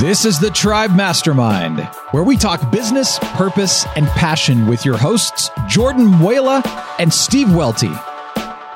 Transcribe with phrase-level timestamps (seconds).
[0.00, 5.48] This is the Tribe Mastermind, where we talk business, purpose, and passion with your hosts,
[5.68, 6.62] Jordan Muela
[6.98, 7.92] and Steve Welty.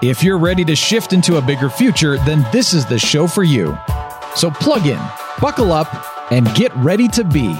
[0.00, 3.42] If you're ready to shift into a bigger future, then this is the show for
[3.42, 3.76] you.
[4.34, 4.98] So plug in,
[5.42, 7.52] buckle up, and get ready to be.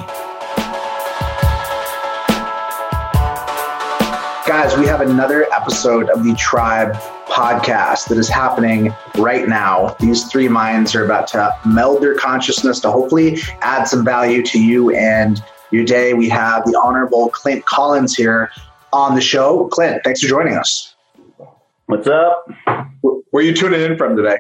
[4.46, 6.96] Guys, we have another episode of the Tribe
[7.30, 9.96] podcast that is happening right now.
[10.00, 14.62] These three minds are about to meld their consciousness to hopefully add some value to
[14.62, 16.14] you and your day.
[16.14, 18.50] We have the Honorable Clint Collins here
[18.92, 19.68] on the show.
[19.68, 20.94] Clint, thanks for joining us.
[21.86, 22.46] What's up?
[23.00, 24.38] Where are you tuning in from today?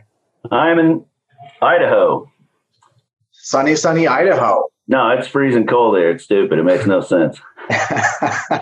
[0.50, 1.04] I'm in
[1.62, 2.30] Idaho.
[3.32, 4.68] Sunny, sunny Idaho.
[4.88, 6.10] No, it's freezing cold there.
[6.10, 6.58] It's stupid.
[6.58, 7.40] It makes no sense.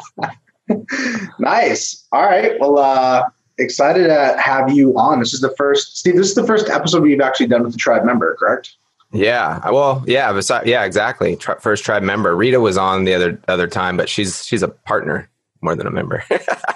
[1.39, 2.07] nice.
[2.13, 2.59] All right.
[2.61, 3.23] Well, uh,
[3.59, 5.19] excited to have you on.
[5.21, 6.17] This is the first, Steve.
[6.17, 8.77] This is the first episode we've actually done with the tribe member, correct?
[9.13, 9.61] Yeah.
[9.71, 10.33] Well, yeah.
[10.33, 11.37] Besides, yeah, exactly.
[11.37, 12.37] Tri- first tribe member.
[12.37, 15.29] Rita was on the other other time, but she's she's a partner
[15.63, 16.23] more than a member.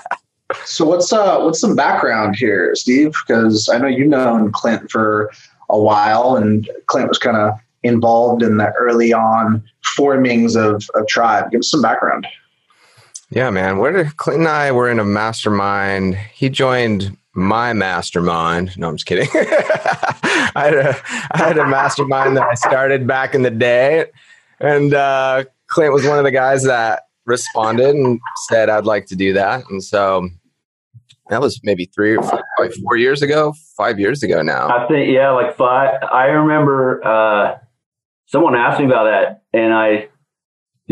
[0.65, 3.15] so what's uh what's some background here, Steve?
[3.27, 5.31] Because I know you've known Clint for
[5.69, 9.63] a while, and Clint was kind of involved in the early on
[9.97, 11.51] formings of, of tribe.
[11.51, 12.27] Give us some background.
[13.35, 13.79] Yeah, man.
[13.79, 16.17] Where did Clinton and I were in a mastermind?
[16.17, 18.77] He joined my mastermind.
[18.77, 19.27] No, I'm just kidding.
[19.35, 20.97] I, had a,
[21.31, 24.05] I had a mastermind that I started back in the day,
[24.61, 29.17] and uh, Clint was one of the guys that responded and said, "I'd like to
[29.17, 30.29] do that." And so
[31.31, 34.69] that was maybe three or four, like four years ago, five years ago now.
[34.69, 36.03] I think yeah, like five.
[36.13, 37.57] I remember uh,
[38.27, 40.11] someone asked me about that, and I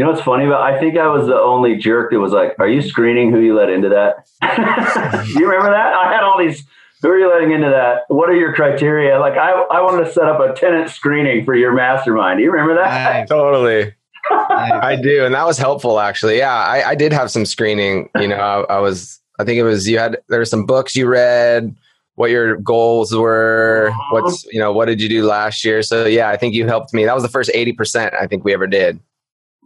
[0.00, 0.62] you know what's funny about?
[0.62, 3.54] I think I was the only jerk that was like, "Are you screening who you
[3.54, 4.26] let into that?"
[5.28, 5.92] you remember that?
[5.92, 6.64] I had all these.
[7.02, 8.04] Who are you letting into that?
[8.08, 9.20] What are your criteria?
[9.20, 12.38] Like, I, I wanted to set up a tenant screening for your mastermind.
[12.38, 13.12] Do you remember that?
[13.12, 13.28] Nice.
[13.28, 13.92] Totally.
[14.30, 16.38] I do, and that was helpful actually.
[16.38, 18.08] Yeah, I, I did have some screening.
[18.18, 19.20] You know, I, I was.
[19.38, 21.76] I think it was you had there were some books you read
[22.14, 24.22] what your goals were uh-huh.
[24.22, 26.92] what's you know what did you do last year so yeah i think you helped
[26.92, 29.00] me that was the first 80% i think we ever did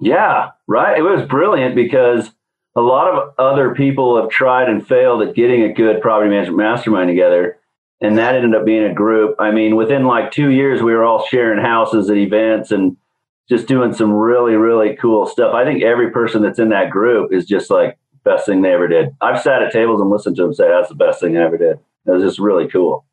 [0.01, 0.99] yeah, right.
[0.99, 2.31] It was brilliant because
[2.77, 6.59] a lot of other people have tried and failed at getting a good property management
[6.59, 7.59] mastermind together.
[8.01, 9.37] And that ended up being a group.
[9.39, 12.97] I mean, within like two years, we were all sharing houses and events and
[13.49, 15.55] just doing some really, really cool stuff.
[15.55, 18.89] I think every person that's in that group is just like best thing they ever
[18.89, 19.15] did.
[19.21, 21.59] I've sat at tables and listened to them say that's the best thing I ever
[21.59, 21.79] did.
[22.07, 23.05] It was just really cool.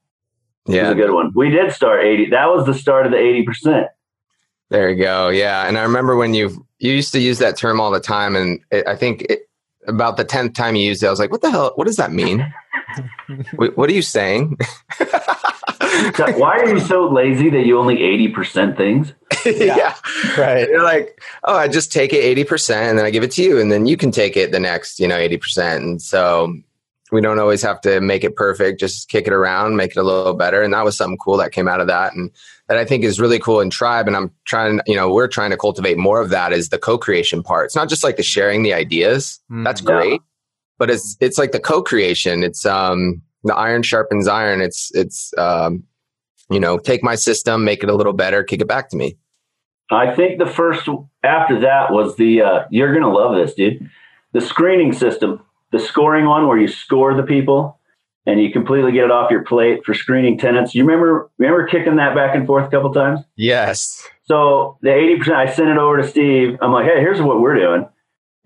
[0.68, 0.82] Yeah.
[0.82, 1.32] It was a good one.
[1.36, 2.32] We did start 80.
[2.32, 3.88] That was the start of the 80%.
[4.70, 5.30] There you go.
[5.30, 5.68] Yeah.
[5.68, 8.60] And I remember when you you used to use that term all the time, and
[8.72, 9.48] it, I think it,
[9.88, 11.74] about the tenth time you used it, I was like, "What the hell?
[11.76, 12.52] What does that mean?
[13.56, 14.58] what are you saying?"
[16.18, 19.14] Why are you so lazy that you only eighty percent things?
[19.46, 19.76] yeah.
[19.76, 19.96] yeah,
[20.38, 20.68] right.
[20.68, 23.44] You're like, oh, I just take it eighty percent, and then I give it to
[23.44, 25.84] you, and then you can take it the next, you know, eighty percent.
[25.84, 26.56] And so
[27.12, 28.80] we don't always have to make it perfect.
[28.80, 30.62] Just kick it around, make it a little better.
[30.62, 32.14] And that was something cool that came out of that.
[32.14, 32.32] And
[32.68, 34.08] that I think is really cool in tribe.
[34.08, 37.44] And I'm trying, you know, we're trying to cultivate more of that is the co-creation
[37.44, 37.66] part.
[37.66, 39.42] It's not just like the sharing the ideas.
[39.52, 40.12] Mm, That's great.
[40.12, 40.18] Yeah.
[40.80, 42.44] But it's, it's like the co-creation.
[42.44, 44.62] It's, um, the iron sharpens iron.
[44.62, 45.84] It's, it's, um,
[46.50, 49.18] you know, take my system, make it a little better, kick it back to me.
[49.90, 50.88] I think the first
[51.24, 53.90] after that was the, uh, you're going to love this, dude.
[54.32, 57.80] The screening system, the scoring one where you score the people
[58.26, 60.76] and you completely get it off your plate for screening tenants.
[60.76, 63.22] You remember remember kicking that back and forth a couple times?
[63.36, 64.08] Yes.
[64.24, 66.58] So the eighty percent, I sent it over to Steve.
[66.62, 67.88] I'm like, hey, here's what we're doing,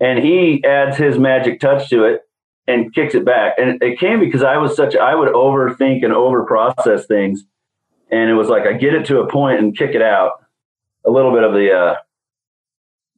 [0.00, 2.22] and he adds his magic touch to it
[2.66, 3.54] and kicks it back.
[3.58, 7.44] And it came because I was such I would overthink and over process things,
[8.10, 10.32] and it was like I get it to a point and kick it out.
[11.04, 11.94] A little bit of the, uh,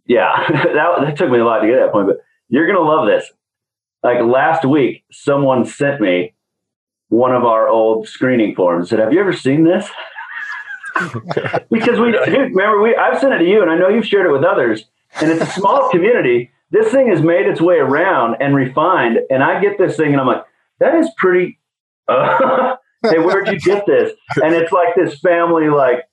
[0.05, 3.07] yeah, that that took me a lot to get that point, but you're gonna love
[3.07, 3.31] this.
[4.03, 6.35] Like last week, someone sent me
[7.09, 8.91] one of our old screening forms.
[8.91, 9.89] Said, "Have you ever seen this?"
[11.71, 14.27] because we dude, remember we I've sent it to you, and I know you've shared
[14.27, 14.85] it with others.
[15.21, 16.51] And it's a small community.
[16.71, 19.19] This thing has made its way around and refined.
[19.31, 20.45] And I get this thing, and I'm like,
[20.81, 21.59] "That is pretty."
[22.07, 24.13] Uh, hey, where'd you get this?
[24.43, 26.05] And it's like this family like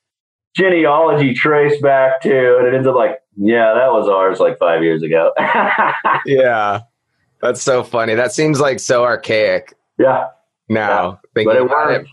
[0.56, 4.82] genealogy trace back to, and it ends up like, yeah, that was ours like five
[4.82, 5.34] years ago.
[6.26, 6.82] yeah,
[7.46, 8.16] that's so funny.
[8.16, 9.74] That seems like so archaic.
[9.98, 10.28] Yeah,
[10.70, 11.20] now.
[11.36, 12.10] Yeah, but it worked.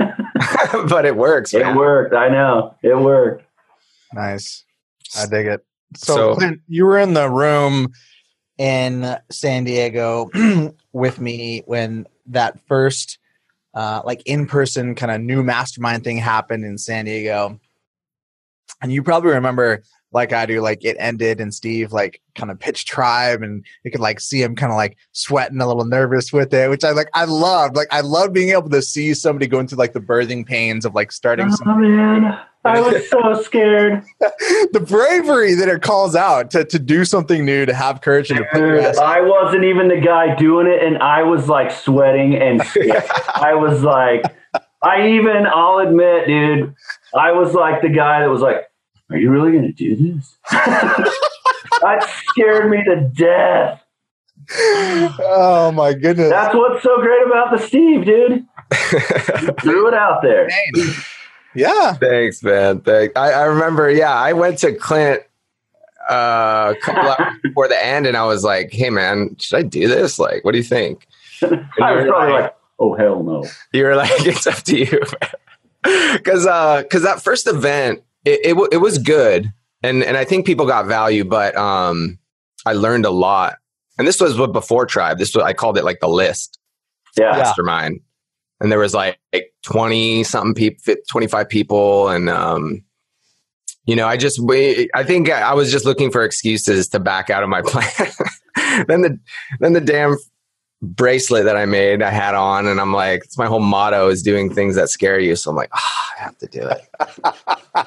[0.00, 0.88] It.
[0.88, 1.52] but it works.
[1.52, 1.74] Man.
[1.74, 2.14] It worked.
[2.14, 3.44] I know it worked.
[4.12, 4.64] Nice.
[5.16, 5.64] I dig it.
[5.96, 7.92] So, so Clint, you were in the room
[8.58, 10.30] in San Diego
[10.92, 13.18] with me when that first
[13.74, 17.58] uh, like in person kind of new mastermind thing happened in San Diego.
[18.82, 22.58] And you probably remember like I do, like it ended and Steve like kind of
[22.58, 26.32] pitched tribe and you could like see him kind of like sweating a little nervous
[26.32, 27.76] with it, which I like I loved.
[27.76, 30.94] Like I love being able to see somebody going through like the birthing pains of
[30.94, 31.96] like starting oh, something.
[31.96, 32.38] man.
[32.64, 34.04] I was so scared.
[34.18, 38.40] the bravery that it calls out to, to do something new, to have courage and
[38.40, 42.60] to put I wasn't even the guy doing it, and I was like sweating and
[43.34, 44.24] I was like,
[44.82, 46.74] I even, I'll admit, dude,
[47.14, 48.69] I was like the guy that was like,
[49.10, 50.36] are you really going to do this?
[50.50, 53.82] that scared me to death.
[55.20, 56.30] Oh my goodness.
[56.30, 58.46] That's what's so great about the Steve, dude.
[59.60, 60.48] threw it out there.
[61.54, 61.94] Yeah.
[61.94, 62.80] Thanks, man.
[62.80, 63.12] Thanks.
[63.16, 65.22] I, I remember, yeah, I went to Clint
[66.08, 69.62] uh, a couple hours before the end and I was like, hey, man, should I
[69.62, 70.18] do this?
[70.18, 71.06] Like, what do you think?
[71.42, 73.44] I was probably like, like, oh, hell no.
[73.72, 75.00] You were like, it's up to you.
[75.82, 79.52] Because uh, cause that first event, it, it, it was good,
[79.82, 82.18] and and I think people got value, but um,
[82.66, 83.56] I learned a lot.
[83.98, 85.18] And this was what before Tribe.
[85.18, 86.58] This was I called it like the list,
[87.18, 88.00] yeah, mastermind.
[88.60, 92.82] And there was like, like twenty something people, twenty five people, and um,
[93.84, 97.42] you know, I just I think I was just looking for excuses to back out
[97.42, 98.84] of my plan.
[98.86, 99.18] then the
[99.60, 100.16] then the damn
[100.82, 104.22] bracelet that I made, I had on, and I'm like, it's my whole motto is
[104.22, 105.36] doing things that scare you.
[105.36, 106.88] So I'm like, oh, I have to do it.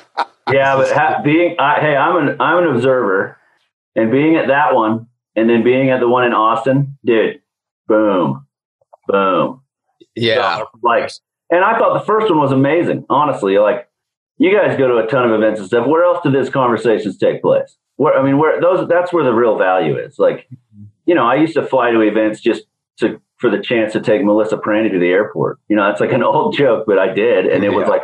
[0.51, 3.38] yeah, but ha- being, I, hey, I'm an I'm an observer,
[3.95, 7.42] and being at that one, and then being at the one in Austin, dude,
[7.88, 8.45] boom,
[9.07, 9.62] boom,
[10.16, 11.12] yeah, so, like,
[11.50, 13.06] and I thought the first one was amazing.
[13.10, 13.89] Honestly, like,
[14.38, 15.88] you guys go to a ton of events and stuff.
[15.88, 17.78] Where else do these conversations take place?
[17.96, 20.19] Where I mean, where those that's where the real value is.
[20.19, 20.48] Like,
[21.06, 22.63] you know, I used to fly to events just
[23.00, 25.60] to for the chance to take Melissa Prandi to the airport.
[25.68, 27.78] You know, it's like an old joke, but I did, and it yeah.
[27.78, 28.04] was like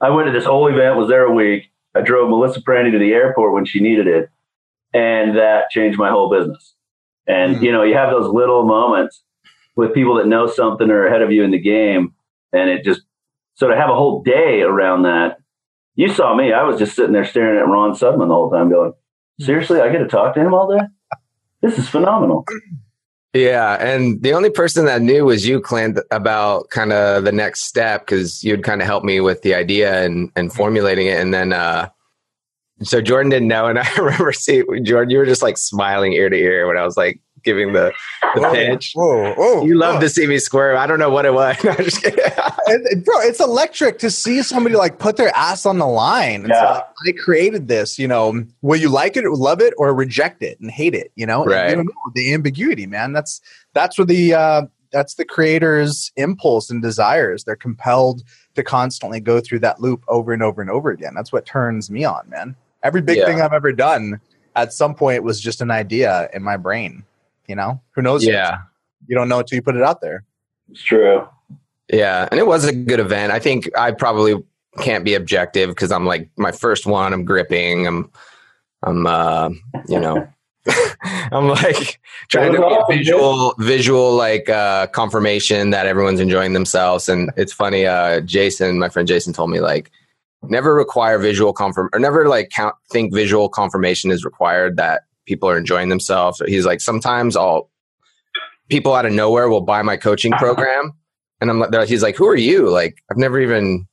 [0.00, 1.70] I went to this whole event, was there a week.
[1.94, 4.30] I drove Melissa Prandi to the airport when she needed it,
[4.92, 6.74] and that changed my whole business.
[7.26, 9.22] And mm you know, you have those little moments
[9.74, 12.14] with people that know something or ahead of you in the game,
[12.52, 13.02] and it just
[13.54, 15.38] so to have a whole day around that.
[15.94, 18.70] You saw me; I was just sitting there staring at Ron Sudman the whole time,
[18.70, 18.92] going,
[19.40, 20.84] "Seriously, I get to talk to him all day.
[21.62, 22.44] This is phenomenal."
[23.36, 27.64] Yeah, and the only person that knew was you, Clint, about kind of the next
[27.64, 31.34] step because you'd kind of help me with the idea and and formulating it, and
[31.34, 31.90] then uh,
[32.82, 36.30] so Jordan didn't know, and I remember seeing Jordan, you were just like smiling ear
[36.30, 37.92] to ear when I was like giving the,
[38.34, 38.92] the whoa, pitch.
[38.94, 40.76] Whoa, whoa, you love to see me squirm.
[40.76, 41.56] I don't know what it was.
[42.68, 46.42] No, it, bro, it's electric to see somebody like put their ass on the line.
[46.42, 46.72] And yeah.
[46.72, 50.58] like, I created this, you know, will you like it, love it, or reject it
[50.58, 51.12] and hate it?
[51.14, 51.70] You know, right.
[51.70, 51.84] You know,
[52.14, 53.12] the ambiguity, man.
[53.12, 53.40] That's
[53.72, 57.44] that's where the uh, that's the creator's impulse and desires.
[57.44, 58.24] They're compelled
[58.56, 61.12] to constantly go through that loop over and over and over again.
[61.14, 62.56] That's what turns me on, man.
[62.82, 63.26] Every big yeah.
[63.26, 64.20] thing I've ever done
[64.56, 67.04] at some point was just an idea in my brain.
[67.48, 68.24] You know, who knows?
[68.24, 68.58] Yeah.
[69.06, 70.24] You don't know until you put it out there.
[70.70, 71.26] It's true.
[71.92, 72.28] Yeah.
[72.30, 73.32] And it was a good event.
[73.32, 74.42] I think I probably
[74.78, 77.86] can't be objective because I'm like my first one, I'm gripping.
[77.86, 78.10] I'm,
[78.82, 79.50] I'm, uh,
[79.88, 80.28] you know,
[81.32, 87.08] I'm like trying to get visual, visual like uh, confirmation that everyone's enjoying themselves.
[87.08, 87.86] And it's funny.
[87.86, 89.90] Uh, Jason, my friend Jason, told me like
[90.42, 95.48] never require visual confirm or never like count think visual confirmation is required that people
[95.48, 96.40] are enjoying themselves.
[96.46, 97.70] He's like, sometimes I'll
[98.68, 100.92] people out of nowhere will buy my coaching program,
[101.40, 102.68] and I'm like, he's like, who are you?
[102.70, 103.86] Like, I've never even.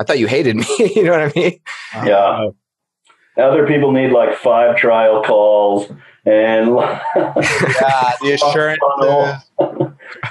[0.00, 0.66] I thought you hated me.
[0.94, 1.60] you know what I mean?
[2.04, 2.50] Yeah.
[3.36, 5.88] Other people need like five trial calls
[6.24, 6.68] and
[7.16, 9.46] yeah, the assurances,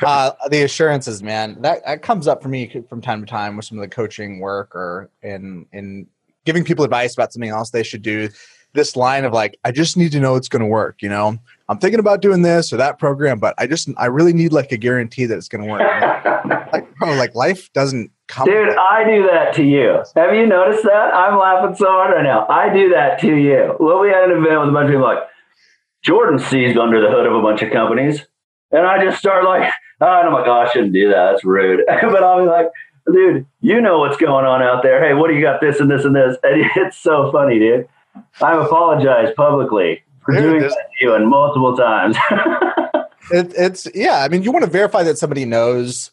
[0.05, 3.65] uh, the assurances, man, that, that comes up for me from time to time with
[3.65, 6.07] some of the coaching work or in in
[6.45, 8.29] giving people advice about something else they should do
[8.73, 11.01] this line of like, I just need to know it's going to work.
[11.01, 11.37] You know,
[11.69, 14.71] I'm thinking about doing this or that program, but I just, I really need like
[14.71, 15.81] a guarantee that it's going to work.
[16.73, 18.45] like, bro, like life doesn't come.
[18.45, 20.03] Dude, I do that to you.
[20.15, 21.13] Have you noticed that?
[21.13, 22.45] I'm laughing so hard right now.
[22.47, 23.75] I do that to you.
[23.79, 25.23] Well, we had an event with a bunch of people like,
[26.03, 28.25] Jordan sees under the hood of a bunch of companies.
[28.71, 29.71] And I just start like,
[30.01, 31.31] oh, my oh, I shouldn't do that.
[31.31, 31.81] That's rude.
[31.87, 32.67] but I'll be like,
[33.11, 35.05] dude, you know what's going on out there.
[35.05, 36.37] Hey, what do you got this and this and this?
[36.43, 37.87] And it's so funny, dude.
[38.41, 42.17] I've apologized publicly for Dude, doing that to you and multiple times.
[43.31, 44.23] it, it's yeah.
[44.23, 46.11] I mean, you want to verify that somebody knows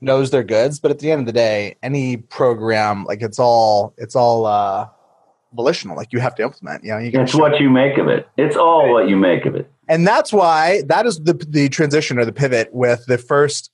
[0.00, 3.94] knows their goods, but at the end of the day, any program like it's all
[3.96, 4.88] it's all uh,
[5.54, 5.96] volitional.
[5.96, 6.84] Like you have to implement.
[6.84, 8.28] You know, you it's what you make of it.
[8.36, 8.92] It's all right.
[8.92, 9.70] what you make of it.
[9.88, 13.70] And that's why that is the the transition or the pivot with the first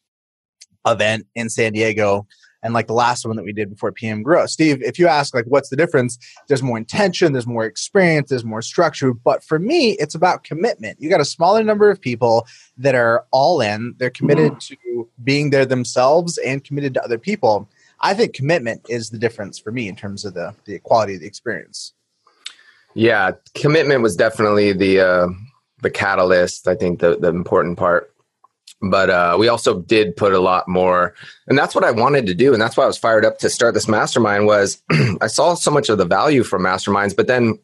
[0.87, 2.27] event in San Diego
[2.63, 4.47] and like the last one that we did before PM Grow.
[4.47, 8.45] Steve, if you ask like what's the difference, there's more intention, there's more experience, there's
[8.45, 9.13] more structure.
[9.13, 11.01] But for me, it's about commitment.
[11.01, 12.47] You got a smaller number of people
[12.79, 14.75] that are all in, they're committed mm-hmm.
[14.95, 17.69] to being there themselves and committed to other people.
[18.01, 21.21] I think commitment is the difference for me in terms of the the quality of
[21.21, 21.95] the experience.
[22.95, 25.29] Yeah, commitment was definitely the uh,
[25.83, 26.69] the catalyst.
[26.69, 28.12] I think the the important part
[28.83, 31.15] but uh, we also did put a lot more
[31.47, 33.49] and that's what i wanted to do and that's why i was fired up to
[33.49, 34.83] start this mastermind was
[35.21, 37.59] i saw so much of the value from masterminds but then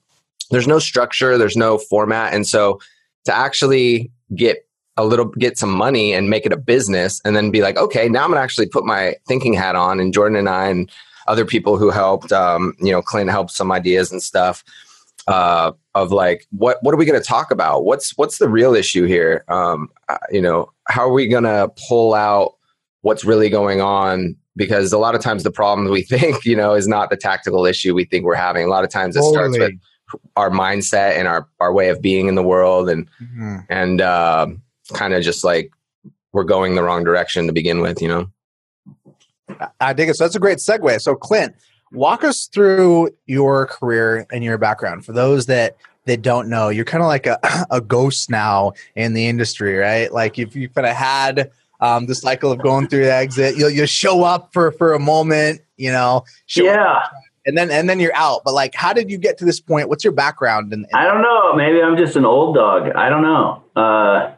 [0.50, 2.80] there's no structure there's no format and so
[3.24, 7.50] to actually get a little get some money and make it a business and then
[7.50, 10.48] be like okay now i'm gonna actually put my thinking hat on and jordan and
[10.48, 10.90] i and
[11.26, 14.64] other people who helped um, you know clint helped some ideas and stuff
[15.28, 17.84] uh, of like what what are we going to talk about?
[17.84, 19.44] What's what's the real issue here?
[19.48, 22.54] Um, uh, you know how are we going to pull out
[23.02, 24.36] what's really going on?
[24.56, 27.66] Because a lot of times the problem we think you know is not the tactical
[27.66, 28.64] issue we think we're having.
[28.64, 29.54] A lot of times it totally.
[29.54, 33.58] starts with our mindset and our our way of being in the world and mm-hmm.
[33.68, 34.46] and uh,
[34.94, 35.70] kind of just like
[36.32, 38.30] we're going the wrong direction to begin with you know?
[39.80, 40.16] I dig it.
[40.16, 41.00] So that's a great segue.
[41.00, 41.54] So clint
[41.92, 45.04] walk us through your career and your background.
[45.04, 45.76] For those that
[46.08, 47.38] that don't know, you're kind of like a,
[47.70, 50.12] a ghost now in the industry, right?
[50.12, 51.50] Like if you've kind of had
[51.80, 54.98] um, the cycle of going through the exit, you'll you'll show up for for a
[54.98, 56.24] moment, you know,
[56.56, 57.12] yeah, up,
[57.46, 58.42] and then and then you're out.
[58.44, 59.88] But like, how did you get to this point?
[59.88, 60.72] What's your background?
[60.72, 61.54] And I don't know.
[61.54, 62.90] Maybe I'm just an old dog.
[62.96, 64.34] I don't know uh,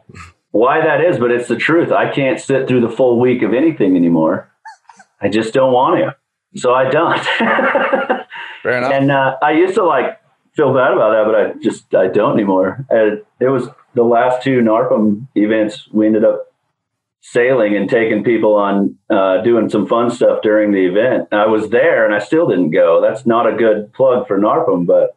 [0.51, 1.91] why that is, but it's the truth.
[1.91, 4.51] I can't sit through the full week of anything anymore.
[5.19, 7.19] I just don't want to, so I don't.
[8.63, 8.91] Fair enough.
[8.91, 10.20] And uh, I used to like
[10.55, 12.85] feel bad about that, but I just I don't anymore.
[12.89, 15.87] And it was the last two NARPM events.
[15.91, 16.47] We ended up
[17.21, 21.27] sailing and taking people on uh, doing some fun stuff during the event.
[21.31, 22.99] I was there and I still didn't go.
[23.01, 25.15] That's not a good plug for NARPM, but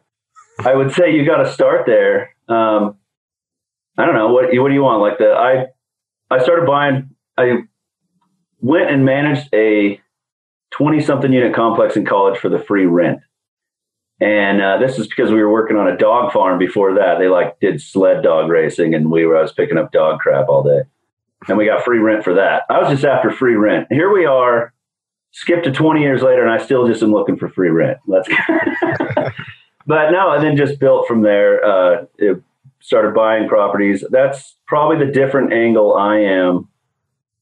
[0.63, 2.35] I would say you got to start there.
[2.47, 2.97] Um,
[3.97, 5.01] I don't know what what do you want?
[5.01, 5.67] Like the I
[6.33, 7.11] I started buying.
[7.37, 7.63] I
[8.59, 9.99] went and managed a
[10.71, 13.19] twenty something unit complex in college for the free rent.
[14.21, 17.19] And uh, this is because we were working on a dog farm before that.
[17.19, 20.47] They like did sled dog racing, and we were I was picking up dog crap
[20.47, 20.83] all day,
[21.49, 22.63] and we got free rent for that.
[22.69, 23.87] I was just after free rent.
[23.89, 24.73] Here we are,
[25.31, 27.97] skip to 20 years later, and I still just am looking for free rent.
[28.07, 28.29] Let's.
[29.85, 31.63] but no, and then just built from there.
[31.65, 32.05] Uh,
[32.79, 34.03] started buying properties.
[34.11, 36.69] That's probably the different angle I am.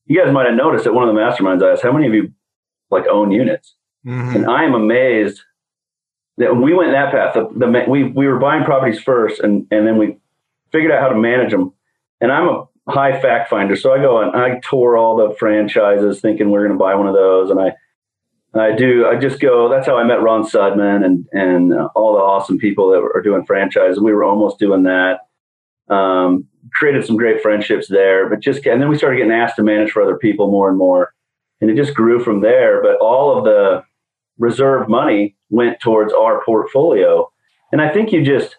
[0.07, 2.15] You guys might have noticed at one of the masterminds I asked, "How many of
[2.15, 2.33] you
[2.89, 3.75] like own units?"
[4.05, 4.37] Mm-hmm.
[4.37, 5.52] And I am amazed that
[6.37, 7.33] we went that path.
[7.33, 10.17] The, the, we we were buying properties first, and and then we
[10.71, 11.73] figured out how to manage them.
[12.21, 16.21] And I'm a high fact finder, so I go and I tour all the franchises,
[16.21, 17.73] thinking we're going to buy one of those, and I
[18.55, 19.07] I do.
[19.07, 19.67] I just go.
[19.69, 23.21] That's how I met Ron Sudman and and uh, all the awesome people that are
[23.21, 23.99] doing franchise.
[23.99, 25.21] We were almost doing that.
[25.89, 29.63] Um, created some great friendships there, but just and then we started getting asked to
[29.63, 31.13] manage for other people more and more,
[31.61, 32.81] and it just grew from there.
[32.81, 33.83] But all of the
[34.37, 37.31] reserve money went towards our portfolio.
[37.71, 38.57] And I think you just,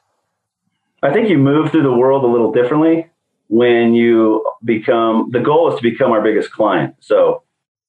[1.03, 3.11] I think you move through the world a little differently
[3.49, 6.95] when you become, the goal is to become our biggest client.
[7.01, 7.43] So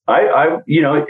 [0.06, 1.06] I, I, you know,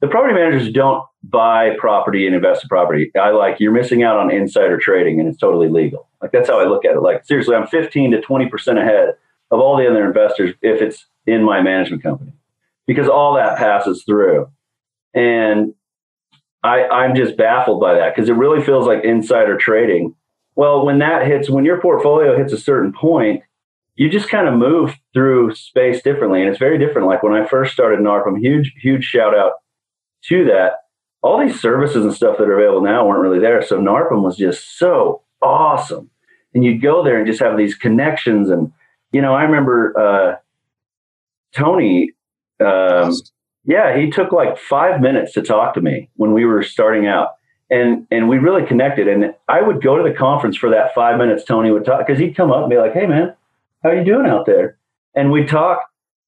[0.00, 3.10] the property managers don't buy property and invest in property.
[3.18, 6.08] I like, you're missing out on insider trading and it's totally legal.
[6.20, 7.00] Like that's how I look at it.
[7.00, 9.14] Like seriously, I'm 15 to 20% ahead
[9.50, 12.32] of all the other investors if it's in my management company
[12.86, 14.48] because all that passes through.
[15.16, 15.74] And
[16.62, 20.14] I, I'm just baffled by that because it really feels like insider trading.
[20.54, 23.42] Well, when that hits, when your portfolio hits a certain point,
[23.94, 26.40] you just kind of move through space differently.
[26.40, 27.08] And it's very different.
[27.08, 29.52] Like when I first started NARPM, huge, huge shout out
[30.24, 30.72] to that.
[31.22, 33.62] All these services and stuff that are available now weren't really there.
[33.62, 36.10] So NARPM was just so awesome.
[36.54, 38.50] And you'd go there and just have these connections.
[38.50, 38.72] And,
[39.12, 40.36] you know, I remember uh,
[41.54, 42.12] Tony
[42.64, 43.12] um,
[43.66, 47.30] yeah, he took like five minutes to talk to me when we were starting out.
[47.68, 49.08] And and we really connected.
[49.08, 52.20] And I would go to the conference for that five minutes Tony would talk because
[52.20, 53.34] he'd come up and be like, Hey man,
[53.82, 54.78] how are you doing out there?
[55.14, 55.80] And we'd talk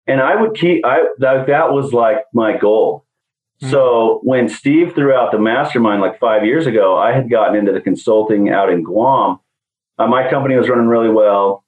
[0.09, 3.05] and I would keep I that, that was like my goal.
[3.63, 3.71] Mm-hmm.
[3.71, 7.71] So when Steve threw out the mastermind like five years ago, I had gotten into
[7.71, 9.39] the consulting out in Guam.
[9.97, 11.65] Uh, my company was running really well.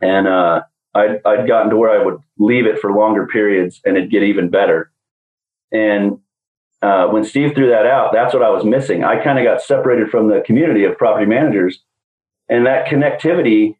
[0.00, 0.62] And uh
[0.96, 4.22] I'd, I'd gotten to where I would leave it for longer periods and it'd get
[4.22, 4.90] even better.
[5.72, 6.18] And
[6.82, 9.04] uh, when Steve threw that out, that's what I was missing.
[9.04, 11.80] I kind of got separated from the community of property managers,
[12.48, 13.76] and that connectivity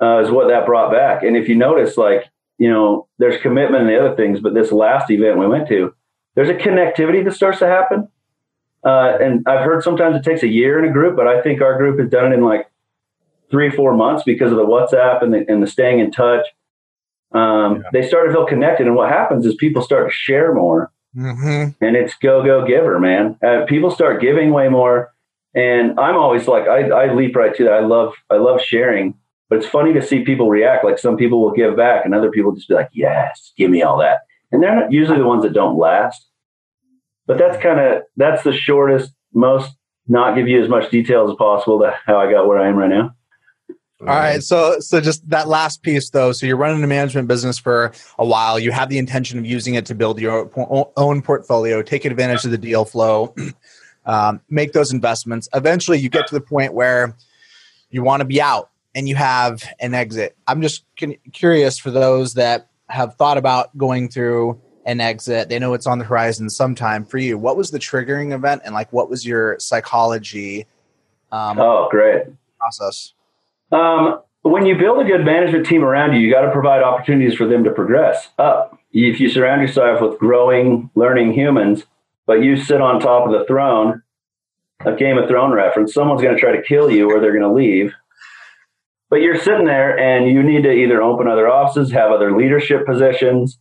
[0.00, 1.22] uh, is what that brought back.
[1.22, 4.72] And if you notice, like you know, there's commitment and the other things, but this
[4.72, 5.94] last event we went to,
[6.34, 8.08] there's a connectivity that starts to happen.
[8.84, 11.60] Uh, and I've heard sometimes it takes a year in a group, but I think
[11.60, 12.70] our group has done it in like
[13.50, 16.46] three, four months because of the WhatsApp and the, and the staying in touch.
[17.32, 17.90] Um, yeah.
[17.92, 18.86] They start to feel connected.
[18.86, 20.92] And what happens is people start to share more.
[21.16, 21.84] Mm-hmm.
[21.84, 23.38] And it's go, go, giver, man.
[23.42, 25.12] Uh, people start giving way more.
[25.54, 27.72] And I'm always like, I, I leap right to that.
[27.72, 29.14] I love, I love sharing.
[29.48, 30.84] But it's funny to see people react.
[30.84, 33.82] Like some people will give back, and other people just be like, "Yes, give me
[33.82, 36.26] all that." And they're not usually the ones that don't last.
[37.26, 39.72] But that's kind of that's the shortest, most
[40.08, 42.76] not give you as much detail as possible to how I got where I am
[42.76, 43.14] right now.
[44.00, 46.32] All right, so so just that last piece though.
[46.32, 48.58] So you're running a management business for a while.
[48.58, 50.50] You have the intention of using it to build your
[50.96, 53.34] own portfolio, take advantage of the deal flow,
[54.06, 55.48] um, make those investments.
[55.54, 57.16] Eventually, you get to the point where
[57.90, 60.36] you want to be out and you have an exit.
[60.46, 60.84] I'm just
[61.32, 65.48] curious for those that have thought about going through an exit.
[65.48, 67.38] They know it's on the horizon sometime for you.
[67.38, 70.66] What was the triggering event, and like what was your psychology?
[71.32, 72.26] Um, oh, great
[72.58, 73.14] process.
[73.72, 77.34] Um, when you build a good management team around you, you got to provide opportunities
[77.34, 78.78] for them to progress up.
[78.92, 81.84] If you surround yourself with growing, learning humans,
[82.26, 84.02] but you sit on top of the throne,
[84.84, 87.42] a Game of Thrones reference, someone's going to try to kill you or they're going
[87.42, 87.92] to leave.
[89.10, 92.86] But you're sitting there and you need to either open other offices, have other leadership
[92.86, 93.58] positions.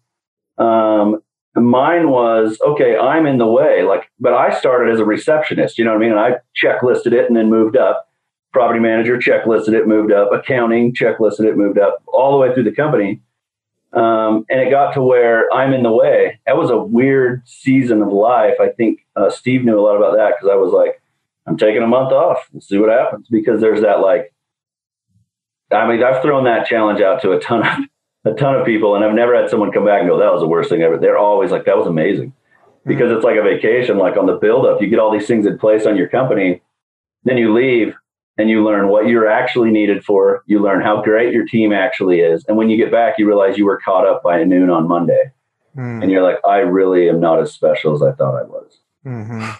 [0.57, 1.21] Um,
[1.55, 3.83] mine was okay, I'm in the way.
[3.83, 6.11] Like, but I started as a receptionist, you know what I mean?
[6.11, 6.31] And I
[6.61, 8.07] checklisted it and then moved up
[8.55, 12.63] property manager, checklisted it, moved up, accounting, checklisted it, moved up, all the way through
[12.63, 13.19] the company.
[13.91, 16.39] Um, and it got to where I'm in the way.
[16.45, 18.55] That was a weird season of life.
[18.61, 21.01] I think uh, Steve knew a lot about that because I was like,
[21.45, 22.47] I'm taking a month off.
[22.53, 24.33] We'll see what happens because there's that like,
[25.69, 27.85] I mean, I've thrown that challenge out to a ton of
[28.25, 30.41] a ton of people, and I've never had someone come back and go, "That was
[30.41, 32.33] the worst thing ever." They're always like, "That was amazing,"
[32.85, 33.97] because it's like a vacation.
[33.97, 36.61] Like on the build up, you get all these things in place on your company,
[37.25, 37.95] then you leave,
[38.37, 40.43] and you learn what you're actually needed for.
[40.45, 42.45] You learn how great your team actually is.
[42.47, 45.31] And when you get back, you realize you were caught up by noon on Monday.
[45.75, 46.03] Mm.
[46.03, 48.79] And you're like, I really am not as special as I thought I was.
[49.05, 49.51] Mm-hmm.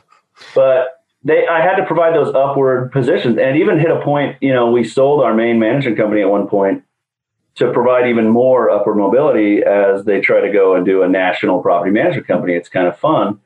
[0.53, 4.53] But they, I had to provide those upward positions and even hit a point, you
[4.53, 6.83] know, we sold our main management company at one point
[7.55, 11.61] to provide even more upward mobility as they try to go and do a national
[11.61, 12.53] property management company.
[12.53, 13.39] It's kind of fun.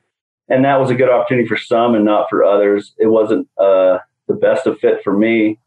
[0.48, 2.92] And that was a good opportunity for some and not for others.
[2.98, 3.98] It wasn't, uh,
[4.30, 5.58] the best of fit for me.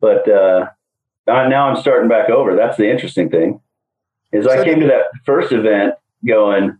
[0.00, 0.66] But uh,
[1.26, 2.56] now I'm starting back over.
[2.56, 3.60] That's the interesting thing.
[4.32, 5.94] Is I came to that first event
[6.26, 6.78] going,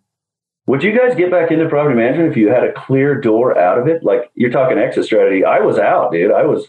[0.67, 3.79] would you guys get back into property management if you had a clear door out
[3.79, 4.03] of it?
[4.05, 5.45] Like you're talking exit strategy.
[5.45, 6.33] I was out, dude.
[6.33, 6.69] I was,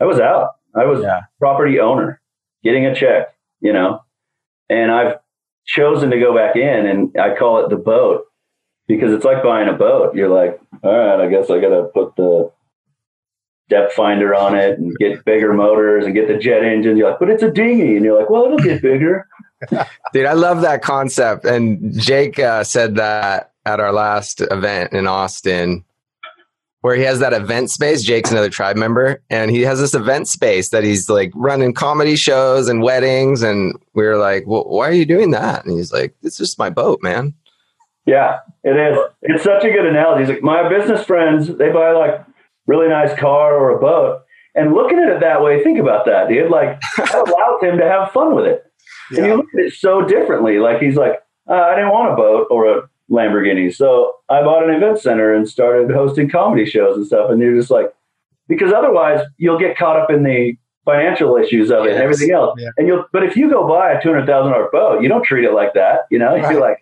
[0.00, 0.56] I was out.
[0.74, 1.20] I was yeah.
[1.38, 2.20] property owner,
[2.62, 4.02] getting a check, you know,
[4.68, 5.16] and I've
[5.66, 8.24] chosen to go back in, and I call it the boat
[8.86, 10.14] because it's like buying a boat.
[10.14, 12.50] You're like, all right, I guess I got to put the
[13.68, 16.96] depth finder on it and get bigger motors and get the jet engine.
[16.96, 17.96] You're like, but it's a dinghy.
[17.96, 19.28] And you're like, well, it'll get bigger.
[20.12, 21.44] Dude, I love that concept.
[21.44, 25.84] And Jake uh, said that at our last event in Austin,
[26.80, 28.02] where he has that event space.
[28.02, 32.16] Jake's another tribe member, and he has this event space that he's like running comedy
[32.16, 33.42] shows and weddings.
[33.42, 35.64] And we were like, well, why are you doing that?
[35.64, 37.34] And he's like, it's just my boat, man.
[38.06, 38.98] Yeah, it is.
[39.22, 40.24] It's such a good analogy.
[40.24, 42.24] He's like, my business friends, they buy like
[42.68, 44.22] really nice car or a boat.
[44.54, 46.50] And looking at it that way, think about that, dude.
[46.50, 48.64] Like that allows him to have fun with it.
[49.10, 49.18] Yeah.
[49.18, 50.58] And you look at it so differently.
[50.58, 54.68] Like he's like, uh, I didn't want a boat or a Lamborghini, so I bought
[54.68, 57.30] an event center and started hosting comedy shows and stuff.
[57.30, 57.92] And you're just like,
[58.48, 62.58] because otherwise you'll get caught up in the financial issues of it and everything else.
[62.58, 62.68] Yeah.
[62.76, 65.22] And you'll, but if you go buy a two hundred thousand dollar boat, you don't
[65.22, 66.00] treat it like that.
[66.10, 66.50] You know, right.
[66.50, 66.78] you're like,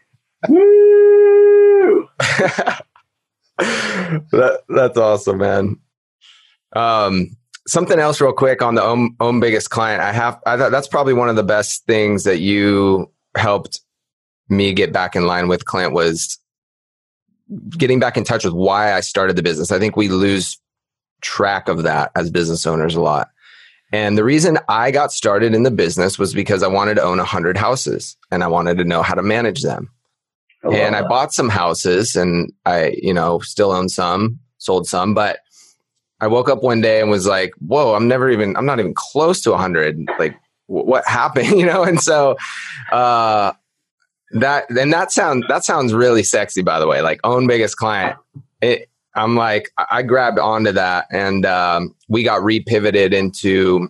[0.49, 2.09] woo.
[3.59, 5.77] that, that's awesome, man.
[6.75, 10.03] Um, something else, real quick, on the own, own biggest client.
[10.03, 10.39] I have.
[10.47, 13.81] I thought that's probably one of the best things that you helped
[14.49, 16.39] me get back in line with Clint was
[17.71, 19.73] getting back in touch with why I started the business.
[19.73, 20.59] I think we lose
[21.21, 23.31] track of that as business owners a lot.
[23.93, 27.19] And the reason I got started in the business was because I wanted to own
[27.19, 29.91] 100 houses and I wanted to know how to manage them
[30.71, 30.97] and.
[30.97, 35.41] I bought some houses and I, you know, still own some, sold some, but
[36.21, 38.95] I woke up one day and was like, whoa, I'm never even, I'm not even
[38.95, 39.99] close to 100.
[40.19, 40.35] Like,
[40.69, 41.83] w- what happened, you know?
[41.83, 42.37] And so,
[42.91, 43.53] uh,
[44.33, 48.17] that, and that sound, that sounds really sexy, by the way, like own biggest client.
[48.61, 53.89] It, I'm like, I grabbed onto that and, um, we got repivoted into,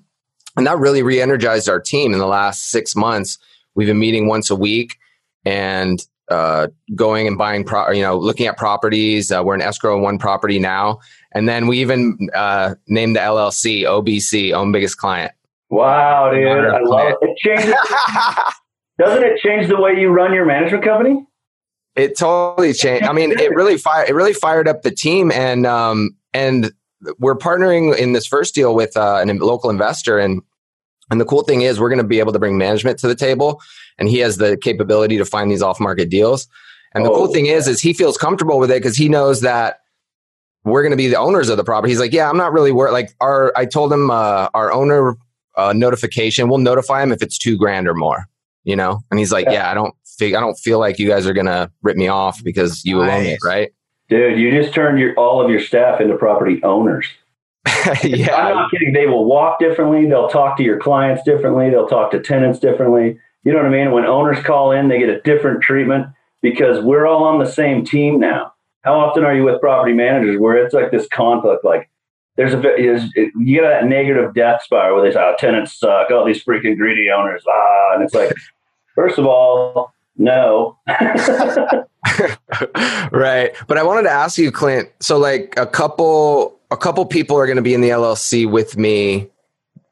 [0.57, 3.39] and that really re energized our team in the last six months
[3.77, 4.97] we've been meeting once a week
[5.45, 9.31] and uh, going and buying, pro- you know, looking at properties.
[9.31, 10.99] Uh, we're in escrow on one property now,
[11.33, 15.33] and then we even uh, named the LLC OBC, own biggest client.
[15.69, 17.19] Wow, dude, I love it.
[17.23, 17.75] It changes.
[18.99, 21.27] doesn't it change the way you run your management company?
[21.97, 23.05] It totally changed.
[23.05, 24.09] I mean, it really fired.
[24.09, 26.73] It really fired up the team, and um, and
[27.19, 30.43] we're partnering in this first deal with uh, an local investor, and
[31.11, 33.14] and the cool thing is we're going to be able to bring management to the
[33.14, 33.61] table
[33.99, 36.49] and he has the capability to find these off market deals.
[36.95, 39.42] And the oh, cool thing is, is he feels comfortable with it because he knows
[39.42, 39.81] that
[40.64, 41.92] we're going to be the owners of the property.
[41.92, 42.92] He's like, yeah, I'm not really worried.
[42.92, 45.16] Like our, I told him uh, our owner
[45.57, 48.29] uh, notification, we'll notify him if it's two grand or more,
[48.64, 49.01] you know?
[49.11, 51.33] And he's like, yeah, yeah I don't fig- I don't feel like you guys are
[51.33, 53.21] going to rip me off because you nice.
[53.21, 53.38] own it.
[53.45, 53.73] Right.
[54.09, 57.07] Dude, you just turned your, all of your staff into property owners.
[58.05, 58.35] yeah.
[58.35, 58.92] I'm not kidding.
[58.92, 60.07] They will walk differently.
[60.07, 61.70] They'll talk to your clients differently.
[61.70, 63.18] They'll talk to tenants differently.
[63.44, 63.92] You know what I mean?
[63.92, 66.07] When owners call in, they get a different treatment
[66.42, 68.52] because we're all on the same team now.
[68.83, 71.64] How often are you with property managers where it's like this conflict?
[71.64, 71.90] Like
[72.37, 76.11] there's a bit, you get that negative death spiral where they say, oh, tenants suck,
[76.11, 77.94] all oh, these freaking greedy owners, ah.
[77.94, 78.33] And it's like,
[78.94, 80.79] first of all, no.
[83.11, 83.55] right.
[83.66, 84.88] But I wanted to ask you, Clint.
[85.00, 88.76] So, like a couple, a couple people are going to be in the LLC with
[88.76, 89.29] me,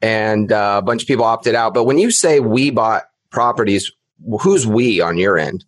[0.03, 1.75] and uh, a bunch of people opted out.
[1.75, 3.91] But when you say we bought properties,
[4.41, 5.65] who's we on your end?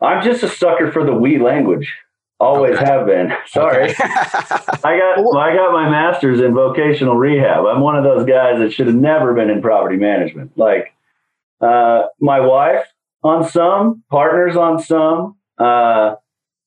[0.00, 1.92] I'm just a sucker for the we language.
[2.40, 2.84] Always okay.
[2.84, 3.32] have been.
[3.46, 3.90] Sorry.
[3.90, 3.94] Okay.
[4.02, 7.64] I got I got my master's in vocational rehab.
[7.64, 10.56] I'm one of those guys that should have never been in property management.
[10.56, 10.94] Like
[11.60, 12.86] uh, my wife
[13.22, 15.36] on some, partners on some.
[15.56, 16.16] Uh,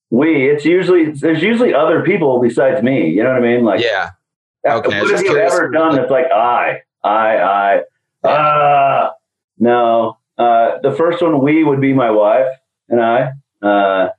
[0.09, 3.09] we, it's usually there's usually other people besides me.
[3.09, 3.63] You know what I mean?
[3.63, 4.11] Like yeah.
[4.65, 5.01] Okay.
[5.01, 7.81] What have you ever done that's like I, I, I,
[8.23, 8.27] ah?
[8.29, 9.11] Uh,
[9.59, 12.47] no, uh, the first one we would be my wife
[12.89, 13.31] and I.
[13.61, 14.09] Uh,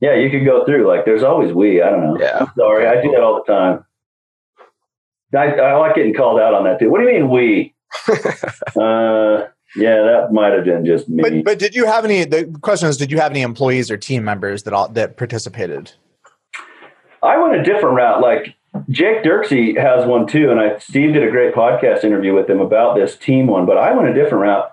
[0.00, 1.82] yeah, you could go through like there's always we.
[1.82, 2.20] I don't know.
[2.20, 2.38] Yeah.
[2.40, 3.84] I'm sorry, I do that all the time.
[5.34, 6.90] I, I like getting called out on that too.
[6.90, 7.74] What do you mean we?
[8.80, 11.22] uh, yeah, that might have been just me.
[11.22, 12.24] But, but did you have any?
[12.24, 15.92] The question is, did you have any employees or team members that all that participated?
[17.22, 18.20] I went a different route.
[18.20, 18.54] Like
[18.90, 22.60] Jake Dirksey has one too, and I Steve did a great podcast interview with him
[22.60, 23.66] about this team one.
[23.66, 24.72] But I went a different route.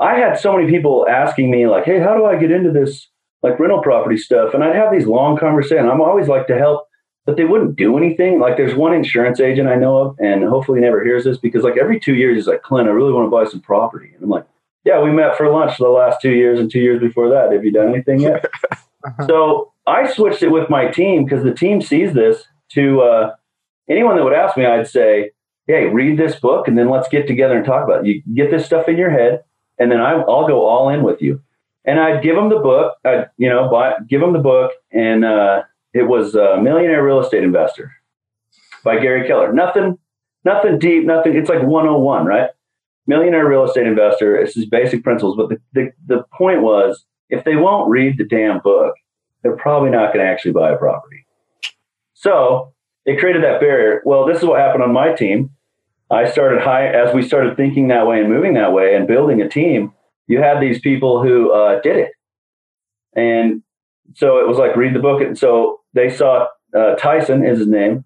[0.00, 3.08] I had so many people asking me like, "Hey, how do I get into this
[3.42, 5.88] like rental property stuff?" And I'd have these long conversations.
[5.90, 6.87] I'm always like to help,
[7.28, 8.40] but they wouldn't do anything.
[8.40, 11.62] Like, there's one insurance agent I know of, and hopefully he never hears this because
[11.62, 14.24] like every two years he's like, "Clint, I really want to buy some property," and
[14.24, 14.46] I'm like,
[14.84, 17.52] "Yeah, we met for lunch the last two years and two years before that.
[17.52, 18.46] Have you done anything yet?"
[19.26, 23.34] so I switched it with my team because the team sees this to uh,
[23.90, 25.32] anyone that would ask me, I'd say,
[25.66, 28.08] hey, read this book and then let's get together and talk about it.
[28.08, 29.44] You get this stuff in your head,
[29.78, 31.42] and then I, will go all in with you.
[31.84, 35.26] And I'd give them the book, I'd, you know, buy, give them the book, and
[35.26, 37.92] uh, it was a Millionaire Real Estate Investor
[38.84, 39.52] by Gary Keller.
[39.52, 39.98] Nothing,
[40.44, 41.36] nothing deep, nothing.
[41.36, 42.50] It's like 101, right?
[43.06, 44.36] Millionaire Real Estate Investor.
[44.36, 45.36] It's his basic principles.
[45.36, 48.94] But the, the, the point was, if they won't read the damn book,
[49.42, 51.26] they're probably not going to actually buy a property.
[52.14, 52.74] So
[53.04, 54.02] it created that barrier.
[54.04, 55.50] Well, this is what happened on my team.
[56.10, 59.40] I started high as we started thinking that way and moving that way and building
[59.42, 59.92] a team.
[60.26, 62.12] You had these people who uh, did it,
[63.14, 63.62] and
[64.14, 65.20] so it was like read the book.
[65.20, 68.04] And so they saw uh, Tyson is his name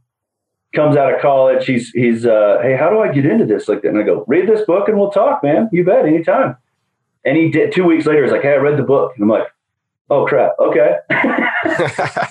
[0.72, 1.66] comes out of college.
[1.66, 3.88] He's he's uh, hey, how do I get into this like that?
[3.88, 5.68] And I go read this book and we'll talk, man.
[5.72, 6.56] You bet, anytime.
[7.24, 7.72] And he did.
[7.72, 9.46] Two weeks later, he's like, hey, I read the book, and I'm like,
[10.10, 10.96] oh crap, okay.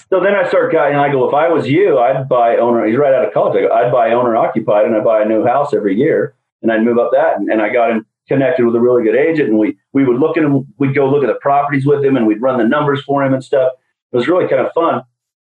[0.09, 0.97] so then I start guiding.
[0.97, 2.85] I go, if I was you, I'd buy owner.
[2.85, 3.57] He's right out of college.
[3.57, 6.71] I go, I'd buy owner occupied, and I'd buy a new house every year, and
[6.71, 7.37] I'd move up that.
[7.37, 10.19] And, and I got him connected with a really good agent, and we we would
[10.19, 10.67] look at him.
[10.77, 13.33] We'd go look at the properties with him, and we'd run the numbers for him
[13.33, 13.73] and stuff.
[14.11, 15.03] It was really kind of fun.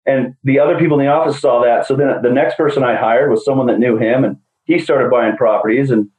[0.05, 1.86] And the other people in the office saw that.
[1.86, 5.09] So then the next person I hired was someone that knew him, and he started
[5.09, 5.91] buying properties.
[5.91, 6.09] And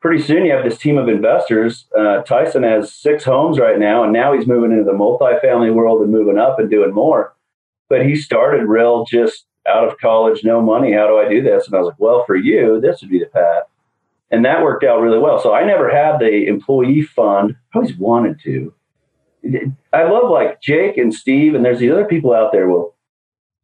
[0.00, 1.86] pretty soon you have this team of investors.
[1.96, 6.02] Uh, Tyson has six homes right now, and now he's moving into the multifamily world
[6.02, 7.34] and moving up and doing more.
[7.88, 10.92] But he started real just out of college, no money.
[10.92, 11.66] How do I do this?
[11.66, 13.64] And I was like, well, for you, this would be the path.
[14.32, 15.40] And that worked out really well.
[15.40, 17.54] So I never had the employee fund.
[17.74, 18.74] I always wanted to.
[19.92, 22.68] I love like Jake and Steve, and there's these other people out there.
[22.68, 22.96] Well,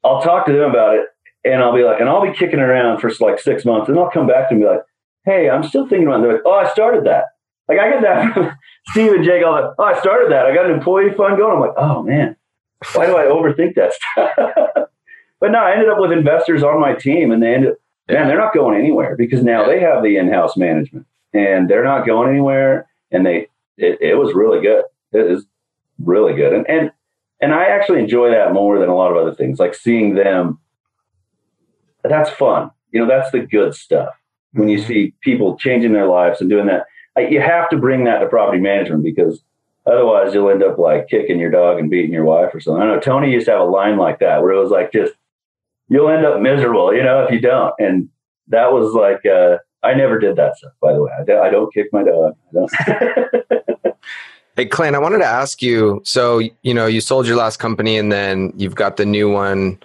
[0.04, 1.07] I'll talk to them about it,
[1.44, 4.11] and I'll be like, and I'll be kicking around for like six months, and I'll
[4.11, 4.85] come back to them and be like,
[5.24, 6.22] hey, I'm still thinking about it.
[6.22, 7.24] They're like, oh, I started that.
[7.68, 8.52] Like I get that from
[8.88, 10.46] Steve and Jake all the oh, I started that.
[10.46, 11.54] I got an employee fund going.
[11.54, 12.37] I'm like, oh man,
[12.94, 14.31] why do I overthink that stuff?
[15.40, 17.74] but no, I ended up with investors on my team and they ended
[18.08, 22.06] man, they're not going anywhere because now they have the in-house management and they're not
[22.06, 24.84] going anywhere and they it, it was really good.
[25.12, 25.46] It is
[25.98, 26.52] really good.
[26.52, 26.92] And, and,
[27.40, 30.58] and I actually enjoy that more than a lot of other things, like seeing them.
[32.02, 32.70] That's fun.
[32.90, 34.14] You know, that's the good stuff.
[34.52, 34.88] When you mm-hmm.
[34.88, 36.86] see people changing their lives and doing that,
[37.30, 39.42] you have to bring that to property management because
[39.86, 42.82] otherwise you'll end up like kicking your dog and beating your wife or something.
[42.82, 45.12] I know Tony used to have a line like that where it was like just
[45.88, 47.74] you'll end up miserable, you know, if you don't.
[47.79, 48.09] And
[48.48, 51.11] that was like uh, I never did that stuff, by the way.
[51.18, 52.35] I, I don't kick my dog.
[54.57, 56.01] hey, Clint, I wanted to ask you.
[56.05, 59.79] So, you know, you sold your last company, and then you've got the new one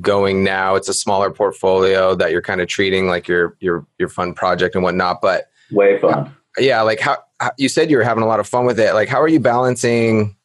[0.00, 0.74] going now.
[0.74, 4.74] It's a smaller portfolio that you're kind of treating like your your your fun project
[4.74, 5.20] and whatnot.
[5.20, 6.34] But way fun.
[6.58, 8.92] Yeah, like how, how you said you were having a lot of fun with it.
[8.94, 10.36] Like, how are you balancing?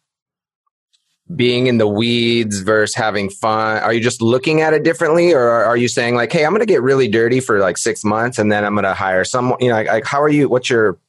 [1.36, 3.78] Being in the weeds versus having fun?
[3.78, 6.62] Are you just looking at it differently, or are you saying like, "Hey, I'm going
[6.62, 9.58] to get really dirty for like six months, and then I'm going to hire someone"?
[9.60, 10.50] You know, like, like, how are you?
[10.50, 11.00] What's your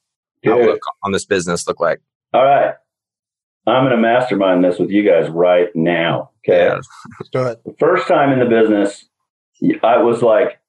[0.47, 2.01] outlook on this business look like?
[2.33, 2.75] All right,
[3.67, 6.31] I'm going to mastermind this with you guys right now.
[6.47, 6.81] Okay, yeah.
[7.33, 7.63] do it.
[7.65, 9.05] The first time in the business,
[9.83, 10.61] I was like,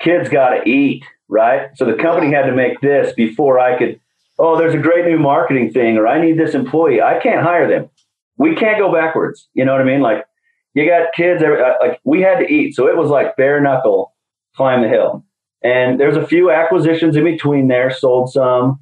[0.00, 3.98] "Kids got to eat." Right, so the company had to make this before I could.
[4.38, 7.00] Oh, there's a great new marketing thing, or I need this employee.
[7.00, 7.88] I can't hire them
[8.36, 9.48] we can't go backwards.
[9.54, 10.00] You know what I mean?
[10.00, 10.24] Like
[10.74, 12.74] you got kids, uh, like we had to eat.
[12.74, 14.12] So it was like bare knuckle
[14.56, 15.24] climb the hill.
[15.62, 18.80] And there's a few acquisitions in between there, sold some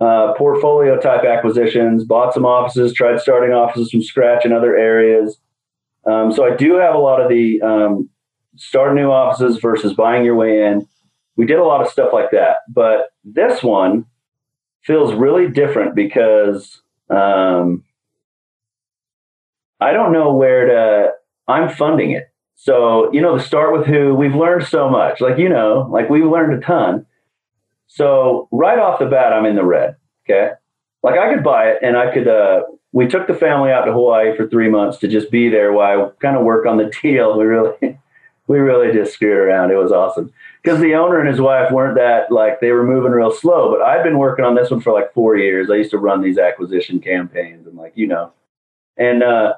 [0.00, 5.38] uh, portfolio type acquisitions, bought some offices, tried starting offices from scratch in other areas.
[6.06, 8.08] Um, so I do have a lot of the um,
[8.56, 10.86] start new offices versus buying your way in.
[11.36, 12.58] We did a lot of stuff like that.
[12.68, 14.04] But this one
[14.82, 16.80] feels really different because
[17.10, 17.84] um,
[19.80, 21.12] I don't know where to,
[21.46, 22.30] I'm funding it.
[22.56, 25.20] So, you know, to start with who, we've learned so much.
[25.20, 27.06] Like, you know, like we've learned a ton.
[27.86, 29.96] So, right off the bat, I'm in the red.
[30.24, 30.52] Okay.
[31.02, 33.92] Like, I could buy it and I could, uh, we took the family out to
[33.92, 36.92] Hawaii for three months to just be there while I kind of work on the
[37.02, 37.38] deal.
[37.38, 37.98] We really,
[38.48, 39.70] we really just screwed around.
[39.70, 43.12] It was awesome because the owner and his wife weren't that like they were moving
[43.12, 43.70] real slow.
[43.70, 45.70] But I've been working on this one for like four years.
[45.70, 48.32] I used to run these acquisition campaigns and like you know,
[48.96, 49.54] and uh,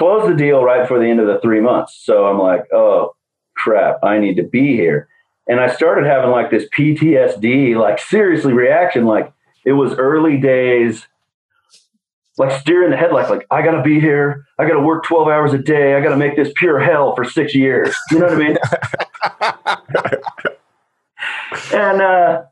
[0.00, 2.00] closed the deal right before the end of the three months.
[2.02, 3.14] So I'm like, oh
[3.54, 5.10] crap, I need to be here.
[5.46, 9.30] And I started having like this PTSD, like seriously reaction, like
[9.66, 11.06] it was early days,
[12.38, 15.58] like steering the headlights, like I gotta be here, I gotta work 12 hours a
[15.58, 17.94] day, I gotta make this pure hell for six years.
[18.10, 18.56] You know what I mean?
[21.74, 22.44] and uh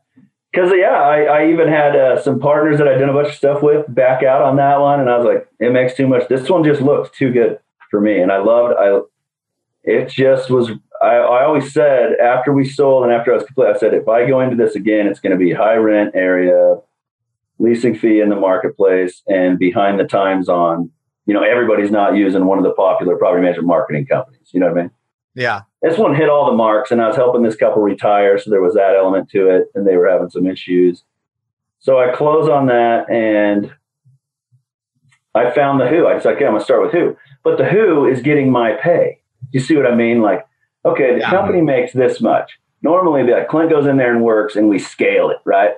[0.51, 3.35] because yeah, I, I, even had uh, some partners that I did a bunch of
[3.35, 6.27] stuff with back out on that one, and I was like, it makes too much.
[6.27, 7.59] This one just looks too good
[7.91, 8.75] for me, and I loved.
[8.79, 8.99] I
[9.83, 10.71] it just was.
[11.01, 14.07] I, I always said after we sold and after I was complete, I said if
[14.07, 16.77] I go into this again, it's going to be high rent area,
[17.59, 20.91] leasing fee in the marketplace, and behind the times on.
[21.25, 24.49] You know, everybody's not using one of the popular property management marketing companies.
[24.51, 24.91] You know what I mean?
[25.39, 25.61] Yeah.
[25.81, 28.61] This one hit all the marks, and I was helping this couple retire, so there
[28.61, 31.05] was that element to it, and they were having some issues.
[31.79, 33.73] So I close on that, and
[35.33, 36.07] I found the Who.
[36.07, 39.21] I said, okay, I'm gonna start with Who, but the Who is getting my pay.
[39.51, 40.21] You see what I mean?
[40.21, 40.45] Like,
[40.83, 41.29] okay, the yeah.
[41.29, 42.59] company makes this much.
[42.81, 45.71] Normally, like Clint goes in there and works, and we scale it, right?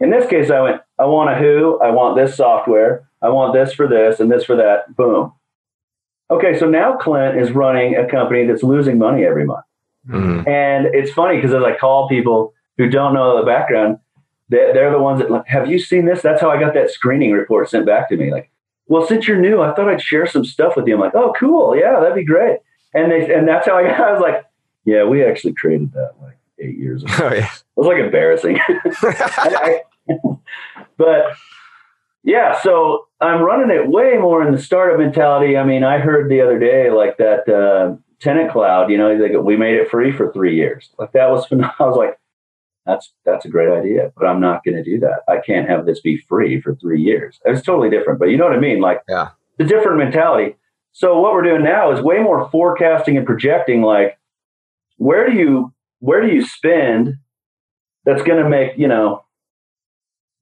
[0.00, 3.54] In this case, I went, I want a Who, I want this software, I want
[3.54, 4.96] this for this, and this for that.
[4.96, 5.32] Boom.
[6.30, 9.64] Okay, so now Clint is running a company that's losing money every month.
[10.08, 10.48] Mm-hmm.
[10.48, 13.98] And it's funny because as I call people who don't know the background,
[14.48, 16.22] they're, they're the ones that like, have you seen this?
[16.22, 18.30] That's how I got that screening report sent back to me.
[18.30, 18.50] Like,
[18.86, 20.94] well, since you're new, I thought I'd share some stuff with you.
[20.94, 22.58] I'm like, oh, cool, yeah, that'd be great.
[22.94, 24.44] And they and that's how I, got, I was like,
[24.84, 27.12] yeah, we actually created that like eight years ago.
[27.22, 28.58] Oh yeah, it was like embarrassing.
[28.68, 29.82] I,
[30.96, 31.32] but
[32.24, 35.56] yeah, so I'm running it way more in the startup mentality.
[35.56, 38.90] I mean, I heard the other day like that uh, tenant cloud.
[38.90, 40.90] You know, like we made it free for three years.
[40.98, 41.46] Like that was.
[41.48, 41.74] Phenomenal.
[41.78, 42.18] I was like,
[42.88, 45.20] that's that's a great idea, but I'm not going to do that.
[45.28, 47.38] I can't have this be free for three years.
[47.44, 48.80] It's totally different, but you know what I mean?
[48.80, 50.56] Like, yeah, the different mentality.
[50.92, 53.82] So what we're doing now is way more forecasting and projecting.
[53.82, 54.18] Like,
[54.96, 57.16] where do you where do you spend?
[58.04, 59.24] That's going to make you know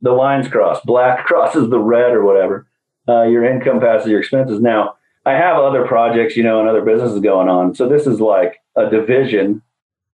[0.01, 0.81] the lines cross.
[0.85, 2.67] Black crosses the red or whatever.
[3.09, 4.61] Uh, your income passes your expenses.
[4.61, 7.75] Now, I have other projects, you know, and other businesses going on.
[7.75, 9.63] So this is like a division.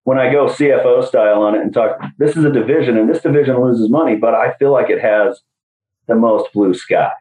[0.05, 3.23] When I go CFO style on it and talk, this is a division, and this
[3.23, 5.40] division loses money, but I feel like it has
[6.07, 7.12] the most blue sky.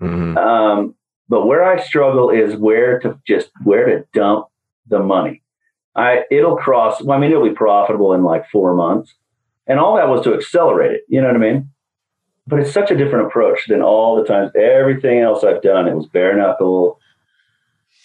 [0.00, 0.38] Mm-hmm.
[0.38, 0.94] Um,
[1.28, 4.46] but where I struggle is where to just where to dump
[4.88, 5.42] the money.
[5.94, 7.02] I it'll cross.
[7.02, 9.14] Well, I mean, it'll be profitable in like four months,
[9.66, 11.02] and all that was to accelerate it.
[11.08, 11.70] You know what I mean?
[12.48, 15.86] But it's such a different approach than all the times everything else I've done.
[15.86, 16.98] It was bare knuckle.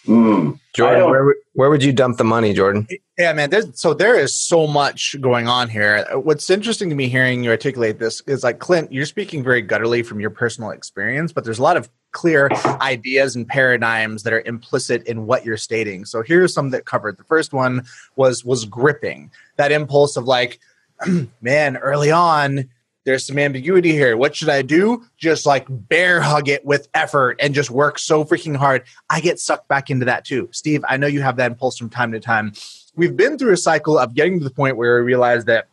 [0.06, 0.60] Mm.
[0.73, 2.88] Jordan, where would, where would you dump the money, Jordan?
[3.17, 3.49] Yeah, man.
[3.49, 6.06] There's, so there is so much going on here.
[6.13, 10.06] What's interesting to me hearing you articulate this is like Clint, you're speaking very gutturally
[10.06, 12.49] from your personal experience, but there's a lot of clear
[12.82, 16.06] ideas and paradigms that are implicit in what you're stating.
[16.06, 17.17] So here's some that covered.
[17.17, 17.86] The first one
[18.17, 20.60] was was gripping that impulse of like,
[21.41, 22.69] man, early on
[23.06, 24.16] there's some ambiguity here.
[24.16, 25.04] What should I do?
[25.18, 28.84] Just like bear hug it with effort and just work so freaking hard.
[29.10, 30.50] I get sucked back into that too.
[30.52, 32.54] Steve, I know you have that impulse from time to time.
[32.96, 35.68] We've been through a cycle of getting to the point where we realize that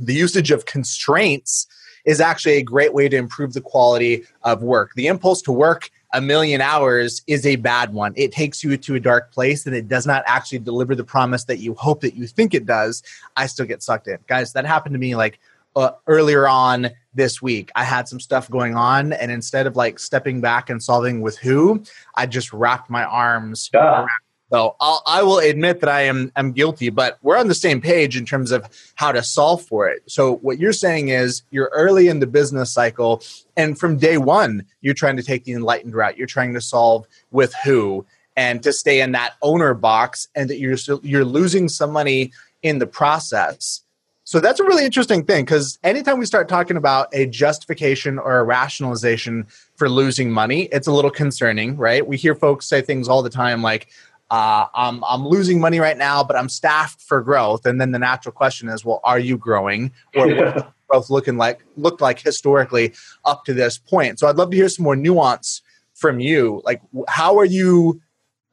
[0.00, 1.66] the usage of constraints
[2.04, 4.92] is actually a great way to improve the quality of work.
[4.94, 8.12] The impulse to work a million hours is a bad one.
[8.16, 11.44] It takes you to a dark place and it does not actually deliver the promise
[11.44, 13.02] that you hope that you think it does.
[13.36, 14.18] I still get sucked in.
[14.26, 15.38] Guys, that happened to me like
[15.76, 17.70] uh, earlier on this week.
[17.76, 21.38] I had some stuff going on, and instead of like stepping back and solving with
[21.38, 21.84] who,
[22.14, 23.70] I just wrapped my arms.
[23.72, 24.06] Yeah.
[24.50, 27.80] So I'll, I will admit that I am am guilty, but we're on the same
[27.80, 30.02] page in terms of how to solve for it.
[30.06, 33.22] So what you're saying is you're early in the business cycle,
[33.56, 36.16] and from day one you're trying to take the enlightened route.
[36.16, 40.58] You're trying to solve with who and to stay in that owner box, and that
[40.58, 43.82] you're still, you're losing some money in the process
[44.26, 48.40] so that's a really interesting thing because anytime we start talking about a justification or
[48.40, 52.04] a rationalization for losing money, it's a little concerning, right?
[52.04, 53.86] We hear folks say things all the time like,
[54.32, 57.66] uh, I'm, I'm losing money right now, but I'm staffed for growth.
[57.66, 59.92] And then the natural question is, well, are you growing?
[60.16, 64.18] Or what growth looking like looked like historically up to this point?
[64.18, 65.62] So I'd love to hear some more nuance
[65.94, 66.62] from you.
[66.64, 68.00] Like, how are you?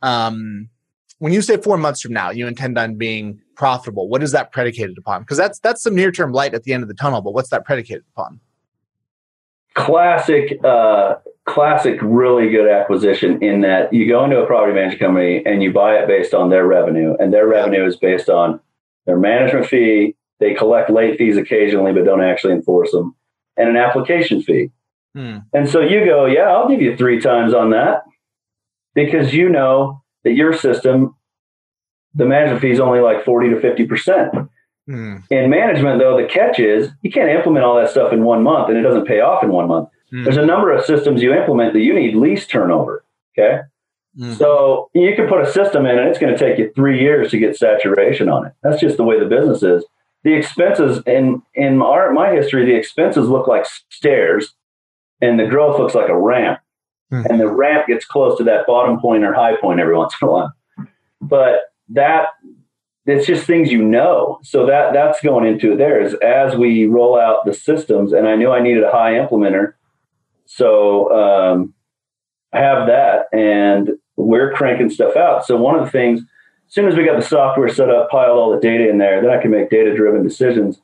[0.03, 0.69] Um,
[1.17, 4.09] when you say four months from now, you intend on being profitable.
[4.09, 5.21] What is that predicated upon?
[5.21, 7.21] Because that's that's some near term light at the end of the tunnel.
[7.21, 8.39] But what's that predicated upon?
[9.75, 15.43] Classic, uh, classic, really good acquisition in that you go into a property management company
[15.45, 18.59] and you buy it based on their revenue, and their revenue is based on
[19.05, 20.15] their management fee.
[20.39, 23.15] They collect late fees occasionally, but don't actually enforce them,
[23.57, 24.71] and an application fee.
[25.15, 25.37] Hmm.
[25.53, 28.03] And so you go, yeah, I'll give you three times on that
[28.95, 31.15] because you know that your system,
[32.15, 34.49] the management fee is only like 40 to 50%.
[34.87, 35.17] Hmm.
[35.29, 38.69] In management, though, the catch is you can't implement all that stuff in one month
[38.69, 39.89] and it doesn't pay off in one month.
[40.09, 40.23] Hmm.
[40.23, 43.05] There's a number of systems you implement that you need lease turnover.
[43.37, 43.61] Okay.
[44.17, 44.33] Hmm.
[44.33, 47.31] So you can put a system in and it's going to take you three years
[47.31, 48.53] to get saturation on it.
[48.61, 49.85] That's just the way the business is.
[50.23, 54.53] The expenses in in our my history, the expenses look like stairs
[55.21, 56.59] and the growth looks like a ramp.
[57.11, 57.25] Mm-hmm.
[57.29, 60.27] And the ramp gets close to that bottom point or high point every once in
[60.27, 60.53] a while.
[61.21, 62.27] But that
[63.05, 64.39] it's just things you know.
[64.43, 68.27] So that that's going into it there is as we roll out the systems, and
[68.27, 69.73] I knew I needed a high implementer.
[70.45, 71.73] So um,
[72.53, 75.45] I have that and we're cranking stuff out.
[75.45, 78.37] So one of the things, as soon as we got the software set up, piled
[78.37, 80.79] all the data in there, then I can make data driven decisions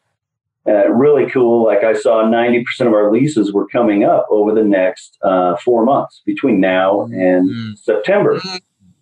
[0.68, 1.66] uh, really cool.
[1.66, 5.86] Like I saw 90% of our leases were coming up over the next uh, four
[5.86, 7.78] months between now and mm.
[7.78, 8.42] September.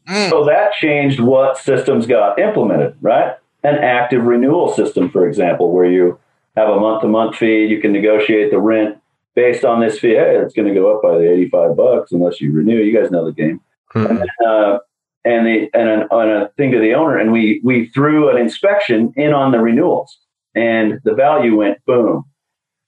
[0.07, 0.29] Mm.
[0.29, 3.35] So that changed what systems got implemented, right?
[3.63, 6.19] An active renewal system, for example, where you
[6.55, 8.97] have a month to month fee, you can negotiate the rent
[9.35, 10.15] based on this fee.
[10.15, 12.77] Hey, it's going to go up by the 85 bucks unless you renew.
[12.77, 13.59] You guys know the game.
[13.93, 14.09] Mm.
[14.09, 14.79] And, then, uh,
[15.25, 18.37] and the and an, on a thing to the owner, and we we threw an
[18.37, 20.19] inspection in on the renewals
[20.57, 22.25] and the value went boom.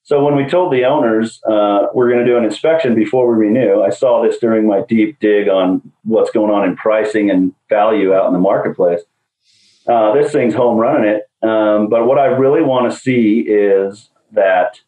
[0.10, 3.45] So when we told the owners uh, we're going to do an inspection before we
[3.45, 7.54] renew, I saw this during my deep dig on what's going on in pricing and
[7.69, 9.02] value out in the marketplace.
[9.88, 11.48] Uh, this thing's home running it.
[11.48, 14.80] Um, but what I really want to see is that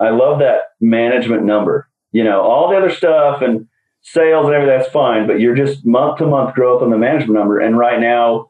[0.00, 1.86] I love that management number.
[2.10, 3.68] You know, all the other stuff and
[4.00, 7.34] sales and everything, that's fine, but you're just month to month growth on the management
[7.34, 7.60] number.
[7.60, 8.48] And right now,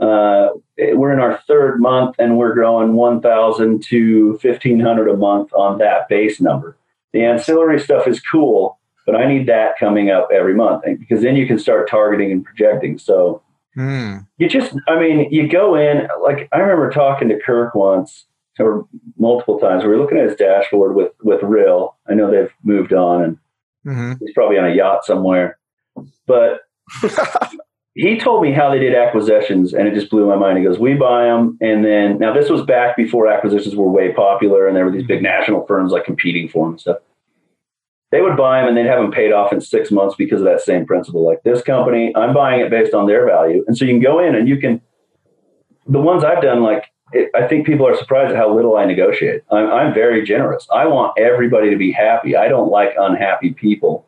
[0.00, 5.78] uh, we're in our third month and we're growing 1,000 to 1,500 a month on
[5.78, 6.76] that base number.
[7.12, 11.36] The ancillary stuff is cool, but I need that coming up every month because then
[11.36, 12.98] you can start targeting and projecting.
[12.98, 13.42] So
[13.76, 14.26] mm.
[14.38, 18.24] you just, I mean, you go in, like I remember talking to Kirk once
[18.58, 18.86] or
[19.18, 19.82] multiple times.
[19.82, 21.96] We were looking at his dashboard with, with Real.
[22.08, 23.38] I know they've moved on and
[23.86, 24.12] mm-hmm.
[24.24, 25.58] he's probably on a yacht somewhere,
[26.26, 26.60] but
[28.00, 30.56] he told me how they did acquisitions and it just blew my mind.
[30.56, 31.58] He goes, We buy them.
[31.60, 35.06] And then, now this was back before acquisitions were way popular and there were these
[35.06, 35.24] big mm-hmm.
[35.24, 36.96] national firms like competing for them and stuff.
[38.10, 40.46] They would buy them and they'd have them paid off in six months because of
[40.46, 41.26] that same principle.
[41.26, 43.62] Like this company, I'm buying it based on their value.
[43.66, 44.80] And so you can go in and you can,
[45.86, 48.86] the ones I've done, like it, I think people are surprised at how little I
[48.86, 49.42] negotiate.
[49.50, 50.66] I'm, I'm very generous.
[50.72, 52.34] I want everybody to be happy.
[52.34, 54.06] I don't like unhappy people,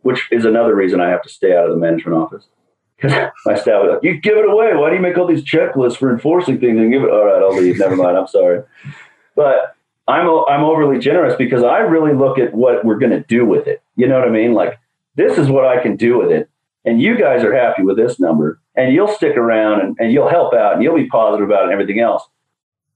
[0.00, 2.46] which is another reason I have to stay out of the management office.
[3.46, 4.74] My staff is like, you give it away.
[4.74, 7.10] Why do you make all these checklists for enforcing things and give it?
[7.10, 7.78] All right, I'll leave.
[7.78, 8.16] Never mind.
[8.16, 8.62] I'm sorry.
[9.36, 9.76] But
[10.06, 13.66] I'm, I'm overly generous because I really look at what we're going to do with
[13.66, 13.82] it.
[13.96, 14.54] You know what I mean?
[14.54, 14.78] Like,
[15.16, 16.50] this is what I can do with it.
[16.84, 20.28] And you guys are happy with this number and you'll stick around and, and you'll
[20.28, 22.22] help out and you'll be positive about it and everything else.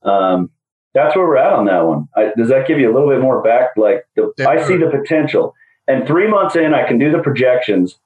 [0.03, 0.51] Um,
[0.93, 2.09] that's where we're at on that one.
[2.15, 3.71] I, does that give you a little bit more back?
[3.77, 5.55] Like the, I see the potential
[5.89, 7.99] and three months in, I can do the projections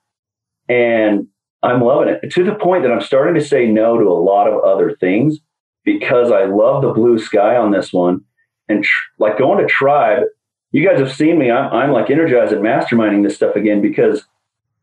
[0.69, 1.27] and
[1.63, 4.49] I'm loving it to the point that I'm starting to say no to a lot
[4.49, 5.39] of other things
[5.85, 8.23] because I love the blue sky on this one.
[8.69, 10.25] And tr- like going to tribe,
[10.73, 11.51] you guys have seen me.
[11.51, 14.25] I'm, I'm like energized and masterminding this stuff again because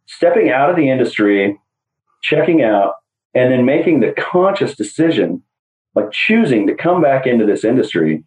[0.05, 1.59] stepping out of the industry,
[2.21, 2.95] checking out,
[3.33, 5.43] and then making the conscious decision,
[5.95, 8.23] like choosing to come back into this industry.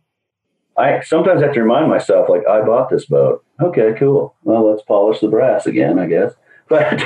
[0.79, 3.45] I sometimes have to remind myself, like, I bought this boat.
[3.61, 4.35] Okay, cool.
[4.43, 6.33] Well, let's polish the brass again, I guess.
[6.69, 7.03] But,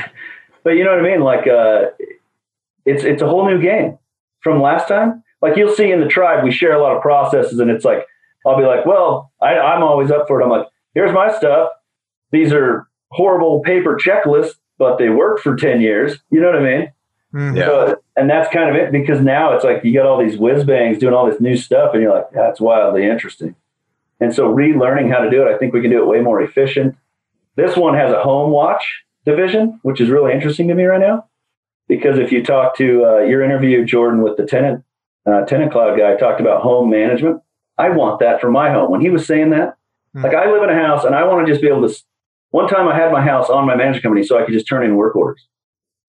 [0.66, 1.20] but you know what I mean?
[1.20, 1.90] Like, uh,
[2.84, 4.00] it's it's a whole new game
[4.40, 5.22] from last time.
[5.40, 8.04] Like you'll see in the tribe, we share a lot of processes, and it's like
[8.44, 10.44] I'll be like, well, I, I'm always up for it.
[10.44, 11.70] I'm like, here's my stuff.
[12.32, 16.18] These are horrible paper checklists, but they worked for 10 years.
[16.30, 16.92] You know what I mean?
[17.32, 17.56] Mm-hmm.
[17.58, 17.66] Yeah.
[17.66, 20.64] So, and that's kind of it because now it's like you got all these whiz
[20.64, 23.54] bangs doing all this new stuff, and you're like, that's wildly interesting.
[24.18, 26.40] And so, relearning how to do it, I think we can do it way more
[26.42, 26.96] efficient.
[27.54, 31.28] This one has a home watch division, which is really interesting to me right now.
[31.88, 34.82] Because if you talk to uh, your interview, Jordan, with the tenant
[35.26, 37.42] uh, tenant cloud guy, talked about home management.
[37.78, 38.90] I want that for my home.
[38.90, 39.70] When he was saying that,
[40.14, 40.22] mm-hmm.
[40.22, 41.94] like I live in a house and I want to just be able to.
[42.50, 44.84] One time I had my house on my management company so I could just turn
[44.84, 45.46] in work orders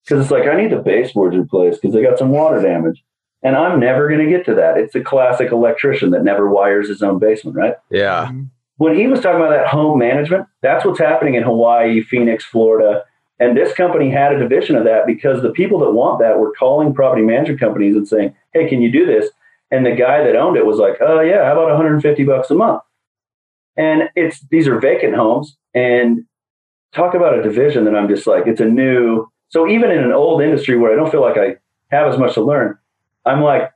[0.04, 3.04] because it's like I need the baseboards replaced because they got some water damage.
[3.42, 4.78] And I'm never going to get to that.
[4.78, 7.74] It's a classic electrician that never wires his own basement, right?
[7.90, 8.26] Yeah.
[8.26, 8.44] Mm-hmm.
[8.78, 13.04] When he was talking about that home management, that's what's happening in Hawaii, Phoenix, Florida.
[13.40, 16.52] And this company had a division of that because the people that want that were
[16.52, 19.28] calling property management companies and saying, Hey, can you do this?
[19.70, 22.54] And the guy that owned it was like, Oh, yeah, how about 150 bucks a
[22.54, 22.82] month?
[23.76, 25.56] And it's these are vacant homes.
[25.74, 26.24] And
[26.92, 29.26] talk about a division that I'm just like, it's a new.
[29.50, 31.56] So even in an old industry where I don't feel like I
[31.90, 32.78] have as much to learn,
[33.24, 33.72] I'm like,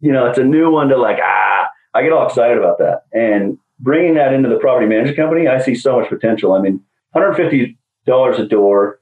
[0.00, 3.04] you know, it's a new one to like, ah, I get all excited about that.
[3.12, 6.54] And bringing that into the property management company, I see so much potential.
[6.54, 6.80] I mean,
[7.14, 7.76] $150
[8.38, 9.00] a door,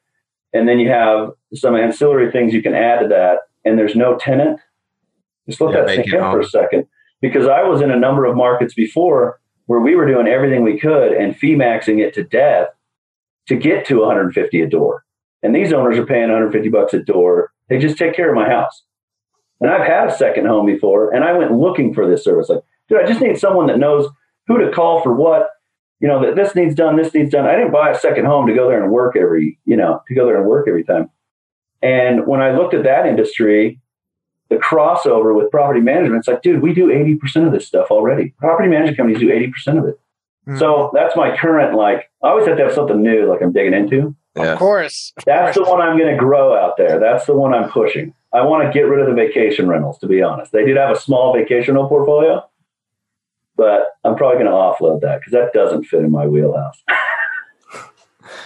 [0.52, 4.16] and then you have some ancillary things you can add to that, and there's no
[4.16, 4.58] tenant.
[5.46, 6.86] Just let yeah, that sink in for a second.
[7.20, 10.80] Because I was in a number of markets before where we were doing everything we
[10.80, 12.68] could and fee maxing it to death
[13.46, 15.04] to get to 150 a door.
[15.42, 17.52] And these owners are paying 150 bucks a door.
[17.68, 18.82] They just take care of my house.
[19.60, 22.48] And I've had a second home before, and I went looking for this service.
[22.48, 24.08] Like, dude, I just need someone that knows
[24.50, 25.50] who to call for what.
[26.02, 27.44] You know, that this needs done, this needs done.
[27.44, 30.14] I didn't buy a second home to go there and work every, you know, to
[30.14, 31.10] go there and work every time.
[31.82, 33.78] And when I looked at that industry,
[34.48, 38.34] the crossover with property management, it's like, dude, we do 80% of this stuff already.
[38.38, 40.00] Property management companies do 80% of it.
[40.48, 40.58] Mm-hmm.
[40.58, 43.74] So that's my current, like, I always have to have something new, like I'm digging
[43.74, 44.16] into.
[44.36, 44.52] Yeah.
[44.52, 45.12] Of course.
[45.18, 45.66] Of that's course.
[45.66, 46.98] the one I'm going to grow out there.
[46.98, 48.14] That's the one I'm pushing.
[48.32, 50.50] I want to get rid of the vacation rentals, to be honest.
[50.52, 52.42] They did have a small vacation rental portfolio,
[53.60, 56.82] but I'm probably going to offload that because that doesn't fit in my wheelhouse.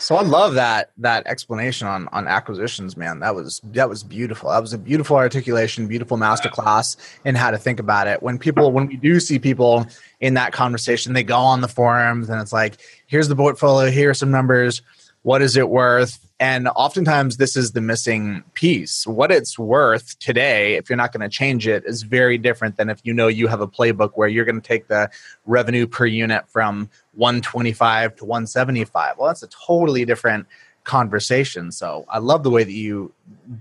[0.00, 3.20] So I love that that explanation on on acquisitions, man.
[3.20, 4.50] That was that was beautiful.
[4.50, 8.22] That was a beautiful articulation, beautiful masterclass in how to think about it.
[8.22, 9.86] When people when we do see people
[10.20, 14.10] in that conversation, they go on the forums and it's like, here's the portfolio, here
[14.10, 14.82] are some numbers,
[15.22, 16.18] what is it worth?
[16.44, 19.06] And oftentimes, this is the missing piece.
[19.06, 22.90] What it's worth today, if you're not going to change it, is very different than
[22.90, 25.08] if you know you have a playbook where you're going to take the
[25.46, 29.16] revenue per unit from 125 to 175.
[29.16, 30.46] Well, that's a totally different
[30.84, 31.72] conversation.
[31.72, 33.14] So I love the way that you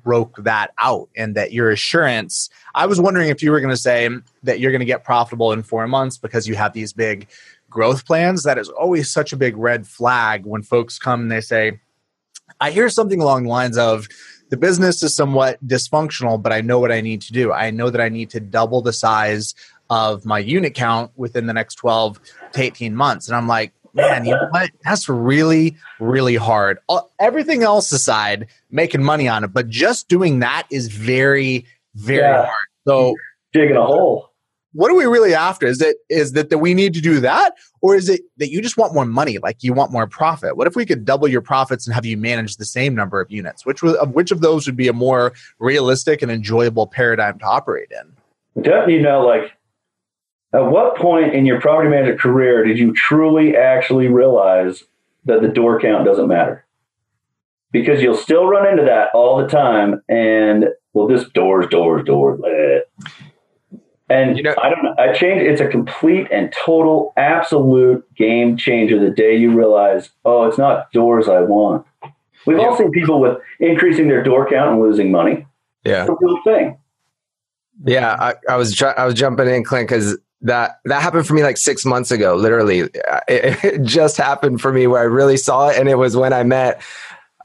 [0.04, 2.50] broke that out and that your assurance.
[2.76, 4.10] I was wondering if you were going to say
[4.44, 7.30] that you're going to get profitable in four months because you have these big
[7.70, 8.44] growth plans.
[8.44, 11.80] That is always such a big red flag when folks come and they say,
[12.60, 14.08] I hear something along the lines of
[14.50, 17.52] the business is somewhat dysfunctional, but I know what I need to do.
[17.52, 19.56] I know that I need to double the size
[19.90, 22.20] of my unit count within the next 12
[22.54, 23.28] to 18 months.
[23.28, 24.70] And I'm like, man, you know what?
[24.84, 26.80] That's really, really hard.
[27.20, 31.66] Everything else aside, making money on it, but just doing that is very,
[31.96, 32.46] very yeah.
[32.46, 32.68] hard.
[32.86, 33.16] So
[33.54, 34.34] digging a hole
[34.74, 35.68] what are we really after?
[35.68, 37.54] Is it is that that we need to do that,
[37.84, 40.56] or is it that you just want more money, like you want more profit?
[40.56, 43.30] What if we could double your profits and have you manage the same number of
[43.30, 43.66] units?
[43.66, 47.92] Which of which of those would be a more realistic and enjoyable paradigm to operate
[47.92, 48.64] in?
[48.64, 49.52] Don't you know, like
[50.54, 54.84] At what point in your property management career did you truly actually realize
[55.26, 56.66] that the door count doesn't matter?
[57.72, 60.02] Because you'll still run into that all the time.
[60.08, 62.40] And well, this doors, doors, doors.
[62.40, 62.82] Bleh.
[64.14, 64.94] And you know, I don't know.
[65.00, 65.44] I changed.
[65.44, 70.92] It's a complete and total, absolute game changer the day you realize, oh, it's not
[70.92, 71.86] doors I want.
[72.46, 72.66] We've yeah.
[72.66, 75.48] all seen people with increasing their door count and losing money.
[75.84, 76.78] Yeah, it's a real thing.
[77.86, 81.42] Yeah, I, I was I was jumping in, Clint, because that that happened for me
[81.42, 82.36] like six months ago.
[82.36, 82.94] Literally, it,
[83.28, 86.44] it, just happened for me where I really saw it, and it was when I
[86.44, 86.84] met.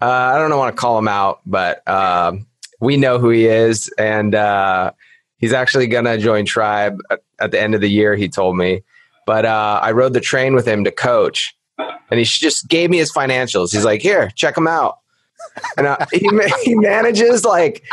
[0.02, 2.32] Uh, I don't want to call him out, but uh,
[2.78, 4.92] we know who he is, and uh,
[5.38, 8.14] he's actually gonna join Tribe at, at, the end of the year.
[8.14, 8.82] He told me,
[9.26, 12.98] but uh, I rode the train with him to coach, and he just gave me
[12.98, 13.72] his financials.
[13.72, 14.98] He's like, "Here, check them out,"
[15.76, 16.28] and uh, he
[16.62, 17.84] he manages like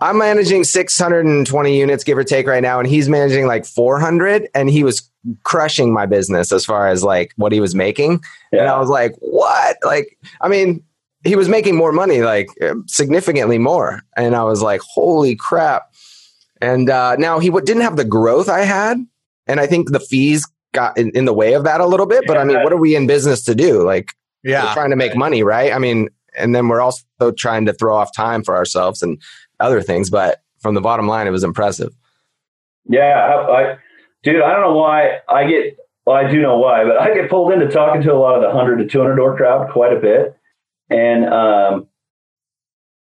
[0.00, 4.68] I'm managing 620 units, give or take, right now, and he's managing like 400, and
[4.68, 5.08] he was
[5.44, 8.20] crushing my business as far as like what he was making.
[8.52, 8.60] Yeah.
[8.60, 9.76] And I was like, what?
[9.82, 10.82] Like, I mean,
[11.24, 12.48] he was making more money, like
[12.86, 15.93] significantly more, and I was like, holy crap!
[16.64, 18.98] And uh, now he w- didn't have the growth I had,
[19.46, 22.24] and I think the fees got in, in the way of that a little bit.
[22.26, 23.82] But I mean, what are we in business to do?
[23.82, 25.72] Like, yeah, we're trying to make money, right?
[25.72, 27.04] I mean, and then we're also
[27.36, 29.20] trying to throw off time for ourselves and
[29.60, 31.92] other things, but from the bottom line, it was impressive.
[32.88, 33.76] Yeah, I, I
[34.22, 35.76] dude, I don't know why I get.
[36.06, 38.42] Well, I do know why, but I get pulled into talking to a lot of
[38.42, 40.36] the hundred to two hundred door crowd quite a bit,
[40.88, 41.88] and um,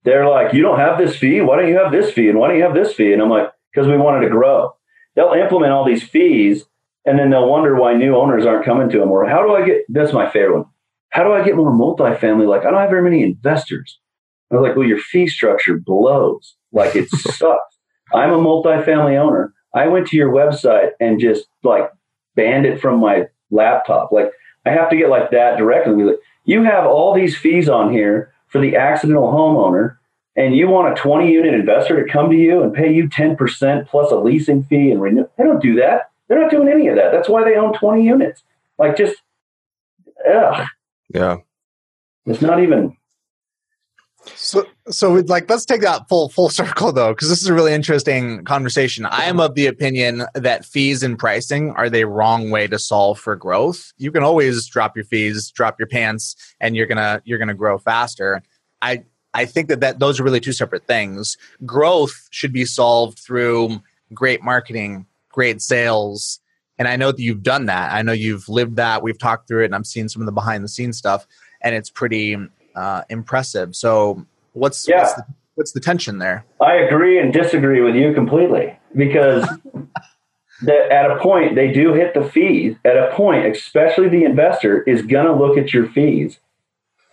[0.04, 1.40] they're like, "You don't have this fee.
[1.42, 2.30] Why don't you have this fee?
[2.30, 4.76] And why don't you have this fee?" And I'm like, "Because we wanted to grow."
[5.16, 6.66] They'll implement all these fees,
[7.06, 9.12] and then they'll wonder why new owners aren't coming to them.
[9.12, 9.82] Or how do I get?
[9.90, 10.66] That's my favorite one.
[11.10, 12.48] How do I get more multifamily?
[12.48, 14.00] Like I don't have very many investors.
[14.52, 16.56] I was like, well, your fee structure blows.
[16.72, 17.78] Like it sucks.
[18.14, 19.54] I'm a multifamily owner.
[19.74, 21.90] I went to your website and just like
[22.36, 24.12] banned it from my laptop.
[24.12, 24.32] Like
[24.66, 26.04] I have to get like that directly.
[26.04, 29.98] Like, you have all these fees on here for the accidental homeowner,
[30.36, 33.88] and you want a 20 unit investor to come to you and pay you 10%
[33.88, 35.28] plus a leasing fee and renew.
[35.38, 36.12] They don't do that.
[36.28, 37.12] They're not doing any of that.
[37.12, 38.44] That's why they own 20 units.
[38.78, 39.16] Like just,
[40.28, 40.68] ugh.
[41.14, 41.38] Yeah.
[42.26, 42.96] It's not even
[44.26, 47.54] so, so we'd like, let's take that full full circle though, because this is a
[47.54, 49.06] really interesting conversation.
[49.06, 53.20] I am of the opinion that fees and pricing are the wrong way to solve
[53.20, 53.92] for growth.
[53.98, 57.78] You can always drop your fees, drop your pants, and you're gonna you're gonna grow
[57.78, 58.42] faster.
[58.82, 59.04] I
[59.34, 61.38] I think that, that those are really two separate things.
[61.66, 63.82] Growth should be solved through
[64.14, 66.40] great marketing, great sales,
[66.78, 67.94] and I know that you've done that.
[67.94, 69.04] I know you've lived that.
[69.04, 71.28] We've talked through it, and I'm seeing some of the behind the scenes stuff,
[71.62, 72.36] and it's pretty
[72.76, 73.76] uh, impressive.
[73.76, 75.00] So what's yeah.
[75.02, 75.26] what's the,
[75.56, 76.46] what's the tension there?
[76.62, 79.48] I agree and disagree with you completely because
[80.64, 82.76] that at a point they do hit the fees.
[82.86, 86.40] At a point, especially the investor is going to look at your fees,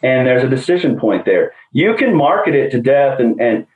[0.03, 1.53] and there's a decision point there.
[1.73, 3.67] You can market it to death, and and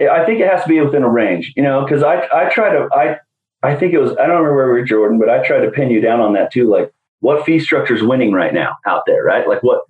[0.00, 2.70] I think it has to be within a range, you know, because I I try
[2.70, 3.16] to I
[3.62, 6.00] I think it was I don't remember where Jordan, but I tried to pin you
[6.00, 9.46] down on that too, like what fee structure is winning right now out there, right?
[9.48, 9.82] Like what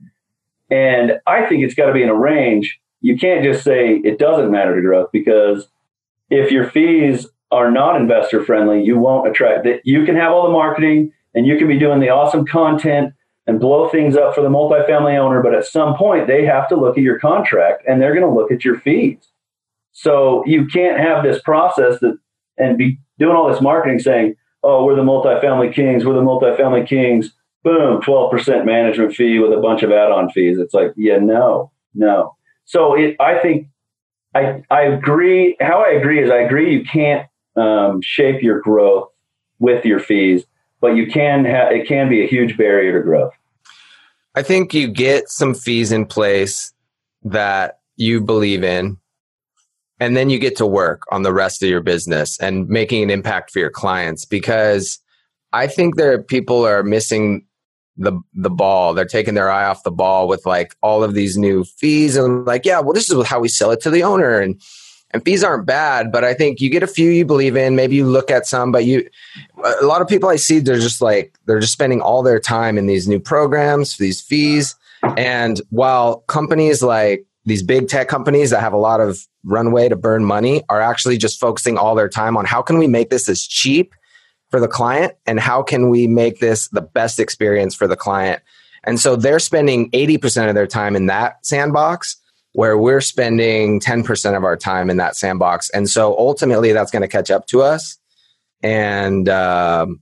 [0.70, 2.78] and I think it's got to be in a range.
[3.00, 5.68] You can't just say it doesn't matter to growth because
[6.30, 9.80] if your fees are not investor friendly, you won't attract that.
[9.84, 13.14] You can have all the marketing and you can be doing the awesome content
[13.48, 16.76] and blow things up for the multifamily owner, but at some point they have to
[16.76, 19.18] look at your contract and they're going to look at your fees.
[19.90, 22.16] So you can't have this process that
[22.56, 26.86] and be doing all this marketing saying, "Oh, we're the multifamily kings, we're the multifamily
[26.86, 27.32] kings."
[27.64, 30.58] boom, 12% management fee with a bunch of add-on fees.
[30.58, 32.36] It's like, yeah, no, no.
[32.64, 33.68] So it, I think
[34.34, 35.56] I, I agree.
[35.60, 39.08] How I agree is I agree you can't um, shape your growth
[39.58, 40.44] with your fees,
[40.80, 43.32] but you can have, it can be a huge barrier to growth.
[44.38, 46.72] I think you get some fees in place
[47.24, 48.96] that you believe in,
[49.98, 53.10] and then you get to work on the rest of your business and making an
[53.10, 55.00] impact for your clients because
[55.52, 57.46] I think there people are missing
[57.96, 58.94] the the ball.
[58.94, 62.44] They're taking their eye off the ball with like all of these new fees and
[62.44, 64.62] like, yeah, well, this is how we sell it to the owner and
[65.10, 67.76] and fees aren't bad, but I think you get a few you believe in.
[67.76, 69.08] Maybe you look at some, but you
[69.80, 72.76] a lot of people I see they're just like they're just spending all their time
[72.76, 74.76] in these new programs, for these fees.
[75.16, 79.96] And while companies like these big tech companies that have a lot of runway to
[79.96, 83.28] burn money are actually just focusing all their time on how can we make this
[83.28, 83.94] as cheap
[84.50, 88.42] for the client and how can we make this the best experience for the client
[88.84, 92.16] and so they're spending 80% of their time in that sandbox
[92.58, 97.02] where we're spending 10% of our time in that sandbox and so ultimately that's going
[97.02, 97.98] to catch up to us
[98.62, 100.00] and um,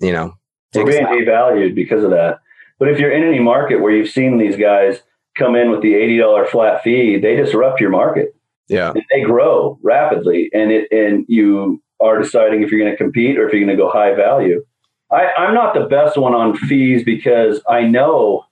[0.00, 0.34] you know,
[0.74, 2.40] we're being devalued because of that.
[2.78, 5.00] But if you're in any market where you've seen these guys
[5.36, 8.34] come in with the eighty dollar flat fee, they disrupt your market.
[8.68, 12.96] Yeah, and they grow rapidly, and it and you are deciding if you're going to
[12.96, 14.64] compete or if you're going to go high value.
[15.10, 18.46] I, I'm not the best one on fees because I know,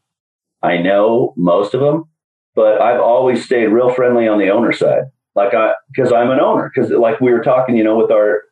[0.63, 2.05] I know most of them,
[2.55, 5.05] but I've always stayed real friendly on the owner side.
[5.35, 6.71] Like I, because I'm an owner.
[6.75, 8.43] Because like we were talking, you know, with our,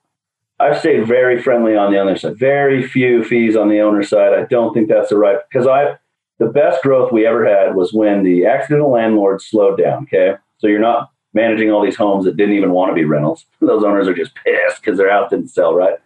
[0.59, 2.39] I've stayed very friendly on the owner side.
[2.39, 4.33] Very few fees on the owner side.
[4.33, 5.39] I don't think that's the right.
[5.51, 5.99] Because I,
[6.39, 10.05] the best growth we ever had was when the accidental landlord slowed down.
[10.05, 13.45] Okay, so you're not managing all these homes that didn't even want to be rentals.
[13.61, 15.99] Those owners are just pissed because their house didn't sell right,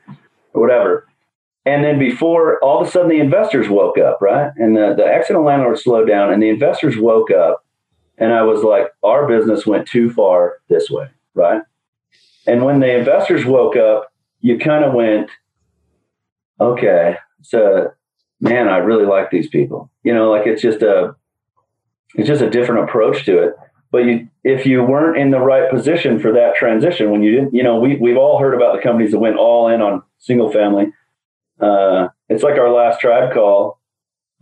[0.53, 1.07] or whatever.
[1.67, 4.53] And then before all of a sudden the investors woke up, right?
[4.57, 7.64] And the, the accidental landlord slowed down and the investors woke up.
[8.19, 11.63] And I was like, our business went too far this way, right?
[12.47, 15.31] And when the investors woke up, you kind of went,
[16.61, 17.93] okay, so
[18.41, 19.91] man, I really like these people.
[20.03, 21.17] You know, like it's just a
[22.15, 23.55] it's just a different approach to it.
[23.91, 27.55] But you if you weren't in the right position for that transition, when you didn't,
[27.55, 30.53] you know, we we've all heard about the companies that went all in on single
[30.53, 30.93] family
[31.61, 33.81] uh, it's like our last tribe call.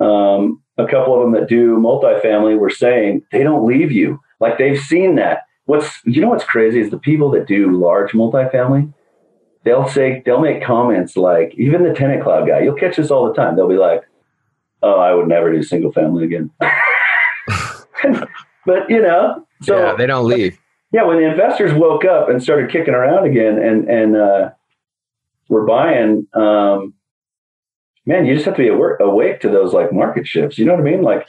[0.03, 4.21] Um, a couple of them that do multifamily were saying they don't leave you.
[4.41, 5.45] Like they've seen that.
[5.67, 8.93] What's you know what's crazy is the people that do large multifamily.
[9.65, 12.61] They'll say they'll make comments like even the tenant cloud guy.
[12.61, 13.55] You'll catch this all the time.
[13.55, 14.03] They'll be like,
[14.83, 16.51] "Oh, I would never do single family again."
[18.67, 20.59] but you know, so yeah, they don't leave.
[20.93, 24.51] Yeah, when the investors woke up and started kicking around again, and and uh,
[25.49, 26.27] we're buying.
[26.35, 26.95] Um,
[28.07, 28.69] man, you just have to be
[29.05, 30.59] awake to those like market shifts.
[30.59, 31.03] You know what I mean?
[31.03, 31.27] Like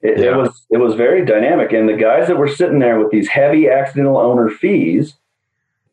[0.00, 0.30] it, yeah.
[0.30, 3.28] it, was it was very dynamic, and the guys that were sitting there with these
[3.28, 5.14] heavy accidental owner fees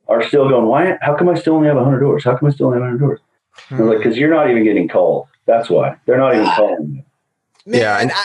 [0.08, 0.68] are still going.
[0.68, 0.98] Why?
[1.02, 2.24] How come I still only have hundred doors?
[2.24, 3.20] How come I still only have hundred doors?
[3.70, 3.82] Hmm.
[3.82, 5.28] Like because you're not even getting called.
[5.46, 7.04] That's why they're not even calling you.
[7.80, 8.24] yeah, and I,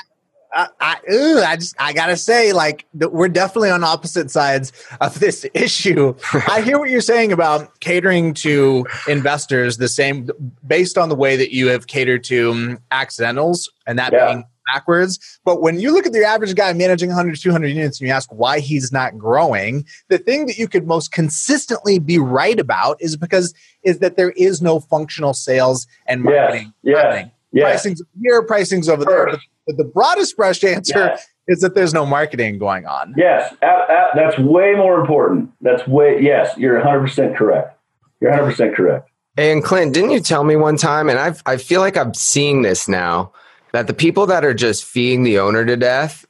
[0.53, 5.19] I, I, ugh, I just I gotta say, like we're definitely on opposite sides of
[5.21, 6.15] this issue.
[6.49, 10.29] I hear what you're saying about catering to investors the same,
[10.67, 14.27] based on the way that you have catered to um, accidentals, and that yeah.
[14.27, 15.19] being backwards.
[15.45, 18.29] But when you look at the average guy managing 100 200 units and you ask
[18.33, 23.17] why he's not growing, the thing that you could most consistently be right about is
[23.17, 27.31] because is that there is no functional sales and marketing Yeah, happening.
[27.53, 27.83] Yes.
[27.83, 29.39] Pricing's here, pricing's over there.
[29.71, 31.27] But the broadest brush answer yes.
[31.47, 33.15] is that there's no marketing going on.
[33.17, 35.53] Yes, that's way more important.
[35.61, 37.79] That's way, yes, you're 100% correct.
[38.21, 39.09] You're 100% correct.
[39.37, 42.63] And Clint, didn't you tell me one time, and i I feel like I'm seeing
[42.63, 43.33] this now,
[43.73, 46.27] that the people that are just feeding the owner to death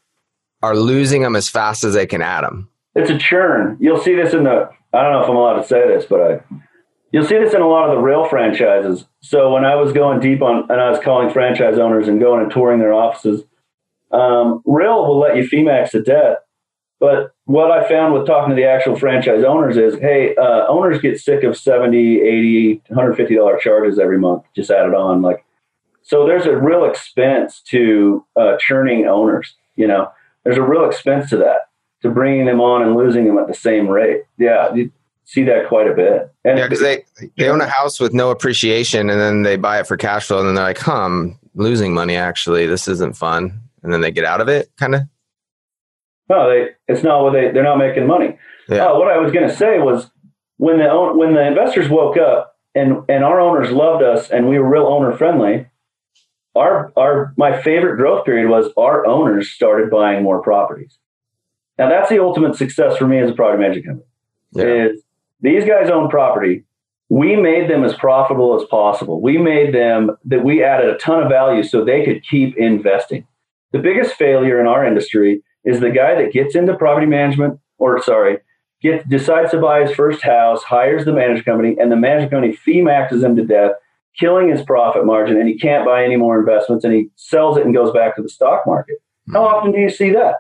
[0.63, 2.69] are losing them as fast as they can add them.
[2.95, 3.79] It's a churn.
[3.81, 6.21] You'll see this in the, I don't know if I'm allowed to say this, but
[6.21, 6.41] I,
[7.13, 9.05] You'll see this in a lot of the real franchises.
[9.23, 12.43] So when I was going deep on, and I was calling franchise owners and going
[12.43, 13.43] and touring their offices,
[14.13, 16.39] um, real will let you fee max to death.
[16.99, 21.01] But what I found with talking to the actual franchise owners is, hey, uh, owners
[21.01, 25.23] get sick of 70, 80, $150 charges every month, just added on.
[25.23, 25.45] Like,
[26.03, 30.11] so there's a real expense to uh, churning owners, you know,
[30.45, 31.69] there's a real expense to that,
[32.03, 34.23] to bringing them on and losing them at the same rate.
[34.39, 34.75] Yeah
[35.31, 36.33] see that quite a bit.
[36.45, 37.05] And yeah, because they
[37.37, 40.41] they own a house with no appreciation, and then they buy it for cash flow,
[40.41, 42.17] and then they're like, "Huh, I'm losing money.
[42.17, 45.03] Actually, this isn't fun." And then they get out of it, kind of.
[46.29, 48.39] No, they it's not what they they're not making money.
[48.69, 48.87] Yeah.
[48.87, 50.11] Uh, what I was going to say was
[50.59, 54.59] when the when the investors woke up and and our owners loved us and we
[54.59, 55.67] were real owner friendly.
[56.57, 60.99] Our our my favorite growth period was our owners started buying more properties.
[61.79, 64.07] Now that's the ultimate success for me as a property management company.
[64.53, 64.91] Yeah.
[64.91, 65.03] Is
[65.43, 66.65] these guys own property.
[67.09, 69.21] We made them as profitable as possible.
[69.21, 73.27] We made them that we added a ton of value so they could keep investing.
[73.73, 78.01] The biggest failure in our industry is the guy that gets into property management, or
[78.03, 78.39] sorry,
[78.83, 82.55] gets decides to buy his first house, hires the management company, and the management company
[82.55, 83.73] fee maxes him to death,
[84.19, 87.65] killing his profit margin, and he can't buy any more investments, and he sells it
[87.65, 88.97] and goes back to the stock market.
[89.33, 89.55] How hmm.
[89.55, 90.37] often do you see that?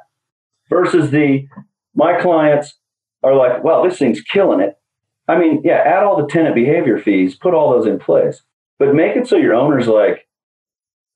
[0.68, 1.46] Versus the
[1.94, 2.74] my clients
[3.22, 4.76] are like, well, this thing's killing it.
[5.30, 8.42] I mean, yeah, add all the tenant behavior fees, put all those in place,
[8.78, 10.26] but make it so your owners like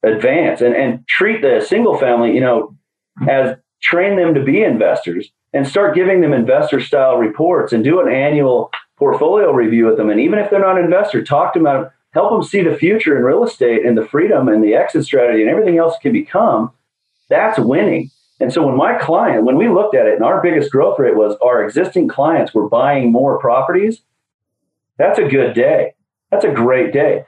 [0.04, 2.76] advance and, and treat the single family, you know,
[3.28, 8.00] as train them to be investors and start giving them investor style reports and do
[8.00, 10.10] an annual portfolio review with them.
[10.10, 12.76] And even if they're not an investor, talk to them about help them see the
[12.76, 16.12] future in real estate and the freedom and the exit strategy and everything else can
[16.12, 16.72] become.
[17.28, 18.10] That's winning.
[18.40, 21.16] And so when my client, when we looked at it, and our biggest growth rate
[21.16, 24.02] was our existing clients were buying more properties,
[24.98, 25.94] that's a good day.
[26.30, 27.24] That's a great day.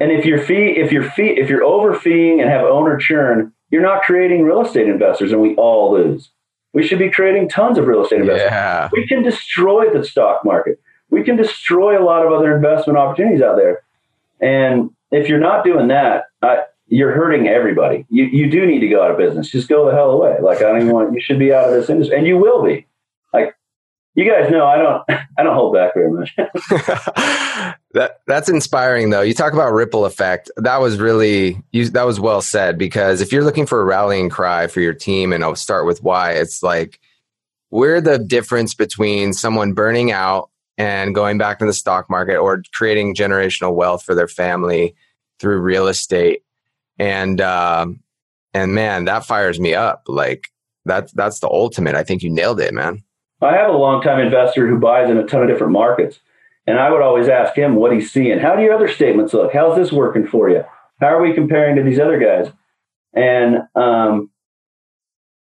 [0.00, 3.82] And if you're fee, if you're fee, if you're overfeeing and have owner churn, you're
[3.82, 6.30] not creating real estate investors, and we all lose.
[6.72, 8.50] We should be creating tons of real estate investors.
[8.50, 8.88] Yeah.
[8.92, 10.80] We can destroy the stock market.
[11.10, 13.82] We can destroy a lot of other investment opportunities out there.
[14.40, 18.06] And if you're not doing that, I, you're hurting everybody.
[18.08, 19.50] You you do need to go out of business.
[19.50, 20.38] Just go the hell away.
[20.42, 21.12] Like I don't even want.
[21.12, 22.86] You should be out of this industry, and you will be.
[23.32, 23.54] Like
[24.14, 25.04] you guys know, I don't
[25.38, 26.34] I don't hold back very much.
[27.92, 29.20] that that's inspiring though.
[29.20, 30.50] You talk about ripple effect.
[30.56, 34.30] That was really you, that was well said because if you're looking for a rallying
[34.30, 36.32] cry for your team, and I'll start with why.
[36.32, 37.00] It's like
[37.70, 42.62] we're the difference between someone burning out and going back to the stock market or
[42.72, 44.94] creating generational wealth for their family
[45.38, 46.42] through real estate
[46.98, 48.00] and um,
[48.54, 50.02] and man, that fires me up.
[50.06, 50.48] Like
[50.84, 51.94] that's that's the ultimate.
[51.94, 53.02] I think you nailed it, man.
[53.40, 56.20] I have a long time investor who buys in a ton of different markets,
[56.66, 58.38] and I would always ask him what he's seeing.
[58.38, 59.52] How do your other statements look?
[59.52, 60.64] How's this working for you?
[61.00, 62.52] How are we comparing to these other guys?
[63.14, 64.30] And um,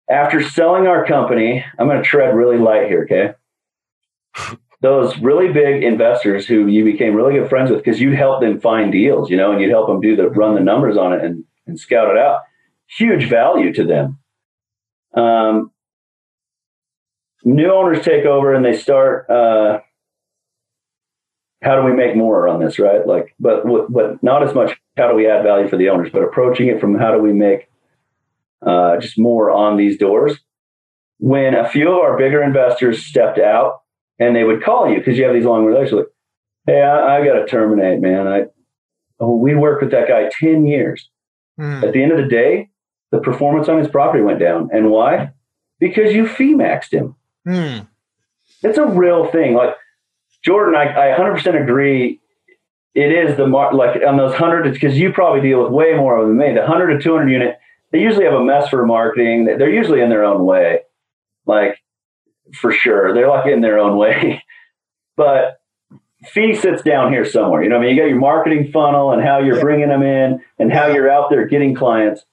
[0.09, 4.57] after selling our company, I'm going to tread really light here, okay?
[4.81, 8.59] Those really big investors who you became really good friends with because you helped them
[8.59, 11.23] find deals, you know, and you'd help them do the run the numbers on it
[11.23, 12.41] and, and scout it out.
[12.87, 14.19] Huge value to them.
[15.15, 15.71] Um,
[17.43, 19.29] new owners take over and they start.
[19.29, 19.79] Uh,
[21.63, 23.05] how do we make more on this, right?
[23.05, 24.77] Like, but but not as much.
[24.95, 26.09] How do we add value for the owners?
[26.13, 27.67] But approaching it from how do we make
[28.65, 30.37] uh, just more on these doors.
[31.19, 33.81] When a few of our bigger investors stepped out
[34.19, 36.11] and they would call you because you have these long relationships.
[36.65, 38.27] Hey, I, I got to terminate, man.
[38.27, 38.45] I
[39.19, 41.09] oh, we worked with that guy ten years.
[41.59, 41.83] Mm.
[41.83, 42.69] At the end of the day,
[43.11, 45.31] the performance on his property went down, and why?
[45.79, 47.15] Because you fee maxed him.
[47.47, 47.87] Mm.
[48.63, 49.53] It's a real thing.
[49.53, 49.75] Like
[50.43, 52.19] Jordan, I, I 100% agree.
[52.93, 56.17] It is the mar- like on those hundred because you probably deal with way more
[56.17, 56.53] of than me.
[56.53, 57.57] The hundred to 200 unit,
[57.91, 59.45] they usually have a mess for marketing.
[59.45, 60.79] They're usually in their own way.
[61.45, 61.77] Like
[62.53, 63.13] for sure.
[63.13, 64.43] They're like in their own way.
[65.17, 65.59] but
[66.25, 67.63] fee sits down here somewhere.
[67.63, 70.43] You know, I mean, you got your marketing funnel and how you're bringing them in
[70.59, 72.25] and how you're out there getting clients.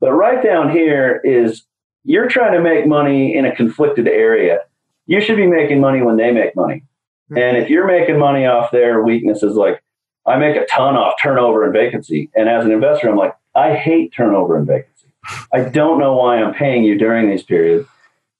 [0.00, 1.64] But right down here is
[2.04, 4.58] you're trying to make money in a conflicted area.
[5.06, 6.84] You should be making money when they make money.
[7.30, 7.38] Mm-hmm.
[7.38, 9.82] And if you're making money off their weaknesses, like
[10.26, 12.30] I make a ton off turnover and vacancy.
[12.34, 15.12] And as an investor, I'm like, I hate turnover and vacancy.
[15.52, 17.88] I don't know why I'm paying you during these periods.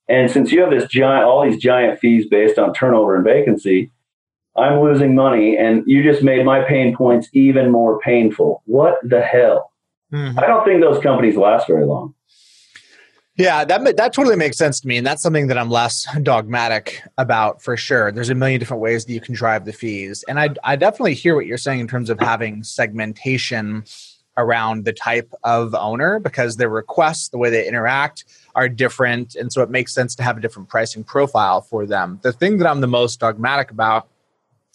[0.08, 3.90] And since you have this giant, all these giant fees based on turnover and vacancy,
[4.56, 8.62] I'm losing money, and you just made my pain points even more painful.
[8.66, 9.72] What the hell?
[10.12, 10.38] Mm-hmm.
[10.38, 12.14] I don't think those companies last very long.
[13.36, 17.02] Yeah, that that totally makes sense to me, and that's something that I'm less dogmatic
[17.16, 18.12] about for sure.
[18.12, 21.14] There's a million different ways that you can drive the fees, and I I definitely
[21.14, 23.84] hear what you're saying in terms of having segmentation
[24.36, 28.24] around the type of owner because their requests, the way they interact,
[28.54, 29.34] are different.
[29.34, 32.18] And so it makes sense to have a different pricing profile for them.
[32.22, 34.08] The thing that I'm the most dogmatic about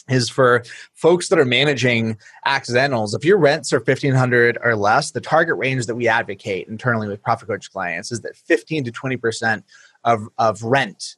[0.10, 3.14] is for folks that are managing accidentals.
[3.14, 7.22] If your rents are 1500 or less, the target range that we advocate internally with
[7.22, 9.64] profit coach clients is that 15 to 20%
[10.04, 11.18] of, of rent.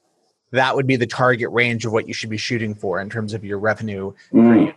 [0.51, 3.35] That would be the target range of what you should be shooting for in terms
[3.35, 4.49] of your revenue mm.
[4.49, 4.75] per unit.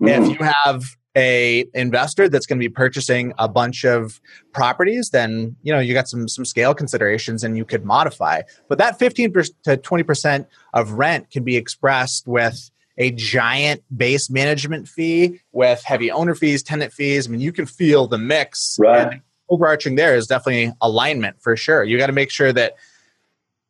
[0.00, 0.30] Mm.
[0.30, 4.20] If you have a investor that's going to be purchasing a bunch of
[4.52, 8.42] properties then you know you got some some scale considerations and you could modify.
[8.68, 14.88] But that 15 to 20% of rent can be expressed with a giant base management
[14.88, 17.26] fee with heavy owner fees tenant fees.
[17.26, 18.78] I mean you can feel the mix.
[18.78, 19.12] Right.
[19.12, 21.82] And overarching there is definitely alignment for sure.
[21.82, 22.76] You got to make sure that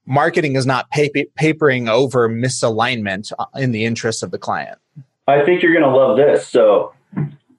[0.05, 4.79] marketing is not papering over misalignment uh, in the interests of the client.
[5.27, 6.47] I think you're going to love this.
[6.49, 6.93] So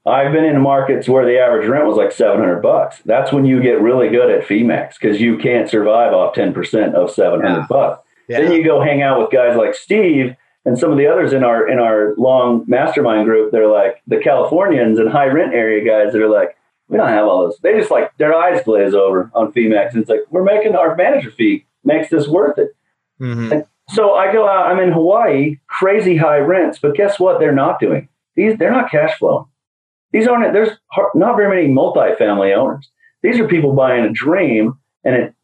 [0.06, 3.02] I've been in markets where the average rent was like 700 bucks.
[3.06, 6.94] That's when you get really good at fee max because you can't survive off 10%
[6.96, 7.66] of 700 yeah.
[7.70, 8.08] bucks.
[8.28, 8.42] Yeah.
[8.42, 10.36] Then you go hang out with guys like Steve
[10.66, 13.52] and some of the others in our in our long mastermind group.
[13.52, 17.28] They're like the Californians and high rent area guys that are like, we don't have
[17.28, 17.60] all this.
[17.60, 19.94] They just like their eyes glaze over on fee max.
[19.94, 22.76] And it's like, we're making our manager fee makes this worth it.
[23.20, 23.60] Mm-hmm.
[23.90, 27.40] so I go out, I'm in Hawaii, crazy high rents, but guess what?
[27.40, 28.10] They're not doing.
[28.42, 29.48] These they're not cash flow.
[30.12, 30.78] These aren't, there's
[31.16, 32.90] not very many multifamily owners.
[33.24, 35.36] These are people buying a dream and it,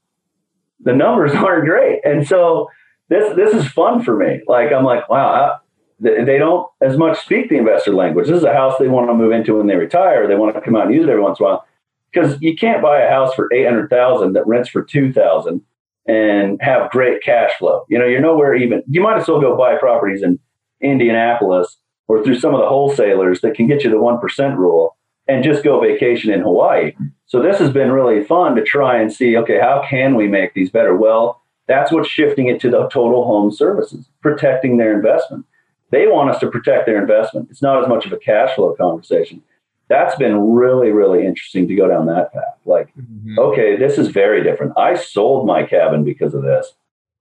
[0.80, 2.02] the numbers aren't great.
[2.04, 2.70] And so
[3.10, 4.41] this, this is fun for me.
[4.48, 5.58] Like, I'm like, wow, I,
[6.00, 8.28] they don't as much speak the investor language.
[8.28, 10.28] This is a house they want to move into when they retire.
[10.28, 11.66] They want to come out and use it every once in a while
[12.12, 15.62] because you can't buy a house for 800,000 that rents for 2,000
[16.08, 17.86] and have great cash flow.
[17.89, 20.39] You know, you're nowhere even, you might as well go buy properties in
[20.82, 21.77] Indianapolis
[22.08, 24.95] or through some of the wholesalers that can get you the 1% rule
[25.28, 26.93] and just go vacation in Hawaii.
[27.26, 30.53] So this has been really fun to try and see, okay, how can we make
[30.53, 30.95] these better?
[30.95, 35.45] Well, that's what's shifting it to the total home services, protecting their investment.
[35.91, 37.49] They want us to protect their investment.
[37.49, 39.41] It's not as much of a cash flow conversation.
[39.89, 42.58] That's been really, really interesting to go down that path.
[42.66, 43.39] Like, mm-hmm.
[43.39, 44.74] okay, this is very different.
[44.78, 46.74] I sold my cabin because of this,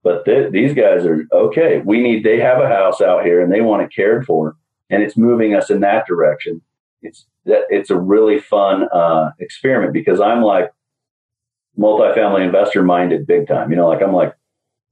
[0.03, 1.81] but th- these guys are okay.
[1.85, 4.57] We need, they have a house out here and they want it cared for,
[4.91, 6.63] and it's moving us in that direction.
[7.03, 10.73] It's that it's a really fun uh, experiment because I'm like
[11.79, 13.71] multifamily investor minded big time.
[13.71, 14.35] You know, like I'm like,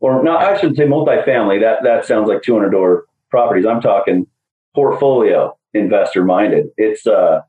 [0.00, 1.60] or no, I shouldn't say multifamily.
[1.60, 3.66] That that sounds like 200 door properties.
[3.66, 4.26] I'm talking
[4.74, 6.66] portfolio investor minded.
[6.76, 7.40] It's uh,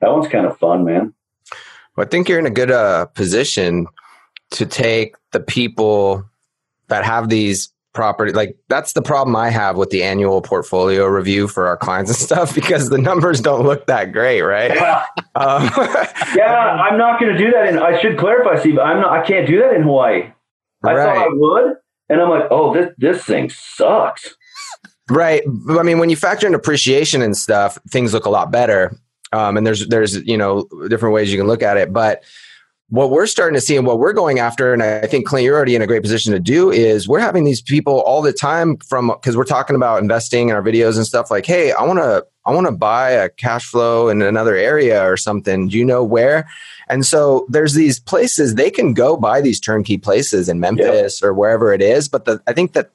[0.00, 1.14] that one's kind of fun, man.
[1.96, 3.86] Well, I think you're in a good uh, position
[4.52, 6.24] to take the people
[6.88, 11.46] that have these property like that's the problem i have with the annual portfolio review
[11.46, 14.74] for our clients and stuff because the numbers don't look that great right?
[14.74, 15.64] Yeah, um,
[16.34, 19.24] yeah i'm not going to do that and i should clarify steve i'm not i
[19.24, 20.30] can't do that in hawaii.
[20.84, 21.04] I right.
[21.04, 21.74] thought i would
[22.08, 24.36] and i'm like oh this this thing sucks.
[25.10, 28.96] Right i mean when you factor in appreciation and stuff things look a lot better
[29.32, 32.22] um, and there's there's you know different ways you can look at it but
[32.92, 35.56] what we're starting to see and what we're going after, and I think Clint, you're
[35.56, 38.76] already in a great position to do, is we're having these people all the time
[38.76, 42.00] from because we're talking about investing in our videos and stuff like, hey, I want
[42.00, 45.68] to I want to buy a cash flow in another area or something.
[45.68, 46.46] Do you know where?
[46.90, 51.32] And so there's these places they can go buy these turnkey places in Memphis or
[51.32, 52.10] wherever it is.
[52.10, 52.90] But the, I think that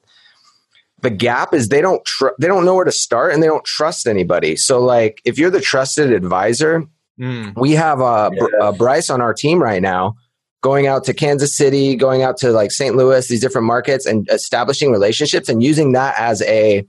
[1.02, 3.64] the gap is they don't tr- they don't know where to start and they don't
[3.64, 4.54] trust anybody.
[4.54, 6.86] So like if you're the trusted advisor
[7.18, 7.54] Mm.
[7.56, 8.48] We have uh, yes.
[8.60, 10.16] uh, Bryce on our team right now
[10.60, 12.96] going out to Kansas City, going out to like St.
[12.96, 16.84] Louis, these different markets and establishing relationships and using that as a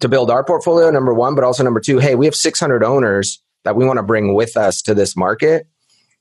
[0.00, 3.40] to build our portfolio number 1, but also number 2, hey, we have 600 owners
[3.64, 5.66] that we want to bring with us to this market.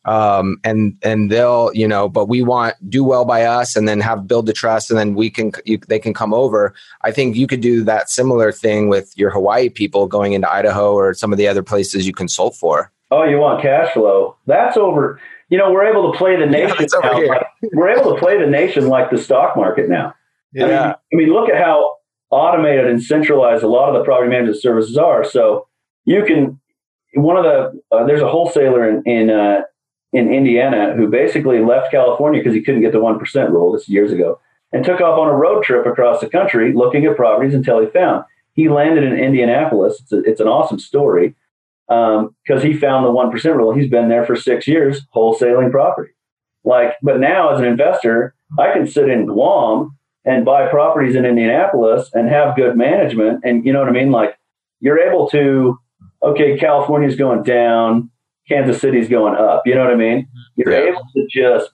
[0.03, 3.99] Um, and and they'll you know but we want do well by us and then
[3.99, 6.73] have build the trust and then we can you, they can come over
[7.03, 10.91] i think you could do that similar thing with your hawaii people going into idaho
[10.93, 14.37] or some of the other places you consult for Oh, you want cash flow?
[14.47, 15.19] That's over.
[15.49, 17.27] You know, we're able to play the nation yeah, now.
[17.27, 20.15] Like, we're able to play the nation like the stock market now.
[20.53, 20.63] Yeah.
[20.63, 21.97] I mean, I mean, look at how
[22.29, 25.23] automated and centralized a lot of the property management services are.
[25.23, 25.67] So
[26.05, 26.59] you can
[27.13, 29.61] one of the uh, there's a wholesaler in in uh,
[30.13, 33.73] in Indiana who basically left California because he couldn't get the one percent rule.
[33.73, 34.39] This years ago,
[34.71, 37.87] and took off on a road trip across the country looking at properties until he
[37.87, 38.23] found.
[38.53, 40.01] He landed in Indianapolis.
[40.01, 41.35] It's, a, it's an awesome story
[41.91, 43.73] because um, he found the 1% rule.
[43.73, 46.11] He's been there for six years wholesaling property.
[46.63, 51.25] Like, but now as an investor, I can sit in Guam and buy properties in
[51.25, 53.41] Indianapolis and have good management.
[53.43, 54.11] And you know what I mean?
[54.11, 54.37] Like,
[54.79, 55.77] you're able to,
[56.23, 58.09] okay, California's going down,
[58.47, 59.63] Kansas City's going up.
[59.65, 60.29] You know what I mean?
[60.55, 60.91] You're yeah.
[60.91, 61.71] able to just,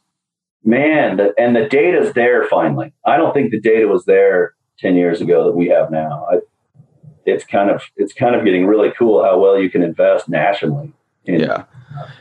[0.63, 2.91] man, the, and the data's there finally.
[3.05, 6.25] I don't think the data was there 10 years ago that we have now.
[6.31, 6.37] I,
[7.27, 10.91] it's kind of it's kind of getting really cool how well you can invest nationally.
[11.25, 11.65] In, yeah.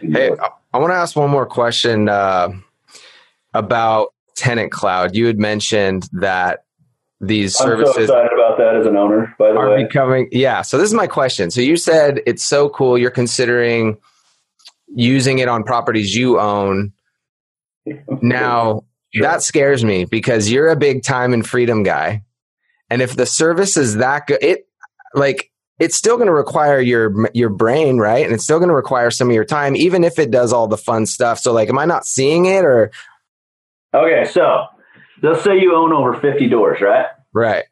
[0.02, 2.50] In hey, I, I want to ask one more question uh,
[3.54, 5.14] about Tenant Cloud.
[5.14, 6.64] You had mentioned that
[7.20, 7.96] these services.
[7.96, 9.34] I'm so excited about that as an owner.
[9.38, 10.62] By the way, becoming yeah.
[10.62, 11.50] So this is my question.
[11.52, 12.98] So you said it's so cool.
[12.98, 13.96] You're considering
[14.88, 16.92] using it on properties you own.
[18.20, 18.82] Now
[19.14, 19.22] sure.
[19.22, 22.24] that scares me because you're a big time and freedom guy.
[22.90, 24.66] And if the service is that good, it
[25.14, 28.24] like it's still going to require your your brain, right?
[28.24, 30.66] And it's still going to require some of your time, even if it does all
[30.66, 31.38] the fun stuff.
[31.38, 32.90] So, like, am I not seeing it, or?
[33.94, 34.66] Okay, so
[35.22, 37.06] let's say you own over fifty doors, right?
[37.32, 37.64] Right.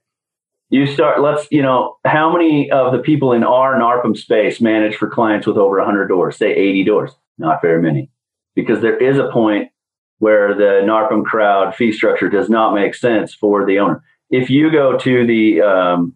[0.71, 1.21] You start.
[1.21, 5.47] Let's you know how many of the people in our NARPM space manage for clients
[5.47, 6.37] with over hundred doors?
[6.37, 7.13] Say eighty doors.
[7.39, 8.11] Not very many,
[8.55, 9.71] because there is a point
[10.19, 14.03] where the NARPM crowd fee structure does not make sense for the owner.
[14.31, 16.15] If you go to the um,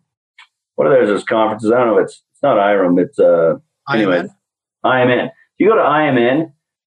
[0.78, 1.72] what are those conferences?
[1.72, 1.98] I don't know.
[1.98, 3.00] It's it's not IREM.
[3.00, 3.56] It's uh
[3.92, 4.28] anyway.
[4.84, 5.30] IMN.
[5.58, 6.52] You go to IMN.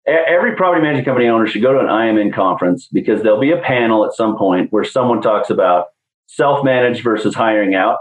[0.07, 3.61] Every property management company owner should go to an IMN conference because there'll be a
[3.63, 5.87] panel at some point where someone talks about
[6.27, 7.99] self-managed versus hiring out.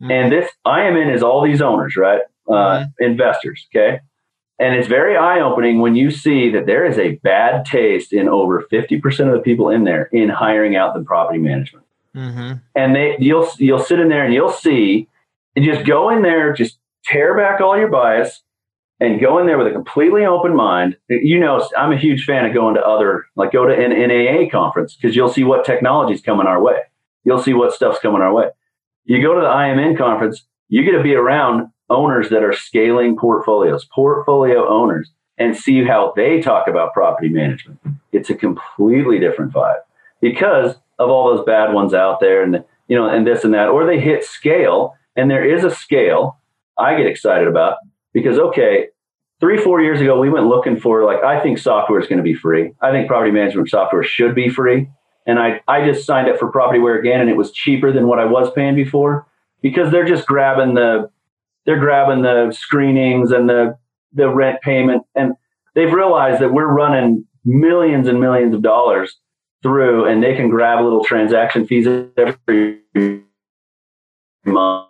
[0.00, 0.10] Mm-hmm.
[0.12, 2.20] And this IMN is all these owners, right?
[2.48, 3.04] Uh, mm-hmm.
[3.04, 3.66] Investors.
[3.74, 4.00] Okay.
[4.60, 8.28] And it's very eye opening when you see that there is a bad taste in
[8.28, 11.84] over 50% of the people in there in hiring out the property management.
[12.16, 12.58] Mm-hmm.
[12.74, 15.08] And they you'll you'll sit in there and you'll see
[15.56, 18.42] and just go in there, just tear back all your bias
[19.00, 20.96] and go in there with a completely open mind.
[21.08, 24.50] You know, I'm a huge fan of going to other, like go to an NAA
[24.50, 26.80] conference because you'll see what technology's coming our way.
[27.24, 28.50] You'll see what stuff's coming our way.
[29.04, 33.16] You go to the IMN conference, you get to be around owners that are scaling
[33.16, 37.80] portfolios, portfolio owners, and see how they talk about property management.
[38.12, 39.80] It's a completely different vibe
[40.20, 43.68] because of all those bad ones out there and you know and this and that
[43.68, 46.38] or they hit scale and there is a scale
[46.78, 47.76] I get excited about
[48.12, 48.88] because okay,
[49.40, 52.22] 3 4 years ago we went looking for like I think software is going to
[52.22, 52.72] be free.
[52.80, 54.88] I think property management software should be free.
[55.26, 58.18] And I I just signed up for Propertyware again and it was cheaper than what
[58.18, 59.26] I was paying before
[59.62, 61.10] because they're just grabbing the
[61.64, 63.76] they're grabbing the screenings and the
[64.12, 65.32] the rent payment and
[65.74, 69.16] they've realized that we're running millions and millions of dollars
[69.62, 72.80] through and they can grab little transaction fees every
[74.44, 74.88] month.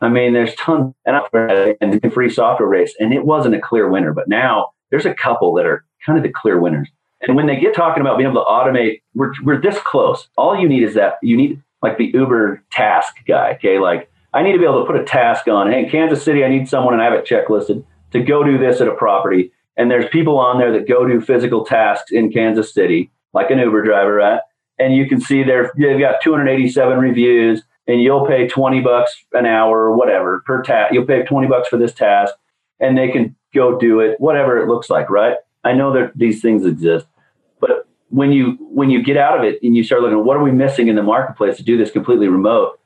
[0.00, 4.12] I mean, there's tons and the free software race, and it wasn't a clear winner.
[4.12, 6.88] But now there's a couple that are kind of the clear winners.
[7.20, 10.28] And when they get talking about being able to automate, we're, we're this close.
[10.36, 13.52] All you need is that you need like the Uber task guy.
[13.52, 13.78] Okay.
[13.78, 16.44] Like I need to be able to put a task on, Hey, in Kansas City,
[16.44, 19.52] I need someone and I have it checklisted to go do this at a property.
[19.78, 23.60] And there's people on there that go do physical tasks in Kansas City, like an
[23.60, 24.40] Uber driver, right?
[24.78, 29.84] And you can see they've got 287 reviews and you'll pay 20 bucks an hour
[29.84, 30.92] or whatever per task.
[30.92, 32.34] You'll pay 20 bucks for this task
[32.80, 35.36] and they can go do it, whatever it looks like, right?
[35.64, 37.06] I know that these things exist,
[37.60, 40.42] but when you when you get out of it and you start looking, what are
[40.42, 42.78] we missing in the marketplace to do this completely remote?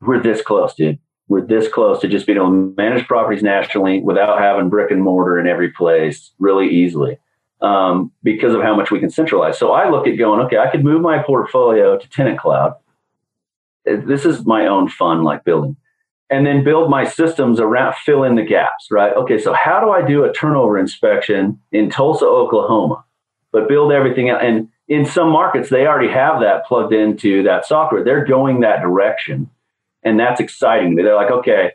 [0.00, 0.98] We're this close, dude.
[1.28, 5.02] We're this close to just being able to manage properties nationally without having brick and
[5.02, 7.18] mortar in every place really easily
[7.60, 9.58] um, because of how much we can centralize.
[9.58, 12.74] So I look at going, okay, I could move my portfolio to Tenant Cloud.
[13.84, 15.76] This is my own fun, like building
[16.30, 19.90] and then build my systems around fill in the gaps right okay so how do
[19.90, 23.04] i do a turnover inspection in tulsa oklahoma
[23.52, 27.64] but build everything out and in some markets they already have that plugged into that
[27.64, 29.48] software they're going that direction
[30.02, 31.72] and that's exciting to me they're like okay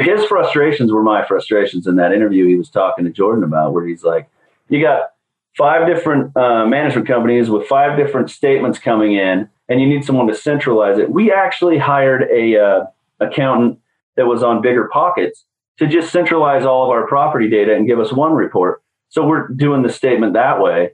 [0.00, 3.86] his frustrations were my frustrations in that interview he was talking to jordan about where
[3.86, 4.28] he's like
[4.68, 5.12] you got
[5.56, 10.26] five different uh, management companies with five different statements coming in and you need someone
[10.26, 12.84] to centralize it we actually hired a uh,
[13.20, 13.78] accountant
[14.16, 15.44] that was on bigger pockets
[15.78, 18.82] to just centralize all of our property data and give us one report.
[19.08, 20.90] So we're doing the statement that way.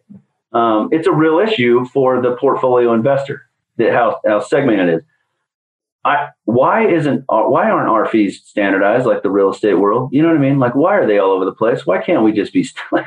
[0.52, 3.48] Um, it's a real issue for the portfolio investor
[3.78, 5.02] that how, how segmented it is.
[6.04, 10.10] I, why isn't uh, why aren't our fees standardized like the real estate world?
[10.12, 10.58] You know what I mean?
[10.58, 11.86] Like why are they all over the place?
[11.86, 13.06] Why can't we just be like?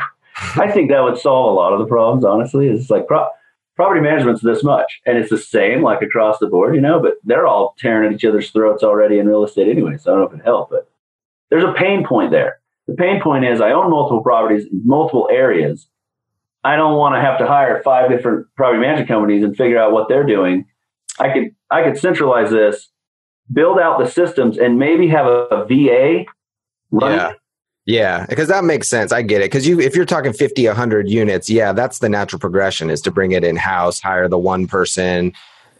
[0.56, 2.24] I think that would solve a lot of the problems.
[2.24, 3.28] Honestly, it's like pro-
[3.78, 7.14] property management's this much and it's the same like across the board you know but
[7.24, 10.22] they're all tearing at each other's throats already in real estate anyway so i don't
[10.22, 10.89] know if it helped but
[11.50, 15.30] there's a pain point there the pain point is i own multiple properties in multiple
[15.32, 15.88] areas
[16.64, 19.91] i don't want to have to hire five different property management companies and figure out
[19.91, 20.66] what they're doing
[21.20, 22.89] i could i could centralize this
[23.51, 26.26] build out the systems and maybe have a, a va
[26.91, 27.32] run yeah.
[27.88, 29.13] Yeah, because that makes sense.
[29.13, 29.45] I get it.
[29.45, 33.11] Because you, if you're talking 50, 100 units, yeah, that's the natural progression is to
[33.11, 35.32] bring it in house, hire the one person,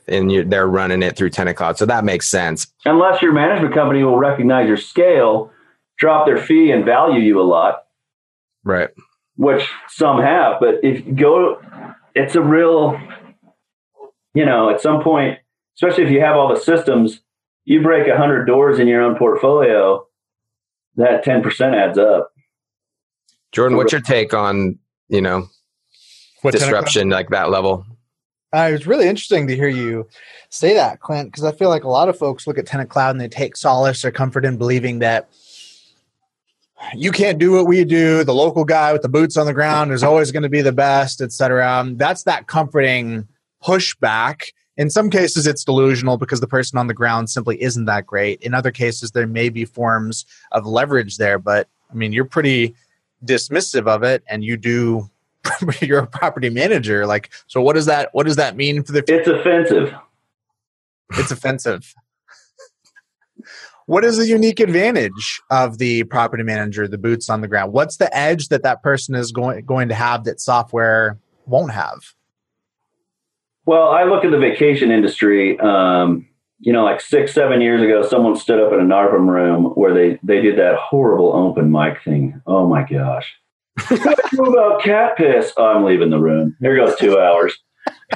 [0.08, 1.78] and you, they're running it through Tenant Cloud.
[1.78, 2.68] So that makes sense.
[2.86, 5.52] Unless your management company will recognize your scale,
[5.98, 7.84] drop their fee, and value you a lot.
[8.64, 8.90] Right.
[9.36, 11.62] Which some have, but if you go,
[12.16, 12.98] it's a real,
[14.38, 15.40] you know, at some point,
[15.78, 17.22] especially if you have all the systems,
[17.66, 20.06] you break 100 doors in your own portfolio
[20.96, 22.32] that 10% adds up.
[23.52, 24.78] Jordan, what's your take on,
[25.10, 25.48] you know,
[26.44, 27.84] what disruption like that level?
[28.56, 30.08] Uh, it was really interesting to hear you
[30.52, 33.10] say that, Clint, because I feel like a lot of folks look at Tenant Cloud
[33.10, 35.30] and they take solace or comfort in believing that
[36.94, 38.24] you can't do what we do.
[38.24, 40.72] The local guy with the boots on the ground is always going to be the
[40.72, 41.88] best, et etc.
[41.96, 43.28] That's that comforting
[43.64, 44.44] pushback
[44.78, 48.40] in some cases, it's delusional because the person on the ground simply isn't that great.
[48.42, 52.76] In other cases, there may be forms of leverage there, but I mean, you're pretty
[53.26, 55.10] dismissive of it, and you do.
[55.82, 57.62] you're a property manager, like so.
[57.62, 58.10] What does that?
[58.12, 59.04] What does that mean for the?
[59.08, 59.94] It's offensive.
[61.12, 61.96] It's offensive.
[63.86, 67.72] what is the unique advantage of the property manager, the boots on the ground?
[67.72, 72.17] What's the edge that that person is going going to have that software won't have?
[73.68, 75.60] Well, I look at the vacation industry.
[75.60, 79.66] Um, you know, like six, seven years ago, someone stood up in a NARPM room
[79.76, 82.42] where they they did that horrible open mic thing.
[82.48, 83.36] Oh my gosh!
[84.40, 85.52] about cat piss.
[85.58, 86.56] Oh, I'm leaving the room.
[86.62, 87.58] Here goes two hours.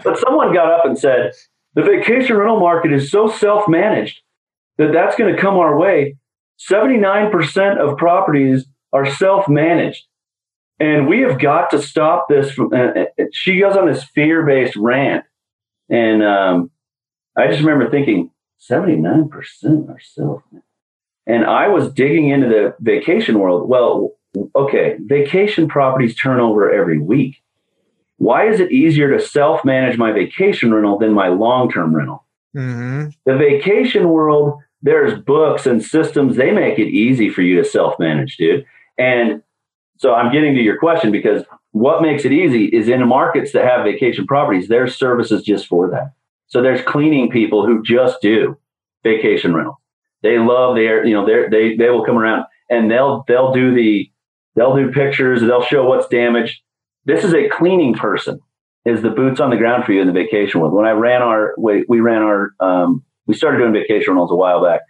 [0.06, 1.34] But someone got up and said
[1.76, 4.22] the vacation rental market is so self managed
[4.78, 6.16] that that's going to come our way.
[6.56, 10.06] Seventy nine percent of properties are self managed.
[10.80, 12.54] And we have got to stop this.
[12.54, 15.26] From, uh, she goes on this fear based rant
[15.92, 16.72] and um,
[17.38, 20.42] I just remember thinking 79% are self.
[21.28, 23.70] And I was digging into the vacation world.
[23.70, 24.12] Well,
[24.56, 27.44] okay, vacation properties turn over every week.
[28.18, 32.26] Why is it easier to self manage my vacation rental than my long term rental?
[32.56, 33.10] Mm-hmm.
[33.26, 36.38] The vacation world, there's books and systems.
[36.38, 38.66] They make it easy for you to self manage, dude.
[38.98, 39.42] And
[39.98, 43.66] so I'm getting to your question because what makes it easy is in markets that
[43.66, 46.14] have vacation properties, there's services just for that.
[46.48, 48.58] So there's cleaning people who just do
[49.04, 49.80] vacation rental.
[50.22, 53.74] They love their, you know, they they they will come around and they'll they'll do
[53.74, 54.12] the
[54.56, 56.62] they'll do pictures, they'll show what's damaged.
[57.06, 58.40] This is a cleaning person.
[58.84, 60.74] Is the boots on the ground for you in the vacation world?
[60.74, 64.36] When I ran our we, we ran our um, we started doing vacation rentals a
[64.36, 64.82] while back,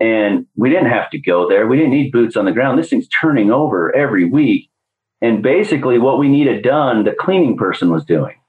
[0.00, 1.66] and we didn't have to go there.
[1.66, 2.78] We didn't need boots on the ground.
[2.78, 4.69] This thing's turning over every week,
[5.20, 8.40] and basically what we needed done, the cleaning person was doing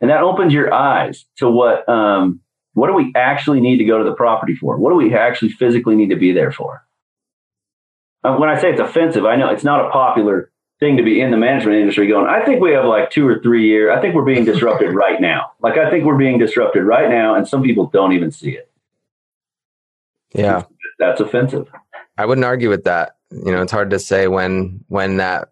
[0.00, 2.40] and that opens your eyes to what um,
[2.74, 4.76] what do we actually need to go to the property for?
[4.76, 6.84] What do we actually physically need to be there for?
[8.22, 10.50] Uh, when I say it's offensive, I know it's not a popular
[10.80, 13.40] thing to be in the management industry going, I think we have like two or
[13.40, 13.96] three years.
[13.96, 15.52] I think we're being disrupted right now.
[15.60, 18.70] Like, I think we're being disrupted right now, and some people don't even see it.
[20.34, 20.64] Yeah.
[21.00, 21.68] That's offensive.
[22.16, 23.16] I wouldn't argue with that.
[23.30, 25.50] You know, it's hard to say when when that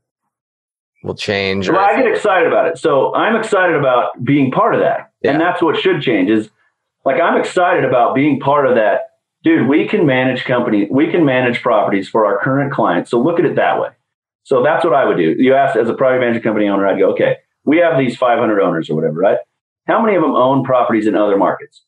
[1.03, 1.69] will change.
[1.69, 2.79] Well, I get excited about it.
[2.79, 5.13] So I'm excited about being part of that.
[5.23, 5.33] Yeah.
[5.33, 6.51] And that's what should change is
[7.05, 9.11] like I'm excited about being part of that.
[9.45, 13.11] Dude, we can manage company, we can manage properties for our current clients.
[13.11, 13.91] So look at it that way.
[14.43, 15.35] So that's what I would do.
[15.39, 18.61] You asked as a property management company owner, I'd go, okay, we have these 500
[18.61, 19.39] owners or whatever, right?
[19.87, 21.83] How many of them own properties in other markets?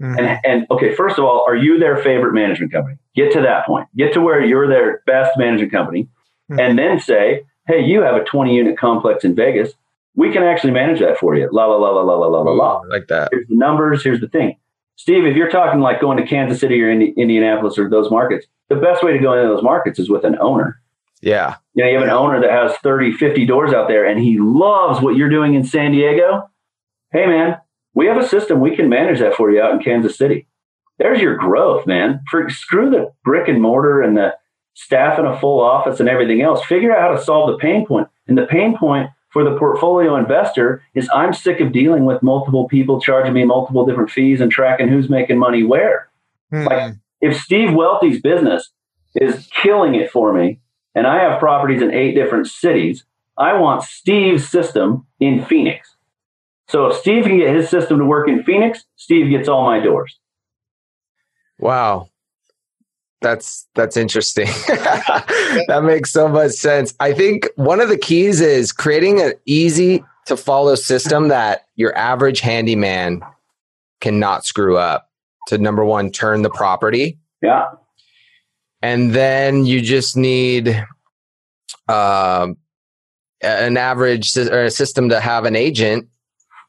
[0.00, 0.18] Mm-hmm.
[0.18, 2.96] And, and okay, first of all, are you their favorite management company?
[3.14, 3.88] Get to that point.
[3.96, 6.08] Get to where you're their best management company.
[6.50, 6.60] Mm-hmm.
[6.60, 9.72] And then say, hey, you have a 20 unit complex in Vegas.
[10.14, 11.48] We can actually manage that for you.
[11.52, 12.80] La, la, la, la, la, la, la, la.
[12.88, 13.28] Like that.
[13.32, 14.04] Here's the numbers.
[14.04, 14.56] Here's the thing.
[14.96, 18.46] Steve, if you're talking like going to Kansas City or Indi- Indianapolis or those markets,
[18.68, 20.80] the best way to go into those markets is with an owner.
[21.22, 21.56] Yeah.
[21.74, 24.38] You know, you have an owner that has 30, 50 doors out there and he
[24.38, 26.48] loves what you're doing in San Diego.
[27.12, 27.56] Hey, man,
[27.94, 28.60] we have a system.
[28.60, 30.46] We can manage that for you out in Kansas City.
[30.98, 32.20] There's your growth, man.
[32.30, 34.34] For, screw the brick and mortar and the
[34.74, 36.64] staff in a full office and everything else.
[36.64, 38.08] Figure out how to solve the pain point.
[38.26, 42.68] And the pain point for the portfolio investor is I'm sick of dealing with multiple
[42.68, 46.08] people charging me multiple different fees and tracking who's making money where.
[46.50, 46.64] Hmm.
[46.64, 48.70] Like if Steve Welty's business
[49.14, 50.60] is killing it for me
[50.94, 53.04] and I have properties in eight different cities,
[53.36, 55.96] I want Steve's system in Phoenix.
[56.68, 59.80] So if Steve can get his system to work in Phoenix, Steve gets all my
[59.80, 60.18] doors.
[61.58, 62.08] Wow
[63.22, 64.46] that's that's interesting.
[64.66, 66.94] that makes so much sense.
[67.00, 71.96] I think one of the keys is creating an easy to follow system that your
[71.96, 73.22] average handyman
[74.00, 75.08] cannot screw up.
[75.48, 77.18] To number one, turn the property.
[77.42, 77.64] Yeah.
[78.80, 80.84] And then you just need
[81.88, 82.48] uh,
[83.40, 86.08] an average or a system to have an agent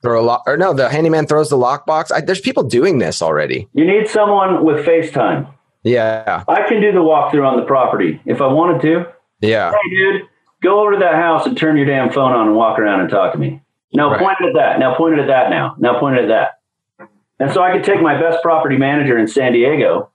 [0.03, 2.25] throw a lock, or no, the handyman throws the lockbox.
[2.25, 3.67] There's people doing this already.
[3.73, 5.51] You need someone with FaceTime.
[5.83, 6.43] Yeah.
[6.47, 9.05] I can do the walkthrough on the property if I wanted to.
[9.41, 9.71] Yeah.
[9.71, 10.21] Hey, dude,
[10.61, 13.09] go over to that house and turn your damn phone on and walk around and
[13.09, 13.61] talk to me.
[13.93, 14.19] Now right.
[14.19, 14.79] point it at that.
[14.79, 15.75] Now point it at that now.
[15.77, 17.07] Now point it at that.
[17.39, 20.09] And so I could take my best property manager in San Diego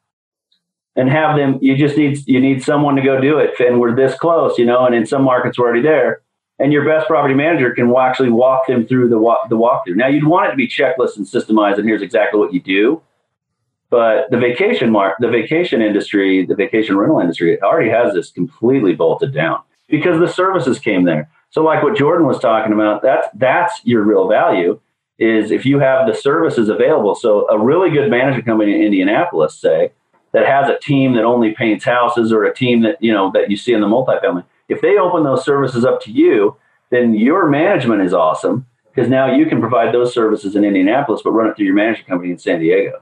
[0.99, 3.95] and have them you just need you need someone to go do it and we're
[3.95, 6.20] this close you know and in some markets we're already there
[6.59, 10.09] and your best property manager can actually walk them through the walk the walkthrough now
[10.09, 13.01] you'd want it to be checklist and systemized and here's exactly what you do
[13.90, 18.94] but the vacation mark, the vacation industry, the vacation rental industry already has this completely
[18.94, 21.31] bolted down because the services came there.
[21.51, 24.78] So like what Jordan was talking about, that's that's your real value
[25.19, 27.15] is if you have the services available.
[27.15, 29.93] So a really good management company in Indianapolis, say,
[30.32, 33.51] that has a team that only paints houses or a team that, you know, that
[33.51, 36.56] you see in the multifamily, if they open those services up to you,
[36.90, 41.32] then your management is awesome because now you can provide those services in Indianapolis, but
[41.32, 43.01] run it through your management company in San Diego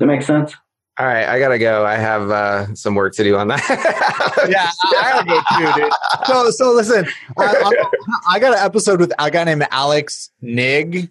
[0.00, 0.54] that make sense?
[0.98, 1.86] All right, I gotta go.
[1.86, 3.64] I have uh, some work to do on that.
[4.50, 5.92] yeah, I gotta go too, dude.
[6.26, 7.06] So, so listen,
[7.38, 7.72] I,
[8.28, 11.10] I, got an episode with a guy named Alex Nig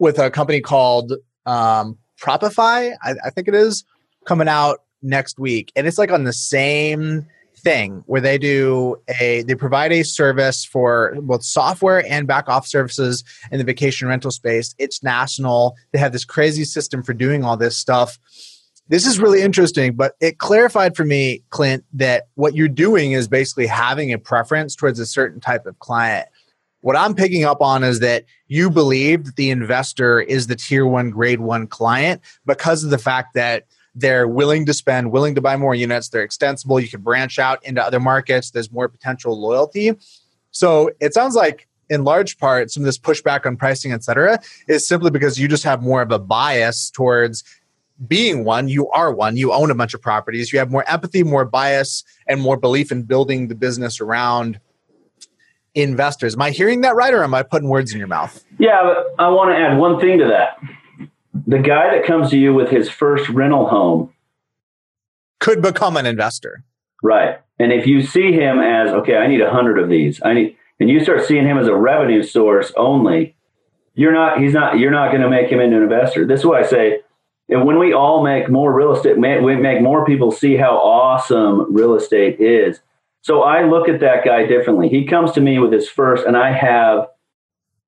[0.00, 1.12] with a company called
[1.46, 3.84] um, Propify, I, I think it is,
[4.26, 7.26] coming out next week, and it's like on the same
[7.58, 12.66] thing where they do a they provide a service for both software and back off
[12.66, 14.74] services in the vacation rental space.
[14.78, 15.76] It's national.
[15.92, 18.18] They have this crazy system for doing all this stuff.
[18.88, 23.28] This is really interesting but it clarified for me clint that what you're doing is
[23.28, 26.28] basically having a preference towards a certain type of client.
[26.80, 30.86] What I'm picking up on is that you believe that the investor is the tier
[30.86, 33.64] one, grade one client because of the fact that
[33.98, 36.08] they're willing to spend, willing to buy more units.
[36.08, 36.78] They're extensible.
[36.78, 38.50] You can branch out into other markets.
[38.50, 39.92] There's more potential loyalty.
[40.50, 44.38] So it sounds like, in large part, some of this pushback on pricing, et cetera,
[44.68, 47.42] is simply because you just have more of a bias towards
[48.06, 48.68] being one.
[48.68, 49.36] You are one.
[49.36, 50.52] You own a bunch of properties.
[50.52, 54.60] You have more empathy, more bias, and more belief in building the business around
[55.74, 56.34] investors.
[56.34, 58.44] Am I hearing that right, or am I putting words in your mouth?
[58.58, 60.58] Yeah, but I want to add one thing to that.
[61.46, 64.12] The guy that comes to you with his first rental home
[65.40, 66.64] could become an investor.
[67.02, 67.40] Right.
[67.58, 70.56] And if you see him as, okay, I need a hundred of these, I need,
[70.80, 73.36] and you start seeing him as a revenue source only,
[73.94, 76.26] you're not, he's not, you're not going to make him into an investor.
[76.26, 77.00] This is why I say,
[77.48, 81.74] and when we all make more real estate, we make more people see how awesome
[81.74, 82.80] real estate is.
[83.22, 84.88] So I look at that guy differently.
[84.88, 87.08] He comes to me with his first, and I have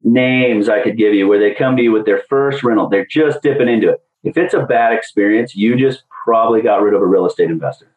[0.03, 2.89] names I could give you where they come to you with their first rental.
[2.89, 4.03] They're just dipping into it.
[4.23, 7.91] If it's a bad experience, you just probably got rid of a real estate investor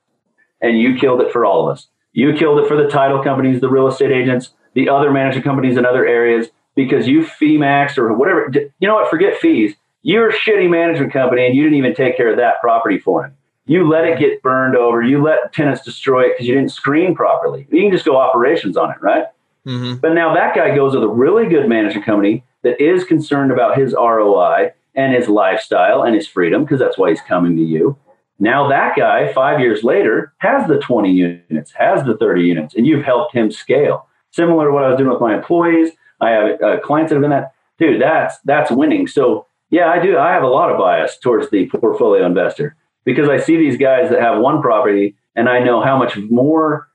[0.62, 1.88] and you killed it for all of us.
[2.14, 5.78] You killed it for the title companies, the real estate agents, the other management companies
[5.78, 8.50] in other areas because you fee maxed or whatever.
[8.54, 9.10] You know what?
[9.10, 9.76] Forget fees.
[10.02, 13.26] You're a shitty management company and you didn't even take care of that property for
[13.26, 13.36] him.
[13.66, 15.02] You let it get burned over.
[15.02, 17.68] You let tenants destroy it because you didn't screen properly.
[17.72, 19.26] You can just go operations on it, right?
[19.68, 19.96] Mm-hmm.
[19.96, 23.78] But now that guy goes with a really good management company that is concerned about
[23.78, 27.98] his ROI and his lifestyle and his freedom because that's why he's coming to you.
[28.40, 32.86] Now that guy, five years later, has the 20 units, has the 30 units, and
[32.86, 34.08] you've helped him scale.
[34.32, 35.92] Similar to what I was doing with my employees.
[36.20, 37.54] I have uh, clients that have been that.
[37.78, 39.08] Dude, that's that's winning.
[39.08, 40.18] So yeah, I do.
[40.18, 42.76] I have a lot of bias towards the portfolio investor
[43.06, 46.88] because I see these guys that have one property and I know how much more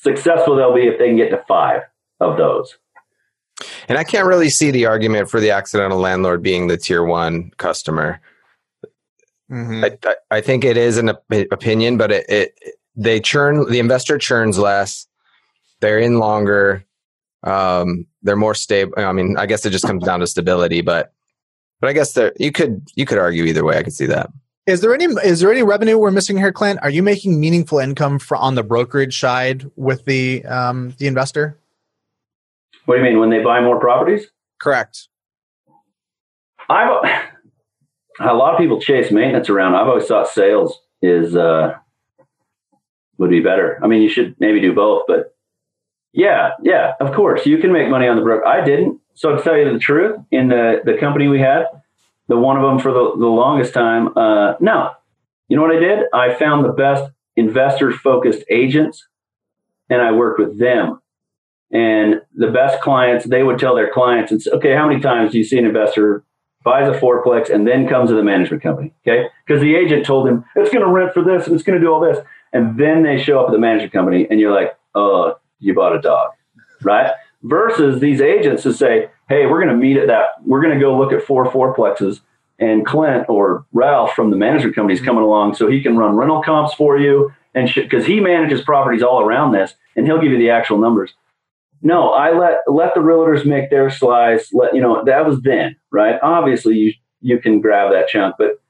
[0.00, 1.82] successful they'll be if they can get to five
[2.20, 2.76] of those.
[3.88, 7.50] And I can't really see the argument for the accidental landlord being the tier one
[7.56, 8.20] customer.
[9.50, 9.84] Mm-hmm.
[9.84, 12.58] I, I, I, think it is an op- opinion, but it, it,
[12.94, 15.06] they churn the investor churns less.
[15.80, 16.84] They're in longer.
[17.42, 18.92] Um, they're more stable.
[18.96, 21.12] I mean, I guess it just comes down to stability, but
[21.80, 23.78] but I guess there you could you could argue either way.
[23.78, 24.28] I could see that.
[24.68, 26.78] Is there any is there any revenue we're missing here, Clint?
[26.82, 31.56] Are you making meaningful income for, on the brokerage side with the um, the investor?
[32.84, 34.26] What do you mean when they buy more properties?
[34.60, 35.08] Correct.
[36.68, 37.02] I've
[38.20, 39.74] a lot of people chase maintenance around.
[39.74, 41.74] I've always thought sales is uh,
[43.16, 43.80] would be better.
[43.82, 45.34] I mean, you should maybe do both, but
[46.12, 48.46] yeah, yeah, of course you can make money on the broker.
[48.46, 49.00] I didn't.
[49.14, 51.64] So to tell you the truth, in the the company we had,
[52.28, 54.16] the one of them for the, the longest time.
[54.16, 54.92] Uh, no,
[55.48, 56.04] you know what I did?
[56.12, 59.06] I found the best investor focused agents
[59.90, 61.00] and I worked with them.
[61.70, 65.38] And the best clients, they would tell their clients, say, okay, how many times do
[65.38, 66.24] you see an investor
[66.64, 68.94] buys a fourplex and then comes to the management company?
[69.06, 69.28] Okay.
[69.46, 71.84] Because the agent told him it's going to rent for this and it's going to
[71.84, 72.18] do all this.
[72.52, 75.94] And then they show up at the management company and you're like, oh, you bought
[75.94, 76.30] a dog.
[76.82, 77.12] Right.
[77.42, 80.30] Versus these agents to say, hey, we're going to meet at that.
[80.44, 82.20] We're going to go look at four fourplexes,
[82.58, 85.06] and Clint or Ralph from the management company is mm-hmm.
[85.06, 89.02] coming along, so he can run rental comps for you, and because he manages properties
[89.02, 91.14] all around this, and he'll give you the actual numbers.
[91.80, 94.52] No, I let let the realtors make their slice.
[94.52, 96.18] Let you know that was then, right?
[96.22, 98.60] Obviously, you you can grab that chunk, but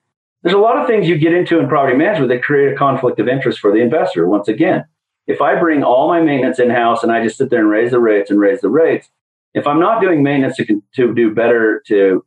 [0.43, 3.19] there's a lot of things you get into in property management that create a conflict
[3.19, 4.29] of interest for the investor.
[4.29, 4.85] Once again,
[5.29, 7.93] if I bring all my maintenance in house and I just sit there and raise
[7.93, 9.09] the rates and raise the rates,
[9.55, 12.25] if I'm not doing maintenance to, to do better, to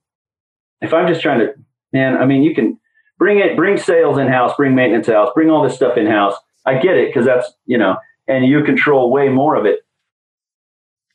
[0.82, 1.54] if I'm just trying to,
[1.92, 2.80] man, I mean, you can
[3.18, 6.36] bring it, bring sales in house, bring maintenance house, bring all this stuff in house.
[6.66, 7.98] I get it because that's you know,
[8.28, 9.80] and you control way more of it.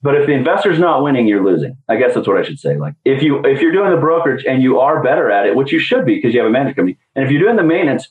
[0.03, 1.77] But if the investor's not winning, you're losing.
[1.89, 2.77] I guess that's what I should say.
[2.77, 5.73] Like if you if you're doing the brokerage and you are better at it, which
[5.73, 8.09] you should be because you have a management company, and if you're doing the maintenance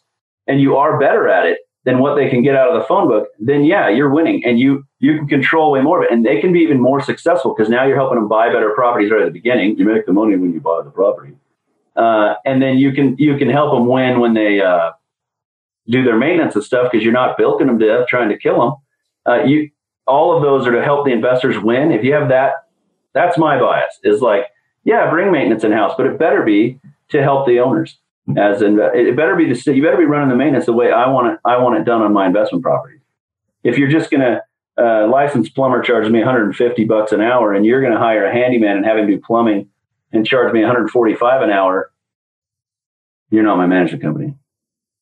[0.47, 3.07] and you are better at it, than what they can get out of the phone
[3.07, 6.11] book, then yeah, you're winning and you you can control way more of it.
[6.11, 9.11] And they can be even more successful because now you're helping them buy better properties
[9.11, 9.77] right at the beginning.
[9.77, 11.33] You make the money when you buy the property.
[11.95, 14.91] Uh, and then you can you can help them win when they uh,
[15.87, 18.59] do their maintenance and stuff because you're not bilking them to death trying to kill
[18.59, 18.73] them.
[19.27, 19.69] Uh, you
[20.07, 21.91] all of those are to help the investors win.
[21.91, 22.53] If you have that,
[23.13, 23.99] that's my bias.
[24.03, 24.47] Is like,
[24.83, 26.79] yeah, bring maintenance in house, but it better be
[27.09, 27.97] to help the owners
[28.37, 31.09] as in, it better be the you better be running the maintenance the way I
[31.09, 31.39] want it.
[31.45, 33.01] I want it done on my investment properties.
[33.63, 34.41] If you're just to
[34.77, 35.07] uh,
[35.53, 38.97] plumber charges me 150 bucks an hour, and you're to hire a handyman and have
[38.97, 39.69] him do plumbing
[40.11, 41.91] and charge me 145 an hour,
[43.29, 44.35] you're not my management company.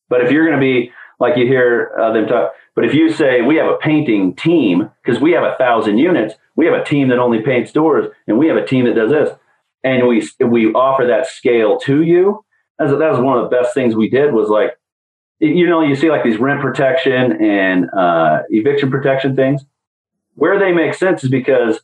[0.08, 2.52] But if you're to be like you hear uh, them talk.
[2.74, 6.34] But if you say we have a painting team because we have a thousand units,
[6.56, 9.10] we have a team that only paints doors, and we have a team that does
[9.10, 9.30] this,
[9.82, 12.44] and we we offer that scale to you.
[12.80, 14.78] As that was one of the best things we did was like,
[15.38, 19.64] you know, you see like these rent protection and uh, eviction protection things.
[20.34, 21.80] Where they make sense is because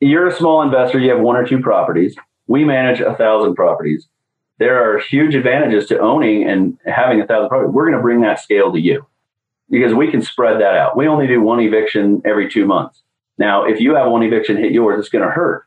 [0.00, 2.16] you're a small investor, you have one or two properties.
[2.46, 4.08] We manage a thousand properties.
[4.58, 7.72] There are huge advantages to owning and having a thousand properties.
[7.72, 9.06] We're going to bring that scale to you
[9.70, 10.96] because we can spread that out.
[10.96, 13.02] We only do one eviction every two months.
[13.38, 15.64] Now, if you have one eviction hit yours, it's going to hurt.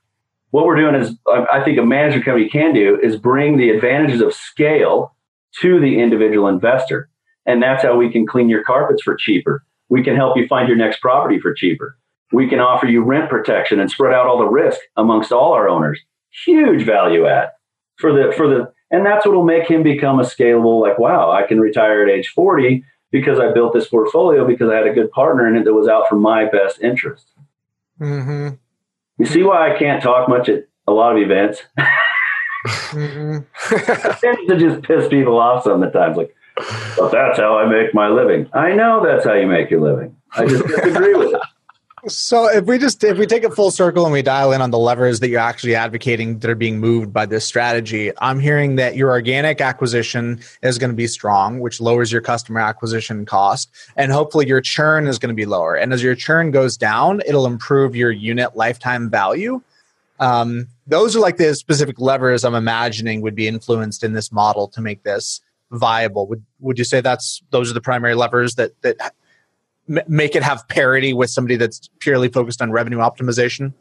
[0.53, 4.21] What we're doing is, I think a management company can do is bring the advantages
[4.21, 5.15] of scale
[5.61, 7.09] to the individual investor.
[7.47, 9.65] And that's how we can clean your carpets for cheaper.
[9.89, 11.97] We can help you find your next property for cheaper.
[12.31, 15.67] We can offer you rent protection and spread out all the risk amongst all our
[15.67, 15.99] owners.
[16.45, 17.49] Huge value add
[17.97, 21.31] for the for the and that's what will make him become a scalable like wow,
[21.31, 24.93] I can retire at age 40 because I built this portfolio because I had a
[24.93, 27.25] good partner in it that was out for my best interest.
[27.99, 28.55] Mm-hmm.
[29.17, 31.61] You see why I can't talk much at a lot of events?
[32.65, 34.47] mm-hmm.
[34.47, 36.17] to just piss people off sometimes.
[36.17, 36.35] Like,
[36.97, 38.49] but that's how I make my living.
[38.53, 40.15] I know that's how you make your living.
[40.33, 41.41] I just disagree with it.
[42.07, 44.71] So if we just if we take it full circle and we dial in on
[44.71, 48.75] the levers that you're actually advocating that are being moved by this strategy, I'm hearing
[48.75, 53.71] that your organic acquisition is going to be strong, which lowers your customer acquisition cost,
[53.95, 55.75] and hopefully your churn is going to be lower.
[55.75, 59.61] And as your churn goes down, it'll improve your unit lifetime value.
[60.19, 64.67] Um, those are like the specific levers I'm imagining would be influenced in this model
[64.69, 65.39] to make this
[65.71, 66.27] viable.
[66.27, 69.13] Would would you say that's those are the primary levers that that
[69.87, 73.73] make it have parity with somebody that's purely focused on revenue optimization?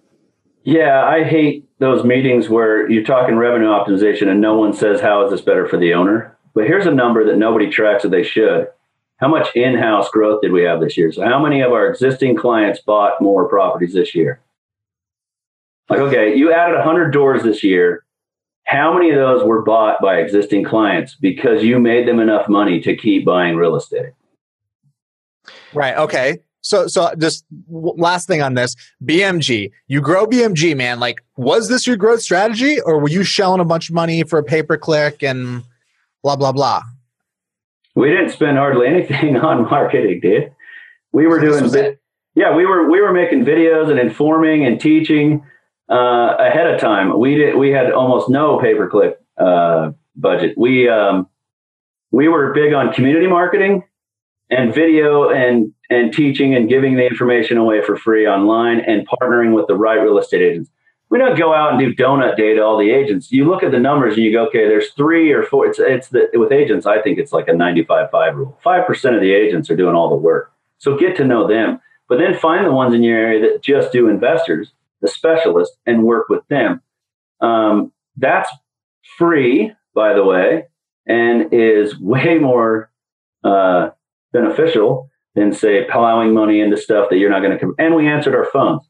[0.65, 5.25] Yeah, I hate those meetings where you're talking revenue optimization and no one says how
[5.25, 6.37] is this better for the owner.
[6.55, 8.69] But here's a number that nobody tracks that they should.
[9.17, 11.13] How much in-house growth did we have this year?
[11.13, 14.41] So how many of our existing clients bought more properties this year?
[15.89, 18.05] Like, okay, you added 100 doors this year.
[18.65, 22.81] How many of those were bought by existing clients because you made them enough money
[22.81, 24.13] to keep buying real estate?
[25.75, 25.97] Right.
[25.97, 26.39] Okay.
[26.63, 31.01] So, so just last thing on this BMG, you grow BMG, man.
[31.01, 34.39] Like, was this your growth strategy or were you shelling a bunch of money for
[34.39, 35.65] a pay per click and
[36.23, 36.83] blah, blah, blah?
[37.97, 40.55] We didn't spend hardly anything on marketing, dude.
[41.11, 41.69] We were doing,
[42.35, 45.45] yeah, we were, we were making videos and informing and teaching
[45.91, 47.19] uh, ahead of time.
[47.19, 50.57] We did, we had almost no pay per click uh, budget.
[50.57, 51.29] We, um,
[52.13, 53.83] we were big on community marketing
[54.53, 59.55] and video and and teaching and giving the information away for free online and partnering
[59.55, 60.71] with the right real estate agents.
[61.09, 63.31] We don't go out and do donut day to all the agents.
[63.33, 65.67] You look at the numbers and you go, okay, there's three or four.
[65.67, 66.87] It's it's the with agents.
[66.87, 68.59] I think it's like a 95-5 rule.
[68.63, 70.53] Five percent of the agents are doing all the work.
[70.79, 73.93] So get to know them, but then find the ones in your area that just
[73.93, 76.83] do investors, the specialists, and work with them.
[77.41, 78.51] Um, that's
[79.17, 80.65] free, by the way,
[81.07, 82.91] and is way more
[83.45, 83.91] uh,
[84.33, 87.75] beneficial than say plowing money into stuff that you're not going to come.
[87.79, 88.83] And we answered our phones.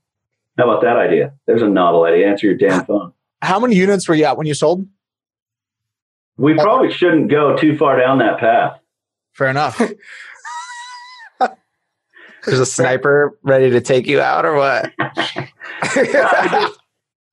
[0.59, 1.35] How about that idea?
[1.47, 2.29] There's a novel idea.
[2.29, 3.13] Answer your damn phone.
[3.41, 4.87] How many units were you at when you sold?
[6.37, 8.79] We probably shouldn't go too far down that path.
[9.33, 9.81] Fair enough.
[12.45, 14.91] There's a sniper ready to take you out, or what?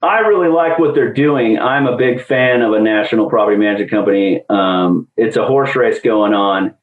[0.01, 1.59] I really like what they're doing.
[1.59, 4.43] I'm a big fan of a national property management company.
[4.49, 6.75] Um, it's a horse race going on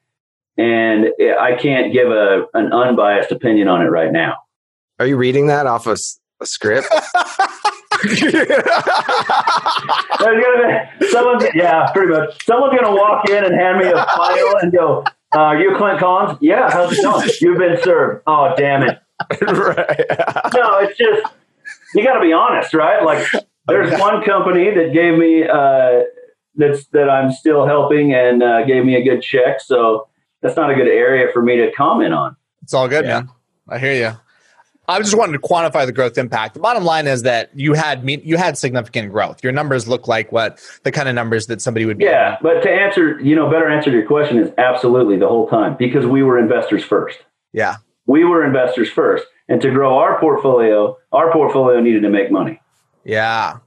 [0.57, 1.07] and
[1.39, 4.35] I can't give a an unbiased opinion on it right now.
[4.99, 5.95] Are you reading that off a,
[6.41, 6.87] a script?
[11.09, 12.43] someone, yeah, pretty much.
[12.45, 15.03] Someone's gonna walk in and hand me a file and go,
[15.35, 16.37] uh, "Are you Clint Collins?
[16.41, 17.29] Yeah, how's it going?
[17.41, 18.23] You've been served.
[18.27, 18.99] Oh, damn it!
[19.41, 20.05] right.
[20.53, 21.33] no, it's just
[21.95, 23.03] you got to be honest, right?
[23.03, 23.27] Like,
[23.67, 24.01] there's okay.
[24.01, 26.03] one company that gave me uh,
[26.55, 30.07] that's that I'm still helping and uh, gave me a good check, so
[30.41, 32.35] that's not a good area for me to comment on.
[32.63, 33.21] It's all good, yeah.
[33.21, 33.29] man.
[33.69, 34.17] I hear you.
[34.89, 36.53] I was just wanted to quantify the growth impact.
[36.53, 39.43] The bottom line is that you had you had significant growth.
[39.43, 42.05] Your numbers look like what the kind of numbers that somebody would be.
[42.05, 45.47] Yeah, but to answer, you know, better answer to your question is absolutely the whole
[45.49, 47.17] time because we were investors first.
[47.51, 52.31] Yeah, we were investors first, and to grow our portfolio, our portfolio needed to make
[52.31, 52.61] money.
[53.03, 53.57] Yeah.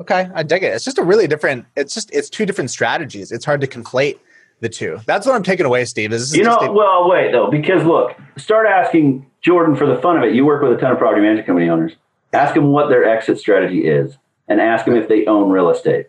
[0.00, 0.74] Okay, I dig it.
[0.74, 1.66] It's just a really different.
[1.76, 3.30] It's just it's two different strategies.
[3.30, 4.18] It's hard to conflate
[4.60, 4.98] the two.
[5.06, 6.12] That's what I'm taking away, Steve.
[6.12, 10.24] Is you know, well, wait though, because look, start asking Jordan for the fun of
[10.24, 10.34] it.
[10.34, 11.92] You work with a ton of property management company owners.
[12.32, 14.16] Ask them what their exit strategy is,
[14.48, 16.06] and ask them if they own real estate.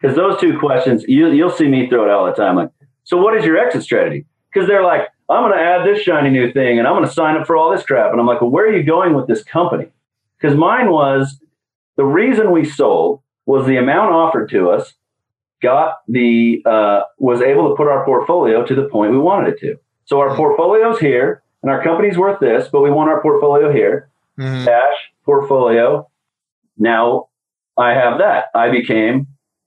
[0.00, 2.56] Because those two questions, you, you'll see me throw it out all the time.
[2.56, 2.70] Like,
[3.04, 4.26] so what is your exit strategy?
[4.54, 7.12] because they're like, I'm going to add this shiny new thing and I'm going to
[7.12, 8.12] sign up for all this crap.
[8.12, 9.86] And I'm like, well, where are you going with this company?
[10.38, 11.40] Because mine was
[11.96, 14.94] the reason we sold was the amount offered to us
[15.64, 19.60] got the uh, was able to put our portfolio to the point we wanted it
[19.60, 19.76] to.
[20.04, 24.10] So our portfolio's here and our company's worth this, but we want our portfolio here.
[24.38, 24.66] Mm-hmm.
[24.66, 26.08] Cash portfolio.
[26.76, 27.28] Now
[27.76, 28.46] I have that.
[28.54, 29.26] I became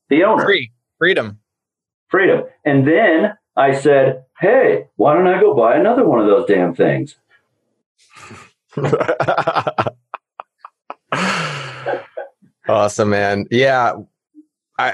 [0.09, 0.45] the owner.
[0.45, 0.71] Free.
[0.99, 1.39] Freedom.
[2.09, 2.43] Freedom.
[2.63, 6.75] And then I said, hey, why don't I go buy another one of those damn
[6.75, 7.15] things?
[12.69, 13.47] awesome, man.
[13.49, 13.93] Yeah.
[14.77, 14.93] I,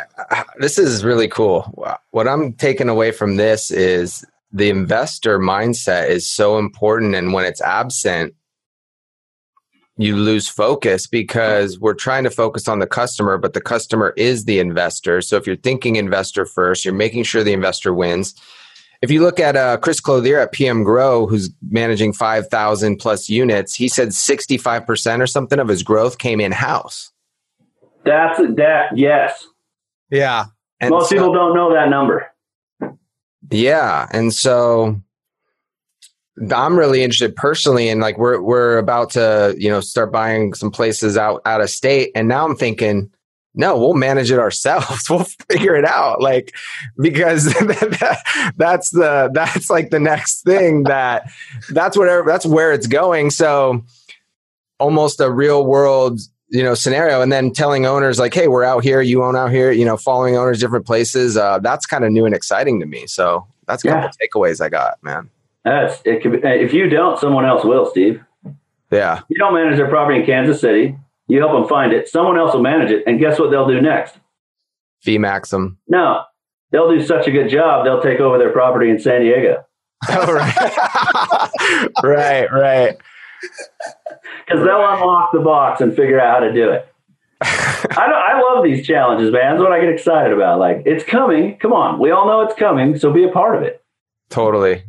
[0.60, 1.64] this is really cool.
[2.11, 7.15] What I'm taking away from this is the investor mindset is so important.
[7.15, 8.34] And when it's absent,
[9.97, 14.45] you lose focus because we're trying to focus on the customer, but the customer is
[14.45, 15.22] the investor.
[15.22, 18.34] So if you're thinking investor first, you're making sure the investor wins.
[19.01, 23.76] If you look at uh, Chris Clothier at PM Grow, who's managing 5,000 plus units,
[23.76, 27.11] he said 65% or something of his growth came in house.
[28.05, 28.97] That's that.
[28.97, 29.45] Yes.
[30.14, 30.45] Yeah.
[30.80, 32.27] And Most so, people don't know that number.
[33.49, 34.07] Yeah.
[34.11, 35.02] And so
[36.52, 40.69] I'm really interested personally and like we're we're about to, you know, start buying some
[40.72, 43.11] places out out of state and now I'm thinking
[43.56, 45.03] no, we'll manage it ourselves.
[45.10, 46.22] We'll figure it out.
[46.22, 46.56] Like,
[46.99, 47.45] because
[48.57, 51.30] that's the, that's like the next thing that
[51.69, 53.30] that's whatever, that's where it's going.
[53.30, 53.85] So
[54.80, 56.19] almost a real world,
[56.53, 57.21] you know, scenario.
[57.21, 59.97] And then telling owners like, Hey, we're out here, you own out here, you know,
[59.97, 61.35] following owners different places.
[61.35, 63.07] Uh, that's kind of new and exciting to me.
[63.07, 64.27] So that's a couple yeah.
[64.27, 65.30] takeaways I got, man.
[65.65, 66.21] That's it.
[66.21, 68.23] Could be, if you don't, someone else will, Steve.
[68.91, 69.21] Yeah.
[69.30, 70.95] You don't manage their property in Kansas City.
[71.27, 72.07] You help them find it.
[72.07, 73.03] Someone else will manage it.
[73.07, 74.17] And guess what they'll do next?
[75.01, 75.80] Fee maxim.
[75.88, 76.21] No,
[76.71, 77.84] they'll do such a good job.
[77.84, 79.65] They'll take over their property in San Diego.
[80.09, 81.89] oh, right.
[82.03, 82.97] right, right.
[84.53, 86.88] Because they'll unlock the box and figure out how to do it.
[87.41, 89.55] I, I love these challenges, man.
[89.55, 90.59] That's what I get excited about.
[90.59, 91.57] Like, it's coming.
[91.57, 91.99] Come on.
[91.99, 92.97] We all know it's coming.
[92.99, 93.84] So be a part of it.
[94.30, 94.84] Totally.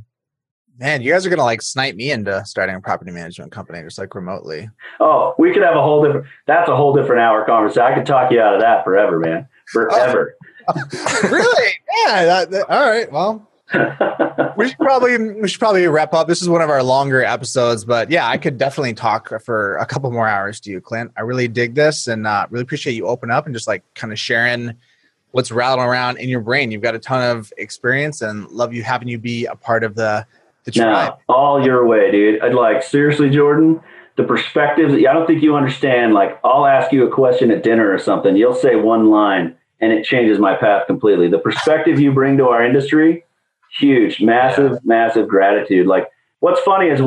[0.79, 3.97] Man, you guys are gonna like snipe me into starting a property management company just
[3.97, 4.69] like remotely.
[4.99, 6.27] Oh, we could have a whole different.
[6.47, 7.83] That's a whole different hour conversation.
[7.83, 9.49] I could talk you out of that forever, man.
[9.69, 10.37] Forever.
[11.31, 11.73] really?
[12.05, 12.25] Yeah.
[12.25, 13.11] That, that, all right.
[13.11, 16.29] Well, we should probably we should probably wrap up.
[16.29, 19.87] This is one of our longer episodes, but yeah, I could definitely talk for a
[19.87, 21.13] couple more hours to you, Clint.
[21.17, 24.13] I really dig this, and uh, really appreciate you open up and just like kind
[24.13, 24.75] of sharing
[25.31, 26.71] what's rattling around in your brain.
[26.71, 29.95] You've got a ton of experience, and love you having you be a part of
[29.95, 30.27] the
[30.65, 31.15] the tribe.
[31.29, 32.43] No, all your way, dude.
[32.43, 33.81] I'd like seriously, Jordan.
[34.17, 34.95] The perspectives.
[34.95, 36.15] I don't think you understand.
[36.15, 38.37] Like, I'll ask you a question at dinner or something.
[38.37, 41.29] You'll say one line, and it changes my path completely.
[41.29, 43.24] The perspective you bring to our industry,
[43.79, 44.79] huge, massive, yeah.
[44.85, 45.87] massive gratitude.
[45.87, 46.09] Like,
[46.41, 47.01] what's funny is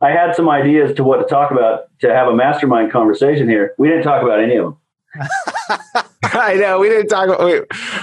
[0.00, 3.74] I had some ideas to what to talk about to have a mastermind conversation here.
[3.78, 4.76] We didn't talk about any of them.
[6.24, 7.38] I know we didn't talk.
[7.38, 7.60] We,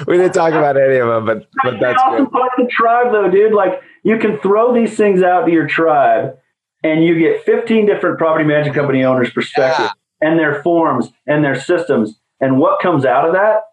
[0.08, 2.32] we didn't talk about any of them, but but that's, awesome good.
[2.32, 3.54] part of the tribe, though, dude.
[3.54, 6.38] Like you can throw these things out to your tribe
[6.84, 9.90] and you get 15 different property management company owners' perspective
[10.22, 10.28] yeah.
[10.30, 12.20] and their forms and their systems.
[12.40, 13.64] And what comes out of that?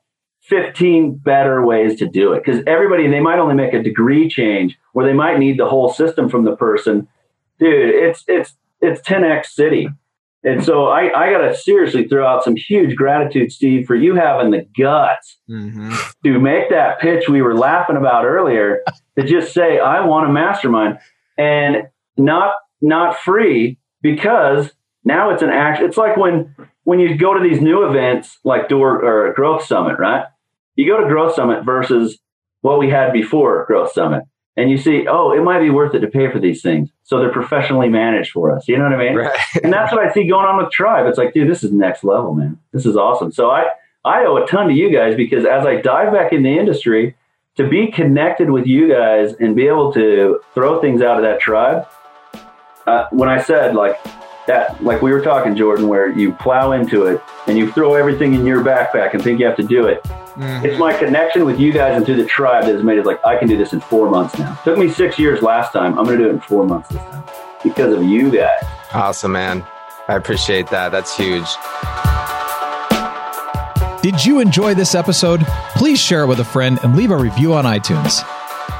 [0.48, 2.44] 15 better ways to do it.
[2.44, 5.92] Because everybody, they might only make a degree change or they might need the whole
[5.92, 7.08] system from the person.
[7.58, 9.88] Dude, it's it's it's 10x city.
[10.44, 14.14] And so I, I got to seriously throw out some huge gratitude, Steve, for you
[14.14, 15.92] having the guts mm-hmm.
[16.24, 18.82] to make that pitch we were laughing about earlier
[19.18, 21.00] to just say, I want a mastermind
[21.36, 24.70] and not, not free because
[25.04, 25.82] now it's an act.
[25.82, 26.54] It's like when,
[26.84, 30.24] when you go to these new events like Door or Growth Summit, right?
[30.78, 32.18] You go to Growth Summit versus
[32.60, 34.22] what we had before Growth Summit
[34.58, 36.90] and you see, oh, it might be worth it to pay for these things.
[37.04, 38.66] So they're professionally managed for us.
[38.66, 39.14] You know what I mean?
[39.14, 39.38] Right.
[39.62, 41.06] and that's what I see going on with Tribe.
[41.06, 42.58] It's like, dude, this is next level, man.
[42.72, 43.30] This is awesome.
[43.30, 43.66] So I,
[44.04, 47.14] I owe a ton to you guys because as I dive back in the industry,
[47.54, 51.38] to be connected with you guys and be able to throw things out of that
[51.38, 51.86] tribe.
[52.84, 53.96] Uh, when I said like
[54.48, 58.34] that, like we were talking, Jordan, where you plow into it and you throw everything
[58.34, 60.04] in your backpack and think you have to do it
[60.38, 60.66] Mm-hmm.
[60.66, 63.24] It's my connection with you guys and through the tribe that has made it like
[63.26, 64.52] I can do this in four months now.
[64.52, 65.98] It took me six years last time.
[65.98, 67.24] I'm going to do it in four months this time
[67.64, 68.62] because of you guys.
[68.94, 69.66] Awesome, man.
[70.06, 70.90] I appreciate that.
[70.90, 71.48] That's huge.
[74.00, 75.44] Did you enjoy this episode?
[75.74, 78.22] Please share it with a friend and leave a review on iTunes.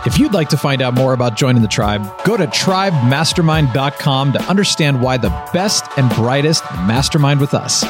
[0.06, 4.42] If you'd like to find out more about joining the tribe, go to tribemastermind.com to
[4.42, 7.84] understand why the best and brightest mastermind with us.